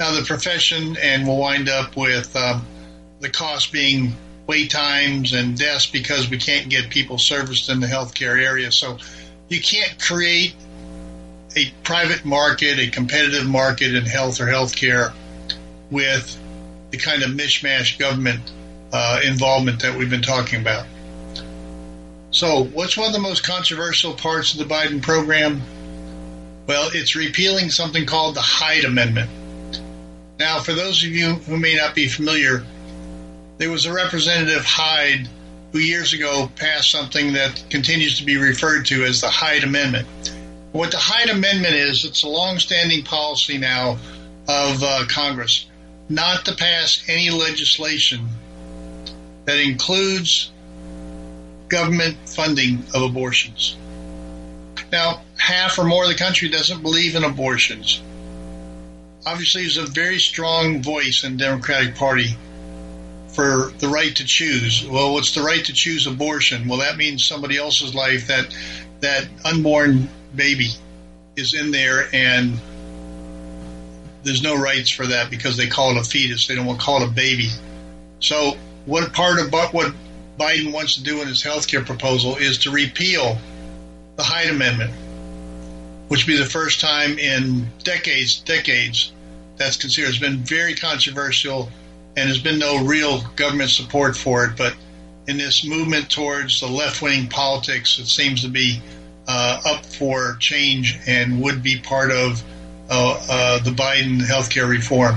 uh, 0.00 0.16
the 0.18 0.24
profession, 0.24 0.96
and 1.02 1.26
we'll 1.26 1.36
wind 1.36 1.68
up 1.68 1.96
with 1.96 2.34
um, 2.34 2.64
the 3.20 3.28
cost 3.28 3.72
being 3.72 4.14
wait 4.46 4.70
times 4.70 5.34
and 5.34 5.56
deaths 5.56 5.86
because 5.86 6.28
we 6.28 6.38
can't 6.38 6.68
get 6.68 6.90
people 6.90 7.18
serviced 7.18 7.68
in 7.68 7.80
the 7.80 7.86
healthcare 7.86 8.42
area. 8.42 8.72
So 8.72 8.98
you 9.52 9.60
can't 9.60 9.98
create 10.00 10.54
a 11.56 11.70
private 11.82 12.24
market, 12.24 12.78
a 12.78 12.88
competitive 12.90 13.46
market 13.46 13.94
in 13.94 14.04
health 14.04 14.40
or 14.40 14.46
healthcare 14.46 15.12
with 15.90 16.38
the 16.90 16.96
kind 16.96 17.22
of 17.22 17.30
mishmash 17.30 17.98
government 17.98 18.40
uh, 18.92 19.20
involvement 19.24 19.82
that 19.82 19.96
we've 19.96 20.10
been 20.10 20.22
talking 20.22 20.60
about. 20.60 20.86
So, 22.30 22.64
what's 22.64 22.96
one 22.96 23.08
of 23.08 23.12
the 23.12 23.18
most 23.18 23.44
controversial 23.44 24.14
parts 24.14 24.52
of 24.52 24.58
the 24.58 24.74
Biden 24.74 25.02
program? 25.02 25.60
Well, 26.66 26.90
it's 26.94 27.14
repealing 27.14 27.68
something 27.68 28.06
called 28.06 28.34
the 28.34 28.40
Hyde 28.40 28.84
Amendment. 28.84 29.30
Now, 30.38 30.60
for 30.60 30.72
those 30.72 31.04
of 31.04 31.10
you 31.10 31.34
who 31.34 31.58
may 31.58 31.74
not 31.74 31.94
be 31.94 32.08
familiar, 32.08 32.64
there 33.58 33.70
was 33.70 33.84
a 33.84 33.92
Representative 33.92 34.64
Hyde 34.64 35.28
who 35.72 35.78
years 35.78 36.12
ago 36.12 36.50
passed 36.56 36.90
something 36.90 37.32
that 37.32 37.64
continues 37.70 38.18
to 38.18 38.24
be 38.24 38.36
referred 38.36 38.84
to 38.86 39.04
as 39.04 39.20
the 39.20 39.28
Hyde 39.28 39.64
Amendment. 39.64 40.06
What 40.72 40.90
the 40.90 40.98
Hyde 40.98 41.30
Amendment 41.30 41.74
is, 41.74 42.04
it's 42.04 42.22
a 42.22 42.28
long-standing 42.28 43.04
policy 43.04 43.58
now 43.58 43.98
of 44.48 44.82
uh, 44.82 45.04
Congress 45.08 45.66
not 46.08 46.44
to 46.44 46.54
pass 46.54 47.04
any 47.08 47.30
legislation 47.30 48.28
that 49.44 49.58
includes 49.58 50.50
government 51.68 52.16
funding 52.28 52.84
of 52.94 53.02
abortions. 53.02 53.76
Now, 54.90 55.22
half 55.38 55.78
or 55.78 55.84
more 55.84 56.04
of 56.04 56.10
the 56.10 56.16
country 56.16 56.50
doesn't 56.50 56.82
believe 56.82 57.16
in 57.16 57.24
abortions. 57.24 58.02
Obviously, 59.24 59.62
there's 59.62 59.78
a 59.78 59.86
very 59.86 60.18
strong 60.18 60.82
voice 60.82 61.24
in 61.24 61.36
the 61.36 61.44
Democratic 61.44 61.94
Party 61.94 62.36
for 63.32 63.72
the 63.78 63.88
right 63.88 64.14
to 64.16 64.24
choose. 64.24 64.86
Well, 64.86 65.14
what's 65.14 65.34
the 65.34 65.42
right 65.42 65.64
to 65.64 65.72
choose 65.72 66.06
abortion? 66.06 66.68
Well, 66.68 66.78
that 66.78 66.96
means 66.96 67.24
somebody 67.24 67.56
else's 67.56 67.94
life 67.94 68.26
that 68.28 68.54
that 69.00 69.26
unborn 69.44 70.08
baby 70.34 70.68
is 71.36 71.54
in 71.54 71.70
there 71.70 72.08
and 72.12 72.58
there's 74.22 74.42
no 74.42 74.56
rights 74.56 74.90
for 74.90 75.06
that 75.06 75.30
because 75.30 75.56
they 75.56 75.66
call 75.66 75.96
it 75.96 76.00
a 76.00 76.04
fetus. 76.04 76.46
They 76.46 76.54
don't 76.54 76.66
want 76.66 76.78
to 76.78 76.84
call 76.84 77.02
it 77.02 77.08
a 77.08 77.10
baby. 77.10 77.48
So, 78.20 78.56
what 78.86 79.12
part 79.12 79.40
of 79.40 79.52
what 79.52 79.94
Biden 80.38 80.72
wants 80.72 80.94
to 80.96 81.02
do 81.02 81.20
in 81.20 81.28
his 81.28 81.42
health 81.42 81.66
care 81.66 81.82
proposal 81.84 82.36
is 82.36 82.58
to 82.58 82.70
repeal 82.70 83.38
the 84.16 84.22
Hyde 84.22 84.50
Amendment, 84.50 84.92
which 86.08 86.26
would 86.26 86.32
be 86.32 86.38
the 86.38 86.48
first 86.48 86.80
time 86.80 87.18
in 87.18 87.68
decades, 87.82 88.40
decades, 88.40 89.12
that's 89.56 89.76
considered. 89.76 90.10
It's 90.10 90.18
been 90.18 90.38
very 90.38 90.74
controversial 90.74 91.68
and 92.16 92.28
there's 92.28 92.42
been 92.42 92.58
no 92.58 92.84
real 92.84 93.22
government 93.36 93.70
support 93.70 94.16
for 94.16 94.44
it. 94.44 94.56
But 94.56 94.74
in 95.26 95.38
this 95.38 95.64
movement 95.64 96.10
towards 96.10 96.60
the 96.60 96.66
left 96.66 97.00
wing 97.02 97.28
politics, 97.28 97.98
it 97.98 98.06
seems 98.06 98.42
to 98.42 98.48
be 98.48 98.80
uh, 99.26 99.62
up 99.64 99.86
for 99.86 100.36
change 100.40 100.98
and 101.06 101.40
would 101.42 101.62
be 101.62 101.78
part 101.78 102.10
of 102.10 102.42
uh, 102.90 103.24
uh, 103.28 103.58
the 103.60 103.70
Biden 103.70 104.20
healthcare 104.20 104.68
reform. 104.68 105.16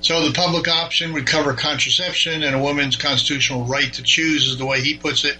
So 0.00 0.26
the 0.26 0.32
public 0.32 0.68
option 0.68 1.12
would 1.12 1.26
cover 1.26 1.52
contraception 1.52 2.42
and 2.42 2.54
a 2.54 2.58
woman's 2.58 2.96
constitutional 2.96 3.64
right 3.64 3.92
to 3.92 4.02
choose, 4.02 4.46
is 4.46 4.56
the 4.56 4.66
way 4.66 4.80
he 4.80 4.96
puts 4.96 5.24
it, 5.24 5.36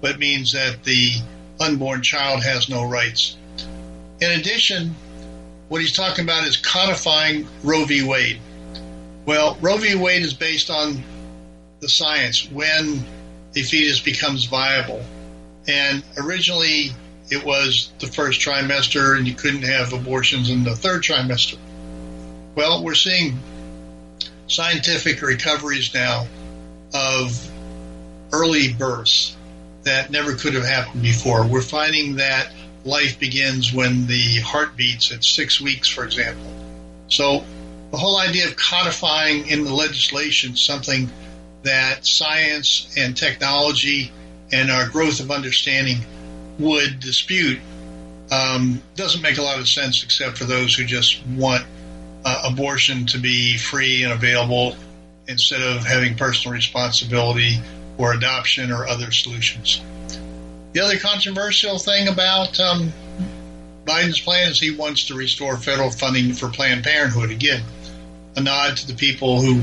but 0.00 0.18
means 0.18 0.52
that 0.52 0.84
the 0.84 1.12
unborn 1.60 2.02
child 2.02 2.42
has 2.42 2.68
no 2.68 2.88
rights. 2.88 3.36
In 4.20 4.40
addition, 4.40 4.94
what 5.68 5.80
he's 5.80 5.92
talking 5.92 6.24
about 6.24 6.46
is 6.46 6.56
codifying 6.56 7.46
Roe 7.62 7.84
v. 7.84 8.04
Wade. 8.06 8.40
Well, 9.26 9.56
Roe 9.60 9.76
v. 9.78 9.94
Wade 9.94 10.22
is 10.22 10.34
based 10.34 10.70
on 10.70 11.02
the 11.80 11.88
science 11.88 12.50
when 12.50 13.04
the 13.52 13.62
fetus 13.62 14.00
becomes 14.00 14.44
viable. 14.44 15.02
And 15.66 16.02
originally, 16.18 16.90
it 17.30 17.44
was 17.44 17.90
the 18.00 18.06
first 18.06 18.40
trimester, 18.40 19.16
and 19.16 19.26
you 19.26 19.34
couldn't 19.34 19.62
have 19.62 19.92
abortions 19.92 20.50
in 20.50 20.64
the 20.64 20.76
third 20.76 21.02
trimester. 21.02 21.58
Well, 22.54 22.84
we're 22.84 22.94
seeing 22.94 23.38
scientific 24.46 25.22
recoveries 25.22 25.94
now 25.94 26.26
of 26.92 27.50
early 28.32 28.72
births 28.72 29.36
that 29.84 30.10
never 30.10 30.34
could 30.34 30.54
have 30.54 30.66
happened 30.66 31.02
before. 31.02 31.46
We're 31.46 31.62
finding 31.62 32.16
that 32.16 32.52
life 32.84 33.18
begins 33.18 33.72
when 33.72 34.06
the 34.06 34.40
heart 34.40 34.76
beats 34.76 35.12
at 35.12 35.24
six 35.24 35.60
weeks, 35.60 35.88
for 35.88 36.04
example. 36.04 36.52
So 37.08 37.44
the 37.94 38.00
whole 38.00 38.18
idea 38.18 38.48
of 38.48 38.56
codifying 38.56 39.46
in 39.46 39.62
the 39.62 39.72
legislation 39.72 40.56
something 40.56 41.08
that 41.62 42.04
science 42.04 42.92
and 42.96 43.16
technology 43.16 44.10
and 44.50 44.68
our 44.68 44.88
growth 44.88 45.20
of 45.20 45.30
understanding 45.30 45.98
would 46.58 46.98
dispute 46.98 47.60
um, 48.32 48.82
doesn't 48.96 49.22
make 49.22 49.38
a 49.38 49.42
lot 49.42 49.60
of 49.60 49.68
sense 49.68 50.02
except 50.02 50.36
for 50.36 50.42
those 50.42 50.74
who 50.74 50.84
just 50.84 51.24
want 51.36 51.64
uh, 52.24 52.50
abortion 52.50 53.06
to 53.06 53.16
be 53.16 53.56
free 53.58 54.02
and 54.02 54.12
available 54.12 54.74
instead 55.28 55.62
of 55.62 55.84
having 55.84 56.16
personal 56.16 56.52
responsibility 56.52 57.60
or 57.96 58.12
adoption 58.12 58.72
or 58.72 58.88
other 58.88 59.12
solutions. 59.12 59.80
The 60.72 60.80
other 60.80 60.98
controversial 60.98 61.78
thing 61.78 62.08
about 62.08 62.58
um, 62.58 62.92
Biden's 63.84 64.20
plan 64.20 64.50
is 64.50 64.58
he 64.58 64.74
wants 64.74 65.04
to 65.06 65.14
restore 65.14 65.56
federal 65.56 65.90
funding 65.90 66.32
for 66.32 66.48
Planned 66.48 66.82
Parenthood. 66.82 67.30
Again, 67.30 67.62
a 68.36 68.40
nod 68.40 68.76
to 68.76 68.86
the 68.86 68.94
people 68.94 69.40
who 69.40 69.62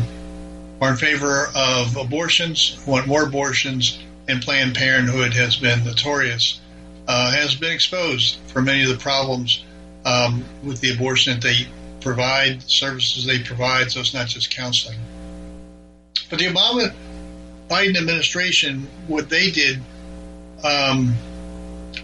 are 0.81 0.91
in 0.91 0.97
favor 0.97 1.47
of 1.55 1.95
abortions, 1.97 2.81
want 2.87 3.07
more 3.07 3.23
abortions, 3.23 3.99
and 4.27 4.41
Planned 4.41 4.75
Parenthood 4.75 5.33
has 5.33 5.57
been 5.57 5.83
notorious, 5.83 6.59
uh, 7.07 7.31
has 7.31 7.55
been 7.55 7.71
exposed 7.71 8.37
for 8.47 8.61
many 8.61 8.83
of 8.83 8.89
the 8.89 8.97
problems 8.97 9.63
um, 10.05 10.43
with 10.63 10.81
the 10.81 10.93
abortion 10.93 11.33
that 11.33 11.41
they 11.41 11.67
provide, 11.99 12.63
services 12.63 13.25
they 13.25 13.39
provide, 13.39 13.91
so 13.91 13.99
it's 13.99 14.13
not 14.13 14.27
just 14.27 14.49
counseling. 14.49 14.97
But 16.29 16.39
the 16.39 16.45
Obama 16.45 16.93
Biden 17.69 17.97
administration, 17.97 18.87
what 19.07 19.29
they 19.29 19.51
did 19.51 19.79
um, 20.63 21.13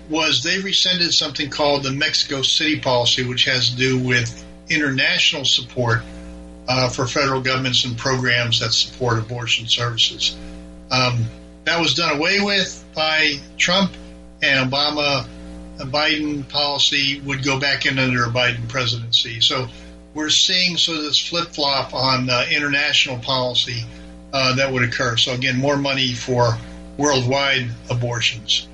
was 0.10 0.44
they 0.44 0.60
rescinded 0.60 1.14
something 1.14 1.50
called 1.50 1.84
the 1.84 1.92
Mexico 1.92 2.42
City 2.42 2.80
policy, 2.80 3.26
which 3.26 3.46
has 3.46 3.72
to 3.72 3.76
do 3.76 4.00
with 4.00 4.46
international 4.70 5.46
support 5.46 6.02
uh, 6.68 6.90
for 6.90 7.08
federal 7.08 7.42
governments 7.42 7.86
and 7.86 7.98
programs 7.98 8.60
that 8.60 8.74
support 8.74 9.20
abortion 9.20 9.68
services. 9.68 10.36
Um, 10.92 11.26
that 11.66 11.80
was 11.80 11.96
done 11.96 12.16
away 12.16 12.40
with 12.40 12.84
by 12.96 13.40
Trump, 13.58 13.92
and 14.42 14.72
Obama 14.72 15.28
a 15.80 15.86
Biden 15.86 16.48
policy 16.50 17.20
would 17.22 17.44
go 17.44 17.60
back 17.60 17.86
in 17.86 18.00
under 18.00 18.24
a 18.24 18.30
Biden 18.30 18.68
presidency. 18.68 19.42
So 19.42 19.68
we're 20.14 20.30
seeing 20.30 20.78
sort 20.78 20.98
of 20.98 21.04
this 21.04 21.20
flip 21.20 21.50
flop 21.50 21.94
on 21.94 22.30
uh, 22.30 22.46
international 22.50 23.20
policy 23.20 23.84
uh, 24.34 24.56
that 24.56 24.72
would 24.72 24.84
occur. 24.84 25.18
So 25.18 25.34
again, 25.34 25.58
more 25.58 25.78
money 25.78 26.14
for 26.14 26.58
worldwide 26.98 27.70
abortions. 27.90 28.68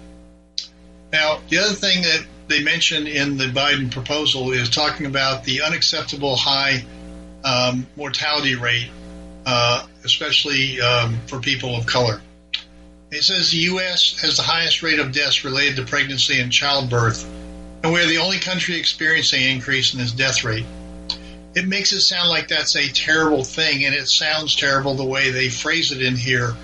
Now, 1.11 1.41
the 1.49 1.59
other 1.59 1.73
thing 1.73 2.03
that 2.03 2.25
they 2.47 2.63
mentioned 2.63 3.07
in 3.07 3.37
the 3.37 3.45
Biden 3.45 3.91
proposal 3.91 4.51
is 4.51 4.69
talking 4.69 5.05
about 5.05 5.43
the 5.43 5.61
unacceptable 5.61 6.35
high 6.35 6.85
um, 7.43 7.87
mortality 7.95 8.55
rate, 8.55 8.89
uh, 9.45 9.85
especially 10.03 10.79
um, 10.81 11.17
for 11.27 11.39
people 11.39 11.75
of 11.75 11.85
color. 11.85 12.21
It 13.11 13.23
says 13.23 13.51
the 13.51 13.57
U.S. 13.57 14.19
has 14.21 14.37
the 14.37 14.43
highest 14.43 14.81
rate 14.81 14.99
of 14.99 15.11
deaths 15.11 15.43
related 15.45 15.75
to 15.75 15.85
pregnancy 15.85 16.39
and 16.39 16.51
childbirth, 16.51 17.23
and 17.83 17.93
we're 17.93 18.07
the 18.07 18.17
only 18.17 18.39
country 18.39 18.75
experiencing 18.75 19.43
an 19.43 19.49
increase 19.49 19.93
in 19.93 19.99
this 19.99 20.11
death 20.11 20.43
rate. 20.43 20.65
It 21.55 21.67
makes 21.67 21.93
it 21.93 22.01
sound 22.01 22.29
like 22.29 22.47
that's 22.47 22.75
a 22.75 22.91
terrible 22.91 23.43
thing, 23.43 23.85
and 23.85 23.93
it 23.93 24.07
sounds 24.07 24.55
terrible 24.55 24.95
the 24.95 25.05
way 25.05 25.29
they 25.29 25.49
phrase 25.49 25.91
it 25.91 26.01
in 26.01 26.15
here. 26.15 26.55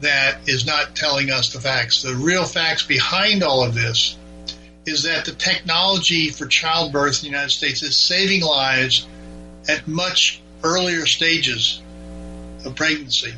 That 0.00 0.46
is 0.46 0.66
not 0.66 0.94
telling 0.94 1.30
us 1.30 1.54
the 1.54 1.60
facts. 1.60 2.02
The 2.02 2.14
real 2.14 2.44
facts 2.44 2.82
behind 2.82 3.42
all 3.42 3.64
of 3.64 3.74
this 3.74 4.18
is 4.84 5.04
that 5.04 5.24
the 5.24 5.32
technology 5.32 6.28
for 6.28 6.46
childbirth 6.46 7.22
in 7.22 7.30
the 7.30 7.30
United 7.30 7.52
States 7.52 7.82
is 7.82 7.96
saving 7.96 8.42
lives 8.42 9.06
at 9.68 9.86
much 9.86 10.40
earlier 10.62 11.06
stages 11.06 11.80
of 12.64 12.74
pregnancy. 12.74 13.32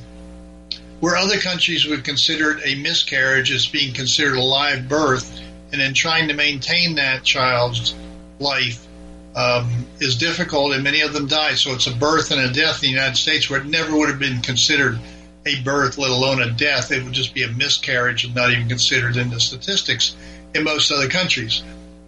Where 1.01 1.17
other 1.17 1.39
countries 1.39 1.87
would 1.87 2.05
consider 2.05 2.59
a 2.65 2.75
miscarriage 2.77 3.53
as 3.53 3.67
being 3.67 3.93
considered 3.93 4.37
a 4.37 4.43
live 4.43 4.89
birth, 4.89 5.41
and 5.73 5.81
then 5.81 5.95
trying 5.95 6.29
to 6.29 6.35
maintain 6.35 6.95
that 6.95 7.23
child's 7.23 7.95
life 8.39 8.87
um, 9.35 9.87
is 10.01 10.17
difficult, 10.17 10.73
and 10.73 10.83
many 10.83 11.03
of 11.03 11.13
them 11.13 11.27
die. 11.27 11.55
So 11.55 11.73
it's 11.73 11.87
a 11.87 11.95
birth 11.95 12.31
and 12.31 12.41
a 12.41 12.53
death 12.53 12.77
in 12.77 12.89
the 12.89 12.95
United 12.95 13.17
States 13.17 13.51
where 13.51 13.61
it 13.61 13.67
never 13.67 13.95
would 13.97 14.09
have 14.09 14.19
been 14.19 14.41
considered 14.41 14.99
a 15.45 15.61
birth, 15.63 15.99
let 15.99 16.11
alone 16.11 16.41
a 16.41 16.51
death. 16.51 16.91
It 16.91 17.05
would 17.05 17.13
just 17.13 17.35
be 17.35 17.43
a 17.43 17.49
miscarriage 17.49 18.25
and 18.25 18.35
not 18.35 18.51
even 18.51 18.69
considered 18.69 19.17
in 19.17 19.31
the 19.31 19.39
statistics 19.39 20.17
in 20.55 20.65
most 20.65 20.91
other 20.91 21.09
countries. 21.09 21.63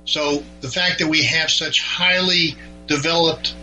So 0.07 0.43
the 0.63 0.71
fact 0.71 1.01
that 1.01 1.09
we 1.09 1.25
have 1.25 1.51
such 1.51 1.83
highly 1.83 2.57
developed 2.87 3.55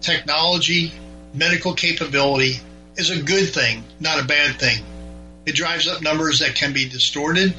technology, 0.00 0.92
medical 1.34 1.74
capability 1.74 2.60
is 2.96 3.10
a 3.10 3.22
good 3.22 3.52
thing, 3.52 3.84
not 4.00 4.22
a 4.22 4.26
bad 4.26 4.58
thing. 4.58 4.84
It 5.46 5.54
drives 5.54 5.88
up 5.88 6.02
numbers 6.02 6.40
that 6.40 6.54
can 6.54 6.72
be 6.72 6.88
distorted, 6.88 7.54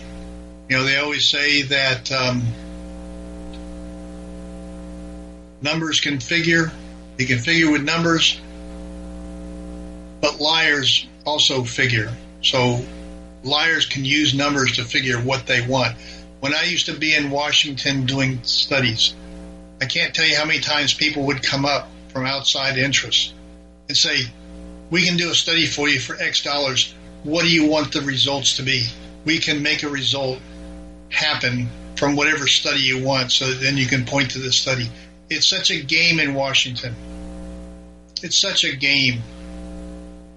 You 0.69 0.77
know, 0.77 0.83
they 0.83 0.97
always 0.97 1.27
say 1.27 1.63
that 1.63 2.11
um, 2.11 2.43
numbers 5.61 5.99
can 5.99 6.19
figure, 6.19 6.71
you 7.17 7.25
can 7.25 7.39
figure 7.39 7.71
with 7.71 7.83
numbers, 7.83 8.39
but 10.21 10.39
liars 10.39 11.07
also 11.25 11.63
figure. 11.63 12.13
So 12.43 12.85
liars 13.43 13.85
can 13.87 14.05
use 14.05 14.33
numbers 14.35 14.73
to 14.73 14.83
figure 14.83 15.17
what 15.17 15.47
they 15.47 15.65
want. 15.65 15.97
When 16.39 16.53
I 16.53 16.63
used 16.63 16.85
to 16.85 16.93
be 16.93 17.15
in 17.15 17.31
Washington 17.31 18.05
doing 18.05 18.43
studies, 18.43 19.13
I 19.81 19.85
can't 19.85 20.13
tell 20.13 20.25
you 20.25 20.35
how 20.35 20.45
many 20.45 20.59
times 20.59 20.93
people 20.93 21.25
would 21.27 21.41
come 21.41 21.65
up 21.65 21.89
from 22.19 22.27
outside 22.27 22.77
interests 22.77 23.33
and 23.87 23.95
say, 23.95 24.25
We 24.89 25.05
can 25.05 25.15
do 25.15 25.31
a 25.31 25.33
study 25.33 25.65
for 25.65 25.87
you 25.87 26.01
for 26.01 26.17
X 26.21 26.43
dollars. 26.43 26.93
What 27.23 27.43
do 27.43 27.49
you 27.49 27.65
want 27.65 27.93
the 27.93 28.01
results 28.01 28.57
to 28.57 28.63
be? 28.63 28.87
We 29.23 29.39
can 29.39 29.63
make 29.63 29.83
a 29.83 29.89
result 29.89 30.39
happen 31.09 31.69
from 31.95 32.17
whatever 32.17 32.45
study 32.45 32.81
you 32.81 33.01
want 33.01 33.31
so 33.31 33.53
then 33.53 33.77
you 33.77 33.85
can 33.85 34.05
point 34.05 34.31
to 34.31 34.39
the 34.39 34.51
study. 34.51 34.89
It's 35.29 35.45
such 35.45 35.71
a 35.71 35.81
game 35.81 36.19
in 36.19 36.33
Washington. 36.33 36.93
It's 38.21 38.37
such 38.37 38.65
a 38.65 38.75
game 38.75 39.21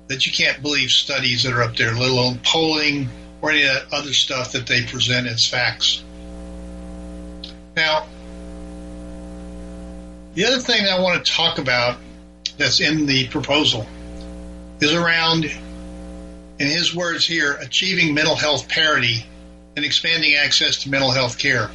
that 0.07 0.25
you 0.25 0.33
can't 0.33 0.63
believe 0.63 0.93
studies 0.93 1.43
that 1.43 1.53
are 1.53 1.63
up 1.63 1.75
there, 1.77 1.95
let 1.95 2.11
alone 2.11 2.39
polling 2.45 3.09
or 3.41 3.51
any 3.51 3.65
of 3.65 3.75
that 3.75 3.93
other 3.93 4.13
stuff 4.13 4.53
that 4.53 4.69
they 4.69 4.85
present 4.85 5.27
as 5.27 5.49
facts. 5.49 6.05
Now, 7.75 8.07
the 10.35 10.47
other 10.47 10.59
thing 10.59 10.87
I 10.87 11.01
want 11.01 11.25
to 11.25 11.33
talk 11.33 11.59
about 11.59 11.99
that's 12.57 12.81
in 12.81 13.07
the 13.07 13.29
proposal 13.29 13.87
is 14.81 14.93
around, 14.93 15.45
in 15.45 16.67
his 16.67 16.95
words 16.95 17.27
here, 17.27 17.55
achieving 17.55 18.15
mental 18.15 18.37
health 18.37 18.69
parity 18.69 19.27
and 19.77 19.85
expanding 19.85 20.35
access 20.35 20.83
to 20.83 20.91
mental 20.91 21.11
health 21.11 21.39
care. 21.39 21.71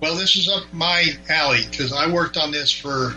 Well, 0.00 0.16
this 0.16 0.36
is 0.36 0.48
up 0.48 0.64
my 0.72 1.06
alley 1.28 1.60
because 1.70 1.92
I 1.92 2.12
worked 2.12 2.36
on 2.36 2.50
this 2.50 2.70
for 2.70 3.14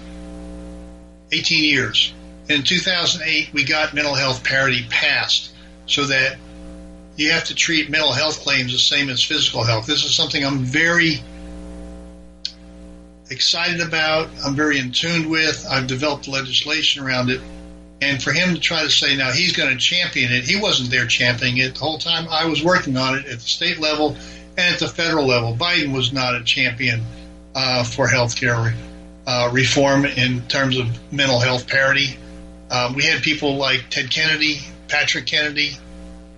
18 1.32 1.64
years. 1.64 2.14
In 2.50 2.64
2008, 2.64 3.54
we 3.54 3.66
got 3.66 3.94
mental 3.94 4.16
health 4.16 4.44
parity 4.44 4.86
passed 4.90 5.52
so 5.86 6.06
that 6.06 6.38
you 7.18 7.32
have 7.32 7.46
to 7.46 7.56
treat 7.56 7.90
mental 7.90 8.14
health 8.14 8.40
claims 8.40 8.72
the 8.72 8.80
same 8.80 9.10
as 9.10 9.22
physical 9.22 9.64
health. 9.64 9.86
This 9.86 10.06
is 10.06 10.16
something 10.16 10.46
I'm 10.46 10.60
very 10.60 11.22
excited 13.30 13.82
about. 13.82 14.30
I'm 14.46 14.56
very 14.56 14.80
in 14.80 14.92
tune 14.92 15.30
with. 15.30 15.66
I've 15.70 15.88
developed 15.88 16.28
legislation 16.28 17.04
around 17.04 17.30
it. 17.30 17.42
And 18.02 18.22
for 18.22 18.32
him 18.32 18.54
to 18.54 18.60
try 18.60 18.84
to 18.84 18.90
say 18.90 19.16
now 19.18 19.32
he's 19.32 19.56
going 19.56 19.72
to 19.72 19.78
champion 19.78 20.32
it, 20.32 20.44
he 20.44 20.60
wasn't 20.60 20.92
there 20.92 21.08
championing 21.08 21.58
it 21.58 21.74
the 21.74 21.80
whole 21.80 21.98
time. 21.98 22.28
I 22.30 22.46
was 22.46 22.64
working 22.64 22.96
on 22.96 23.18
it 23.18 23.26
at 23.26 23.40
the 23.40 23.40
state 23.40 23.80
level 23.80 24.16
and 24.58 24.74
at 24.74 24.80
the 24.80 24.88
federal 24.88 25.26
level. 25.26 25.56
Biden 25.56 25.94
was 25.94 26.14
not 26.14 26.36
a 26.36 26.44
champion 26.44 27.02
uh, 27.56 27.84
for 27.84 28.08
health 28.08 28.36
care 28.36 28.76
uh, 29.26 29.50
reform 29.52 30.06
in 30.06 30.42
terms 30.48 30.78
of 30.78 30.88
mental 31.12 31.40
health 31.40 31.68
parity. 31.68 32.18
Um, 32.70 32.94
we 32.94 33.04
had 33.04 33.24
people 33.24 33.56
like 33.56 33.86
Ted 33.90 34.12
Kennedy, 34.12 34.60
Patrick 34.88 35.26
Kennedy, 35.26 35.72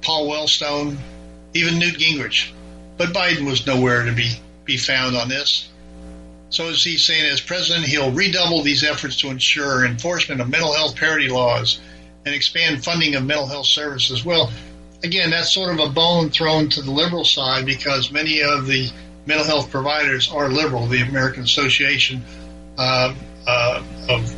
Paul 0.01 0.29
Wellstone, 0.29 0.97
even 1.53 1.77
Newt 1.77 1.95
Gingrich. 1.95 2.51
But 2.97 3.09
Biden 3.09 3.45
was 3.45 3.65
nowhere 3.65 4.05
to 4.05 4.11
be, 4.11 4.31
be 4.65 4.77
found 4.77 5.15
on 5.15 5.29
this. 5.29 5.69
So 6.49 6.65
is 6.65 6.83
he 6.83 6.97
saying, 6.97 7.25
as 7.25 7.41
president, 7.41 7.85
he'll 7.85 8.11
redouble 8.11 8.63
these 8.63 8.83
efforts 8.83 9.17
to 9.17 9.29
ensure 9.29 9.85
enforcement 9.85 10.41
of 10.41 10.49
mental 10.49 10.73
health 10.73 10.95
parity 10.95 11.29
laws 11.29 11.79
and 12.25 12.33
expand 12.33 12.83
funding 12.83 13.15
of 13.15 13.23
mental 13.23 13.45
health 13.45 13.67
services. 13.67 14.25
Well, 14.25 14.51
again, 15.03 15.29
that's 15.29 15.53
sort 15.53 15.73
of 15.73 15.79
a 15.79 15.91
bone 15.91 16.29
thrown 16.29 16.69
to 16.69 16.81
the 16.81 16.91
liberal 16.91 17.23
side 17.23 17.65
because 17.65 18.11
many 18.11 18.41
of 18.41 18.65
the 18.65 18.89
mental 19.25 19.45
health 19.45 19.69
providers 19.69 20.31
are 20.31 20.49
liberal. 20.49 20.87
The 20.87 21.01
American 21.01 21.43
Association 21.43 22.23
uh, 22.77 23.13
uh, 23.45 23.83
of 24.09 24.35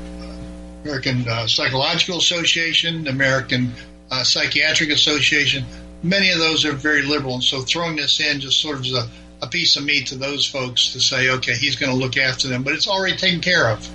American 0.84 1.28
uh, 1.28 1.47
Psychological 1.47 2.18
Association, 2.18 3.07
American 3.07 3.72
uh, 4.09 4.24
Psychiatric 4.24 4.89
Association, 4.89 5.66
many 6.03 6.32
of 6.32 6.39
those 6.39 6.66
are 6.66 6.74
very 6.74 7.03
liberal. 7.03 7.36
And 7.36 7.43
so 7.43 7.62
throwing 7.62 7.95
this 7.95 8.20
in 8.20 8.41
just 8.41 8.62
sort 8.62 8.80
of 8.80 8.86
as 8.86 8.93
a 8.93 9.09
a 9.41 9.47
piece 9.47 9.75
of 9.75 9.83
meat 9.83 10.07
to 10.07 10.15
those 10.15 10.45
folks 10.45 10.93
to 10.93 10.99
say, 10.99 11.29
okay, 11.29 11.55
he's 11.55 11.75
going 11.75 11.91
to 11.91 11.97
look 11.97 12.17
after 12.17 12.47
them, 12.47 12.63
but 12.63 12.73
it's 12.73 12.87
already 12.87 13.17
taken 13.17 13.41
care 13.41 13.69
of. 13.69 13.89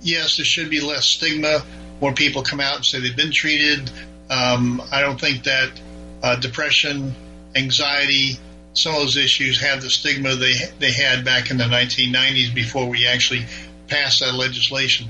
Yes, 0.00 0.36
there 0.36 0.44
should 0.44 0.70
be 0.70 0.80
less 0.80 1.06
stigma. 1.06 1.62
More 2.00 2.12
people 2.12 2.42
come 2.42 2.60
out 2.60 2.76
and 2.76 2.84
say 2.84 3.00
they've 3.00 3.16
been 3.16 3.30
treated. 3.30 3.90
Um, 4.28 4.82
I 4.90 5.00
don't 5.00 5.20
think 5.20 5.44
that 5.44 5.70
uh, 6.22 6.36
depression, 6.36 7.14
anxiety, 7.54 8.38
some 8.74 8.94
of 8.94 9.00
those 9.00 9.16
issues 9.16 9.60
have 9.60 9.82
the 9.82 9.90
stigma 9.90 10.34
they 10.34 10.54
they 10.78 10.90
had 10.90 11.24
back 11.24 11.50
in 11.50 11.58
the 11.58 11.64
1990s 11.64 12.54
before 12.54 12.88
we 12.88 13.06
actually 13.06 13.44
passed 13.86 14.20
that 14.20 14.34
legislation. 14.34 15.08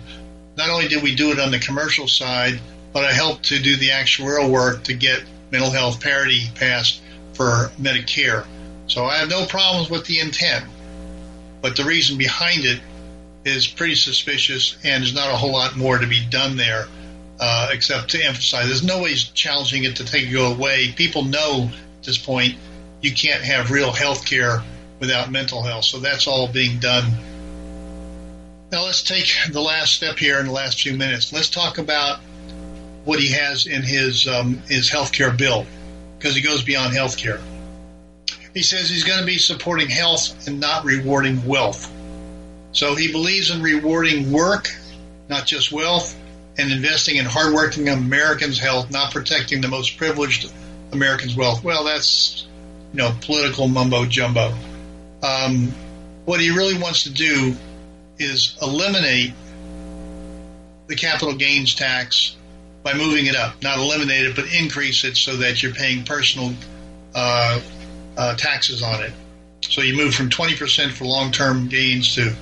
Not 0.57 0.69
only 0.69 0.89
did 0.89 1.03
we 1.03 1.15
do 1.15 1.31
it 1.31 1.39
on 1.39 1.51
the 1.51 1.59
commercial 1.59 2.09
side, 2.09 2.61
but 2.93 3.05
I 3.05 3.13
helped 3.13 3.45
to 3.45 3.59
do 3.61 3.77
the 3.77 3.89
actuarial 3.89 4.51
work 4.51 4.83
to 4.85 4.95
get 4.95 5.23
mental 5.51 5.71
health 5.71 6.01
parity 6.01 6.43
passed 6.55 7.01
for 7.35 7.71
Medicare. 7.81 8.45
So 8.87 9.05
I 9.05 9.17
have 9.17 9.29
no 9.29 9.47
problems 9.47 9.91
with 9.91 10.07
the 10.07 10.21
intent, 10.21 10.65
but 11.61 11.77
the 11.77 11.85
reason 11.85 12.19
behind 12.19 12.65
it 12.65 12.81
is 13.45 13.67
pretty 13.67 13.95
suspicious, 13.95 14.77
and 14.85 15.03
there's 15.03 15.15
not 15.15 15.33
a 15.33 15.37
whole 15.37 15.53
lot 15.53 15.77
more 15.77 15.99
to 15.99 16.07
be 16.07 16.25
done 16.31 16.57
there, 16.57 16.87
uh, 17.41 17.69
except 17.73 18.11
to 18.11 18.25
emphasize 18.25 18.67
there's 18.67 18.85
no 18.85 19.03
way 19.03 19.15
challenging 19.15 19.85
it 19.85 19.97
to 19.97 20.05
take 20.05 20.29
it 20.29 20.37
away. 20.37 20.93
People 20.97 21.25
know 21.25 21.71
at 21.99 22.05
this 22.05 22.19
point 22.19 22.57
you 23.01 23.13
can't 23.13 23.43
have 23.43 23.71
real 23.71 23.93
health 23.93 24.25
care 24.25 24.63
without 25.01 25.31
mental 25.31 25.63
health, 25.63 25.85
so 25.85 25.99
that's 25.99 26.27
all 26.27 26.47
being 26.47 26.79
done. 26.79 27.11
Now 28.71 28.85
let's 28.85 29.03
take 29.03 29.31
the 29.51 29.61
last 29.61 29.95
step 29.95 30.19
here 30.19 30.39
in 30.39 30.47
the 30.47 30.53
last 30.53 30.81
few 30.81 30.97
minutes. 30.97 31.33
Let's 31.33 31.51
talk 31.51 31.79
about 31.79 32.21
what 33.05 33.19
he 33.19 33.29
has 33.33 33.67
in 33.67 33.83
his 33.83 34.29
um, 34.29 34.59
his 34.69 34.89
healthcare 34.89 35.37
bill 35.37 35.67
because 36.19 36.37
he 36.37 36.43
goes 36.43 36.63
beyond 36.63 36.95
healthcare. 36.95 37.41
He 38.55 38.63
says 38.63 38.89
he's 38.89 39.05
going 39.05 39.21
to 39.21 39.27
be 39.27 39.39
supporting 39.39 39.89
health 39.89 40.47
and 40.47 40.61
not 40.61 40.85
rewarding 40.85 41.45
wealth. 41.47 41.91
So 42.73 42.95
he 42.95 43.13
believes 43.13 43.51
in 43.51 43.63
rewarding 43.63 44.33
work, 44.33 44.69
not 45.29 45.47
just 45.47 45.73
wealth, 45.73 46.19
and 46.59 46.71
investing 46.71 47.17
in 47.17 47.25
hardworking 47.25 47.89
Americans' 47.89 48.59
health, 48.59 48.91
not 48.91 49.13
protecting 49.13 49.61
the 49.61 49.69
most 49.69 49.97
privileged 49.97 50.53
Americans' 50.93 51.35
wealth. 51.35 51.65
Well, 51.65 51.85
that's 51.85 52.47
you 52.93 52.99
know 52.99 53.15
political 53.23 53.69
mumbo 53.69 54.05
jumbo. 54.05 54.55
Um, 55.23 55.73
what 56.25 56.41
he 56.41 56.51
really 56.51 56.79
wants 56.79 57.05
to 57.05 57.11
do 57.11 57.57
is 58.19 58.57
eliminate 58.61 59.33
the 60.89 60.97
capital 60.97 61.35
gains 61.35 61.75
tax 61.75 62.37
by 62.83 62.95
moving 62.95 63.27
it 63.27 63.37
up, 63.37 63.63
not 63.63 63.79
eliminate 63.79 64.27
it, 64.27 64.37
but 64.37 64.53
increase 64.53 65.05
it 65.05 65.17
so 65.17 65.37
that 65.39 65.63
you're 65.63 65.73
paying 65.73 66.05
personal 66.05 66.53
uh, 67.15 67.61
uh, 68.17 68.37
taxes 68.37 68.83
on 68.83 69.03
it. 69.03 69.13
So 69.63 69.81
you 69.81 69.97
move 69.97 70.15
from 70.15 70.29
20% 70.29 70.91
for 70.93 71.05
long-term 71.05 71.69
gains 71.69 72.15
to 72.17 72.35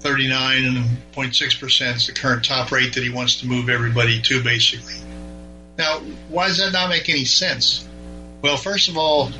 39.6% 0.00 1.96
is 1.96 2.06
the 2.06 2.12
current 2.12 2.44
top 2.44 2.70
rate 2.70 2.94
that 2.94 3.02
he 3.02 3.10
wants 3.10 3.40
to 3.40 3.46
move 3.46 3.68
everybody 3.68 4.20
to, 4.20 4.42
basically. 4.42 4.94
Now, 5.78 6.00
why 6.28 6.48
does 6.48 6.58
that 6.58 6.72
not 6.72 6.90
make 6.90 7.08
any 7.08 7.24
sense? 7.24 7.88
Well, 8.42 8.56
first 8.56 8.88
of 8.88 8.98
all, 8.98 9.30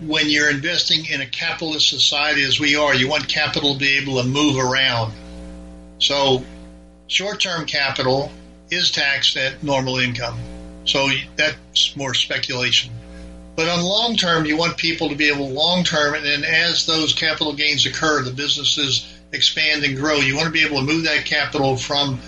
when 0.00 0.30
you're 0.30 0.50
investing 0.50 1.06
in 1.06 1.20
a 1.20 1.26
capitalist 1.26 1.88
society 1.88 2.42
as 2.44 2.58
we 2.58 2.76
are, 2.76 2.94
you 2.94 3.08
want 3.08 3.28
capital 3.28 3.74
to 3.74 3.78
be 3.78 3.98
able 3.98 4.22
to 4.22 4.28
move 4.28 4.56
around. 4.56 5.12
So, 5.98 6.44
short 7.06 7.40
term 7.40 7.66
capital 7.66 8.32
is 8.70 8.90
taxed 8.90 9.36
at 9.36 9.62
normal 9.62 9.98
income. 9.98 10.38
So, 10.86 11.08
that's 11.36 11.96
more 11.96 12.14
speculation. 12.14 12.90
But 13.56 13.68
on 13.68 13.82
long 13.82 14.16
term, 14.16 14.44
you 14.44 14.56
want 14.56 14.76
people 14.76 15.08
to 15.08 15.16
be 15.16 15.30
able 15.30 15.48
long 15.48 15.82
term, 15.82 16.14
and 16.14 16.24
then 16.24 16.44
as 16.44 16.84
those 16.84 17.14
capital 17.14 17.54
gains 17.54 17.86
occur, 17.86 18.22
the 18.22 18.30
businesses 18.30 19.10
expand 19.32 19.82
and 19.82 19.96
grow. 19.96 20.16
You 20.16 20.36
want 20.36 20.46
to 20.46 20.52
be 20.52 20.64
able 20.64 20.78
to 20.78 20.84
move 20.84 21.04
that 21.04 21.24
capital 21.24 21.76
from 21.76 22.20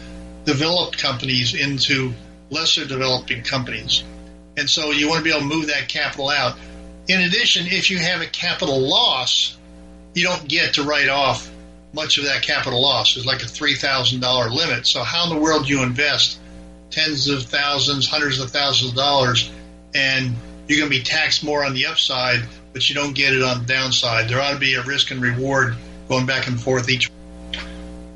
developed 0.44 0.98
companies 0.98 1.54
into 1.54 2.14
lesser 2.50 2.86
developing 2.86 3.42
companies. 3.42 4.02
And 4.56 4.68
so 4.68 4.90
you 4.90 5.08
want 5.08 5.18
to 5.18 5.24
be 5.24 5.30
able 5.30 5.40
to 5.40 5.54
move 5.54 5.66
that 5.66 5.88
capital 5.88 6.30
out. 6.30 6.56
In 7.06 7.20
addition, 7.20 7.66
if 7.66 7.90
you 7.90 7.98
have 7.98 8.22
a 8.22 8.26
capital 8.26 8.80
loss, 8.80 9.56
you 10.14 10.24
don't 10.24 10.48
get 10.48 10.74
to 10.74 10.82
write 10.82 11.08
off 11.08 11.50
much 11.92 12.18
of 12.18 12.24
that 12.24 12.42
capital 12.42 12.82
loss. 12.82 13.16
It's 13.16 13.26
like 13.26 13.42
a 13.42 13.46
$3,000 13.46 14.50
limit. 14.50 14.86
So 14.86 15.02
how 15.02 15.24
in 15.24 15.36
the 15.36 15.40
world 15.40 15.66
do 15.66 15.72
you 15.72 15.82
invest 15.82 16.38
tens 16.90 17.28
of 17.28 17.44
thousands, 17.44 18.08
hundreds 18.08 18.40
of 18.40 18.50
thousands 18.50 18.90
of 18.90 18.96
dollars 18.96 19.50
and 19.94 20.34
you're 20.68 20.78
going 20.78 20.90
to 20.90 20.98
be 20.98 21.02
taxed 21.02 21.42
more 21.42 21.64
on 21.64 21.74
the 21.74 21.86
upside, 21.86 22.40
but 22.72 22.88
you 22.88 22.94
don't 22.94 23.14
get 23.14 23.32
it 23.32 23.42
on 23.42 23.60
the 23.60 23.64
downside. 23.64 24.28
There 24.28 24.40
ought 24.40 24.52
to 24.52 24.58
be 24.58 24.74
a 24.74 24.82
risk 24.82 25.10
and 25.10 25.20
reward 25.20 25.74
going 26.08 26.26
back 26.26 26.46
and 26.46 26.60
forth 26.60 26.90
each. 26.90 27.10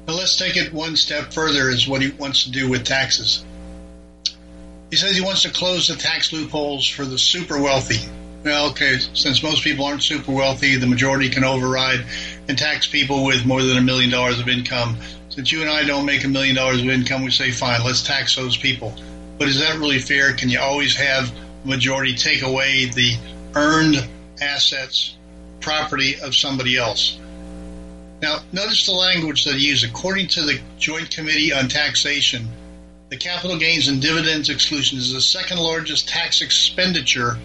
Now 0.07 0.15
let's 0.15 0.37
take 0.37 0.57
it 0.57 0.73
one 0.73 0.97
step 0.97 1.33
further 1.33 1.71
is 1.71 1.89
what 1.89 2.03
he 2.03 2.11
wants 2.11 2.45
to 2.45 2.51
do 2.51 2.69
with 2.69 2.85
taxes. 2.85 3.45
He 4.91 4.97
says 4.97 5.17
he 5.17 5.23
wants 5.23 5.43
to 5.43 5.51
close 5.51 5.89
the 5.89 5.97
tax 5.97 6.33
loopholes 6.33 6.87
for 6.87 7.07
the 7.07 7.17
super 7.17 7.61
wealthy. 7.61 8.07
well, 8.45 8.71
okay, 8.71 8.99
since 9.15 9.43
most 9.43 9.65
people 9.65 9.87
aren't 9.87 10.03
super 10.03 10.33
wealthy, 10.33 10.77
the 10.77 10.87
majority 10.87 11.31
can 11.31 11.45
override 11.45 12.05
and 12.49 12.59
tax 12.59 12.87
people 12.87 13.25
with 13.25 13.47
more 13.47 13.63
than 13.63 13.79
a 13.79 13.83
million 13.83 14.11
dollars 14.11 14.39
of 14.39 14.49
income. 14.49 14.99
Since 15.31 15.51
you 15.51 15.63
and 15.63 15.71
I 15.71 15.85
don't 15.85 16.05
make 16.05 16.25
a 16.25 16.29
million 16.29 16.57
dollars 16.57 16.83
of 16.83 16.89
income, 16.89 17.25
we 17.25 17.31
say, 17.31 17.51
fine, 17.51 17.83
let's 17.83 18.03
tax 18.03 18.37
those 18.37 18.59
people. 18.59 18.95
But 19.39 19.49
is 19.49 19.61
that 19.61 19.79
really 19.79 19.99
fair? 19.99 20.35
Can 20.35 20.51
you 20.51 20.61
always 20.61 20.95
have 20.97 21.33
majority 21.65 22.15
take 22.15 22.43
away 22.43 22.87
the 22.87 23.17
earned 23.55 24.09
assets, 24.41 25.17
property 25.61 26.21
of 26.21 26.35
somebody 26.35 26.77
else? 26.77 27.19
Now, 28.21 28.39
notice 28.53 28.87
the 28.87 28.93
language 28.93 29.45
that 29.45 29.57
he 29.57 29.69
used. 29.69 29.85
According 29.85 30.29
to 30.29 30.43
the 30.43 30.61
Joint 30.79 31.11
Committee 31.11 31.53
on 31.53 31.69
Taxation, 31.69 32.49
the 33.09 33.17
capital 33.17 33.59
gains 33.59 33.89
and 33.89 34.01
dividends 34.01 34.49
exclusion 34.49 34.99
is 34.99 35.13
the 35.13 35.21
second 35.21 35.59
largest 35.59 36.09
tax 36.09 36.41
expenditure 36.41 37.37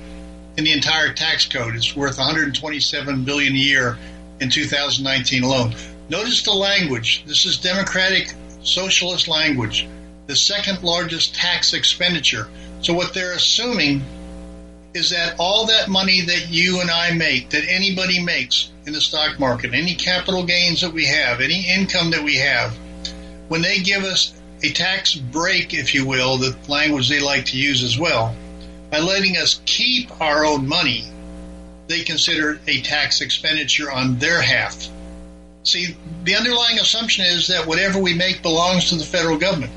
in 0.55 0.63
the 0.63 0.71
entire 0.71 1.13
tax 1.13 1.45
code. 1.45 1.75
It's 1.75 1.95
worth 1.95 2.17
127 2.17 3.23
billion 3.23 3.53
a 3.53 3.57
year 3.57 3.97
in 4.39 4.49
2019 4.49 5.43
alone. 5.43 5.75
Notice 6.09 6.43
the 6.43 6.53
language. 6.53 7.23
This 7.25 7.45
is 7.45 7.57
democratic 7.57 8.33
socialist 8.63 9.27
language. 9.27 9.87
The 10.27 10.35
second 10.35 10.83
largest 10.83 11.35
tax 11.35 11.73
expenditure. 11.73 12.47
So 12.81 12.93
what 12.93 13.13
they're 13.13 13.33
assuming 13.33 14.03
is 14.93 15.09
that 15.11 15.35
all 15.39 15.67
that 15.67 15.89
money 15.89 16.21
that 16.21 16.49
you 16.49 16.81
and 16.81 16.89
I 16.89 17.11
make, 17.11 17.49
that 17.51 17.65
anybody 17.67 18.23
makes 18.23 18.71
in 18.85 18.93
the 18.93 19.01
stock 19.01 19.39
market, 19.39 19.73
any 19.73 19.95
capital 19.95 20.43
gains 20.43 20.81
that 20.81 20.93
we 20.93 21.05
have, 21.05 21.41
any 21.41 21.69
income 21.69 22.11
that 22.11 22.23
we 22.23 22.37
have, 22.37 22.73
when 23.47 23.61
they 23.61 23.79
give 23.79 24.03
us 24.03 24.33
a 24.63 24.71
tax 24.71 25.15
break, 25.15 25.73
if 25.73 25.93
you 25.93 26.05
will, 26.05 26.37
the 26.37 26.55
language 26.67 27.09
they 27.09 27.19
like 27.19 27.45
to 27.45 27.57
use 27.57 27.83
as 27.83 27.97
well, 27.97 28.35
by 28.89 28.99
letting 28.99 29.37
us 29.37 29.61
keep 29.65 30.09
our 30.21 30.45
own 30.45 30.67
money, 30.67 31.03
they 31.87 32.03
consider 32.03 32.51
it 32.51 32.59
a 32.67 32.81
tax 32.81 33.21
expenditure 33.21 33.91
on 33.91 34.17
their 34.17 34.41
half. 34.41 34.87
See, 35.63 35.95
the 36.23 36.35
underlying 36.35 36.79
assumption 36.79 37.25
is 37.25 37.47
that 37.47 37.67
whatever 37.67 37.99
we 37.99 38.13
make 38.13 38.41
belongs 38.41 38.89
to 38.89 38.95
the 38.95 39.03
federal 39.03 39.37
government. 39.37 39.73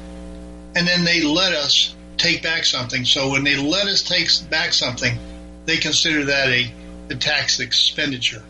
And 0.77 0.87
then 0.87 1.05
they 1.05 1.21
let 1.21 1.53
us 1.53 1.95
take 2.21 2.43
back 2.43 2.65
something. 2.65 3.05
So 3.05 3.31
when 3.31 3.45
they 3.45 3.57
let 3.57 3.87
us 3.87 4.03
take 4.03 4.29
back 4.51 4.73
something, 4.73 5.19
they 5.67 5.77
consider 5.77 6.25
that 6.27 6.49
a, 6.49 6.73
a 7.11 7.15
tax 7.15 7.61
expenditure. 7.61 8.43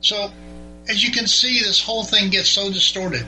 So 0.00 0.30
as 0.88 1.02
you 1.02 1.12
can 1.12 1.26
see, 1.26 1.60
this 1.60 1.82
whole 1.82 2.04
thing 2.04 2.30
gets 2.30 2.48
so 2.48 2.70
distorted. 2.70 3.24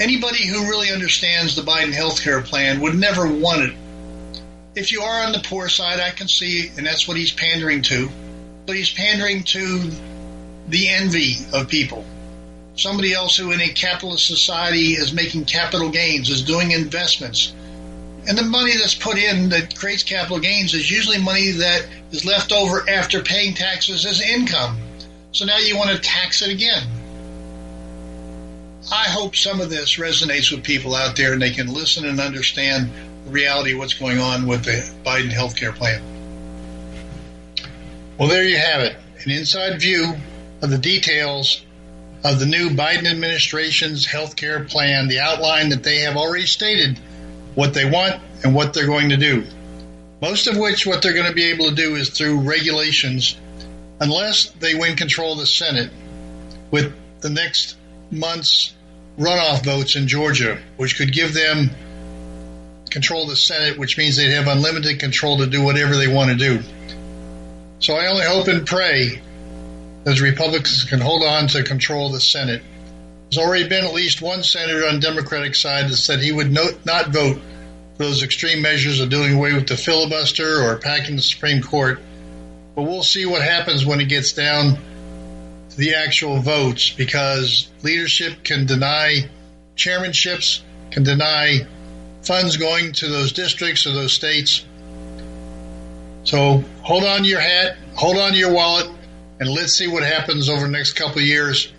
Anybody 0.00 0.46
who 0.46 0.70
really 0.70 0.90
understands 0.90 1.54
the 1.54 1.62
Biden 1.62 1.92
healthcare 1.92 2.44
plan 2.44 2.80
would 2.80 2.94
never 2.94 3.26
want 3.26 3.62
it 3.62 3.76
if 4.74 4.90
you 4.90 5.02
are 5.02 5.26
on 5.26 5.32
the 5.32 5.40
poor 5.40 5.68
side, 5.68 6.00
I 6.00 6.10
can 6.10 6.28
see, 6.28 6.70
and 6.76 6.86
that's 6.86 7.06
what 7.06 7.16
he's 7.16 7.32
pandering 7.32 7.82
to, 7.82 8.08
but 8.66 8.76
he's 8.76 8.92
pandering 8.92 9.42
to 9.44 9.90
the 10.68 10.88
envy 10.88 11.34
of 11.52 11.68
people. 11.68 12.04
Somebody 12.74 13.12
else 13.12 13.36
who 13.36 13.52
in 13.52 13.60
a 13.60 13.68
capitalist 13.68 14.26
society 14.26 14.92
is 14.92 15.12
making 15.12 15.44
capital 15.44 15.90
gains, 15.90 16.30
is 16.30 16.42
doing 16.42 16.70
investments. 16.70 17.52
And 18.28 18.38
the 18.38 18.44
money 18.44 18.76
that's 18.76 18.94
put 18.94 19.18
in 19.18 19.48
that 19.48 19.74
creates 19.76 20.04
capital 20.04 20.38
gains 20.38 20.74
is 20.74 20.90
usually 20.90 21.18
money 21.18 21.50
that 21.52 21.86
is 22.12 22.24
left 22.24 22.52
over 22.52 22.88
after 22.88 23.20
paying 23.20 23.54
taxes 23.54 24.06
as 24.06 24.20
income. 24.20 24.78
So 25.32 25.44
now 25.44 25.58
you 25.58 25.76
want 25.76 25.90
to 25.90 25.98
tax 25.98 26.42
it 26.42 26.52
again. 26.52 26.86
I 28.92 29.08
hope 29.08 29.34
some 29.34 29.60
of 29.60 29.70
this 29.70 29.96
resonates 29.96 30.52
with 30.52 30.62
people 30.62 30.94
out 30.94 31.16
there 31.16 31.32
and 31.32 31.42
they 31.42 31.50
can 31.50 31.72
listen 31.72 32.04
and 32.04 32.20
understand 32.20 32.90
the 33.24 33.30
reality 33.30 33.72
of 33.72 33.78
what's 33.78 33.94
going 33.94 34.18
on 34.18 34.46
with 34.46 34.64
the 34.64 34.88
Biden 35.04 35.30
healthcare 35.30 35.74
plan. 35.74 36.02
Well, 38.18 38.28
there 38.28 38.44
you 38.44 38.58
have 38.58 38.82
it 38.82 38.96
an 39.24 39.30
inside 39.30 39.80
view 39.80 40.14
of 40.62 40.70
the 40.70 40.78
details 40.78 41.64
of 42.24 42.38
the 42.38 42.46
new 42.46 42.70
Biden 42.70 43.10
administration's 43.10 44.06
healthcare 44.06 44.68
plan, 44.68 45.08
the 45.08 45.20
outline 45.20 45.70
that 45.70 45.82
they 45.82 46.00
have 46.00 46.16
already 46.16 46.46
stated 46.46 46.98
what 47.54 47.74
they 47.74 47.84
want 47.84 48.20
and 48.44 48.54
what 48.54 48.74
they're 48.74 48.86
going 48.86 49.10
to 49.10 49.16
do. 49.16 49.44
Most 50.20 50.46
of 50.46 50.56
which, 50.56 50.86
what 50.86 51.02
they're 51.02 51.14
going 51.14 51.26
to 51.26 51.34
be 51.34 51.50
able 51.50 51.68
to 51.68 51.74
do 51.74 51.96
is 51.96 52.10
through 52.10 52.40
regulations, 52.40 53.36
unless 54.00 54.50
they 54.50 54.74
win 54.74 54.96
control 54.96 55.32
of 55.32 55.38
the 55.38 55.46
Senate 55.46 55.90
with 56.70 56.92
the 57.20 57.30
next 57.30 57.76
month's 58.10 58.72
runoff 59.18 59.64
votes 59.64 59.96
in 59.96 60.06
Georgia, 60.06 60.58
which 60.76 60.96
could 60.96 61.12
give 61.12 61.34
them 61.34 61.70
control 62.90 63.24
of 63.24 63.30
the 63.30 63.36
Senate, 63.36 63.78
which 63.78 63.98
means 63.98 64.16
they'd 64.16 64.32
have 64.32 64.46
unlimited 64.46 65.00
control 65.00 65.38
to 65.38 65.46
do 65.46 65.62
whatever 65.62 65.96
they 65.96 66.08
want 66.08 66.30
to 66.30 66.36
do. 66.36 66.62
So 67.80 67.94
I 67.94 68.06
only 68.06 68.24
hope 68.24 68.48
and 68.48 68.66
pray 68.66 69.20
that 70.04 70.16
the 70.16 70.22
Republicans 70.22 70.84
can 70.84 71.00
hold 71.00 71.22
on 71.22 71.48
to 71.48 71.62
control 71.64 72.06
of 72.06 72.12
the 72.12 72.20
Senate. 72.20 72.62
There's 73.32 73.46
already 73.46 73.66
been 73.66 73.86
at 73.86 73.94
least 73.94 74.20
one 74.20 74.42
senator 74.42 74.86
on 74.86 74.96
the 74.96 75.00
Democratic 75.00 75.54
side 75.54 75.88
that 75.88 75.96
said 75.96 76.20
he 76.20 76.32
would 76.32 76.52
not 76.52 77.08
vote 77.08 77.40
for 77.96 78.04
those 78.04 78.22
extreme 78.22 78.60
measures 78.60 79.00
of 79.00 79.08
doing 79.08 79.32
away 79.32 79.54
with 79.54 79.66
the 79.66 79.76
filibuster 79.76 80.62
or 80.62 80.76
packing 80.76 81.16
the 81.16 81.22
Supreme 81.22 81.62
Court. 81.62 81.98
But 82.74 82.82
we'll 82.82 83.02
see 83.02 83.24
what 83.24 83.40
happens 83.40 83.86
when 83.86 84.02
it 84.02 84.10
gets 84.10 84.32
down 84.32 84.76
to 85.70 85.76
the 85.78 85.94
actual 85.94 86.40
votes 86.40 86.90
because 86.90 87.70
leadership 87.82 88.44
can 88.44 88.66
deny 88.66 89.30
chairmanships, 89.76 90.60
can 90.90 91.02
deny 91.02 91.66
funds 92.24 92.58
going 92.58 92.92
to 92.92 93.08
those 93.08 93.32
districts 93.32 93.86
or 93.86 93.94
those 93.94 94.12
states. 94.12 94.62
So 96.24 96.62
hold 96.82 97.04
on 97.04 97.22
to 97.22 97.28
your 97.28 97.40
hat, 97.40 97.78
hold 97.94 98.18
on 98.18 98.32
to 98.32 98.36
your 98.36 98.52
wallet, 98.52 98.90
and 99.40 99.48
let's 99.48 99.72
see 99.72 99.88
what 99.88 100.02
happens 100.02 100.50
over 100.50 100.66
the 100.66 100.72
next 100.72 100.92
couple 100.92 101.20
of 101.20 101.24
years. 101.24 101.72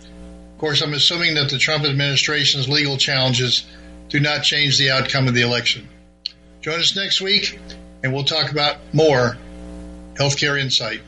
Of 0.54 0.58
course, 0.58 0.80
I'm 0.82 0.94
assuming 0.94 1.34
that 1.34 1.50
the 1.50 1.58
Trump 1.58 1.84
administration's 1.84 2.68
legal 2.68 2.96
challenges 2.96 3.64
do 4.08 4.20
not 4.20 4.44
change 4.44 4.78
the 4.78 4.92
outcome 4.92 5.26
of 5.26 5.34
the 5.34 5.40
election. 5.42 5.88
Join 6.60 6.78
us 6.78 6.94
next 6.94 7.20
week, 7.20 7.58
and 8.04 8.14
we'll 8.14 8.22
talk 8.22 8.52
about 8.52 8.76
more 8.92 9.36
healthcare 10.14 10.56
insight. 10.58 11.02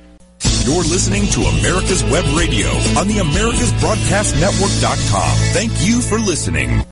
You're 0.65 0.83
listening 0.83 1.29
to 1.29 1.43
America's 1.43 2.03
Web 2.05 2.25
Radio 2.37 2.67
on 2.99 3.07
the 3.07 3.19
AmericasBroadcastNetwork.com. 3.19 5.37
Thank 5.53 5.71
you 5.87 6.03
for 6.03 6.19
listening. 6.19 6.83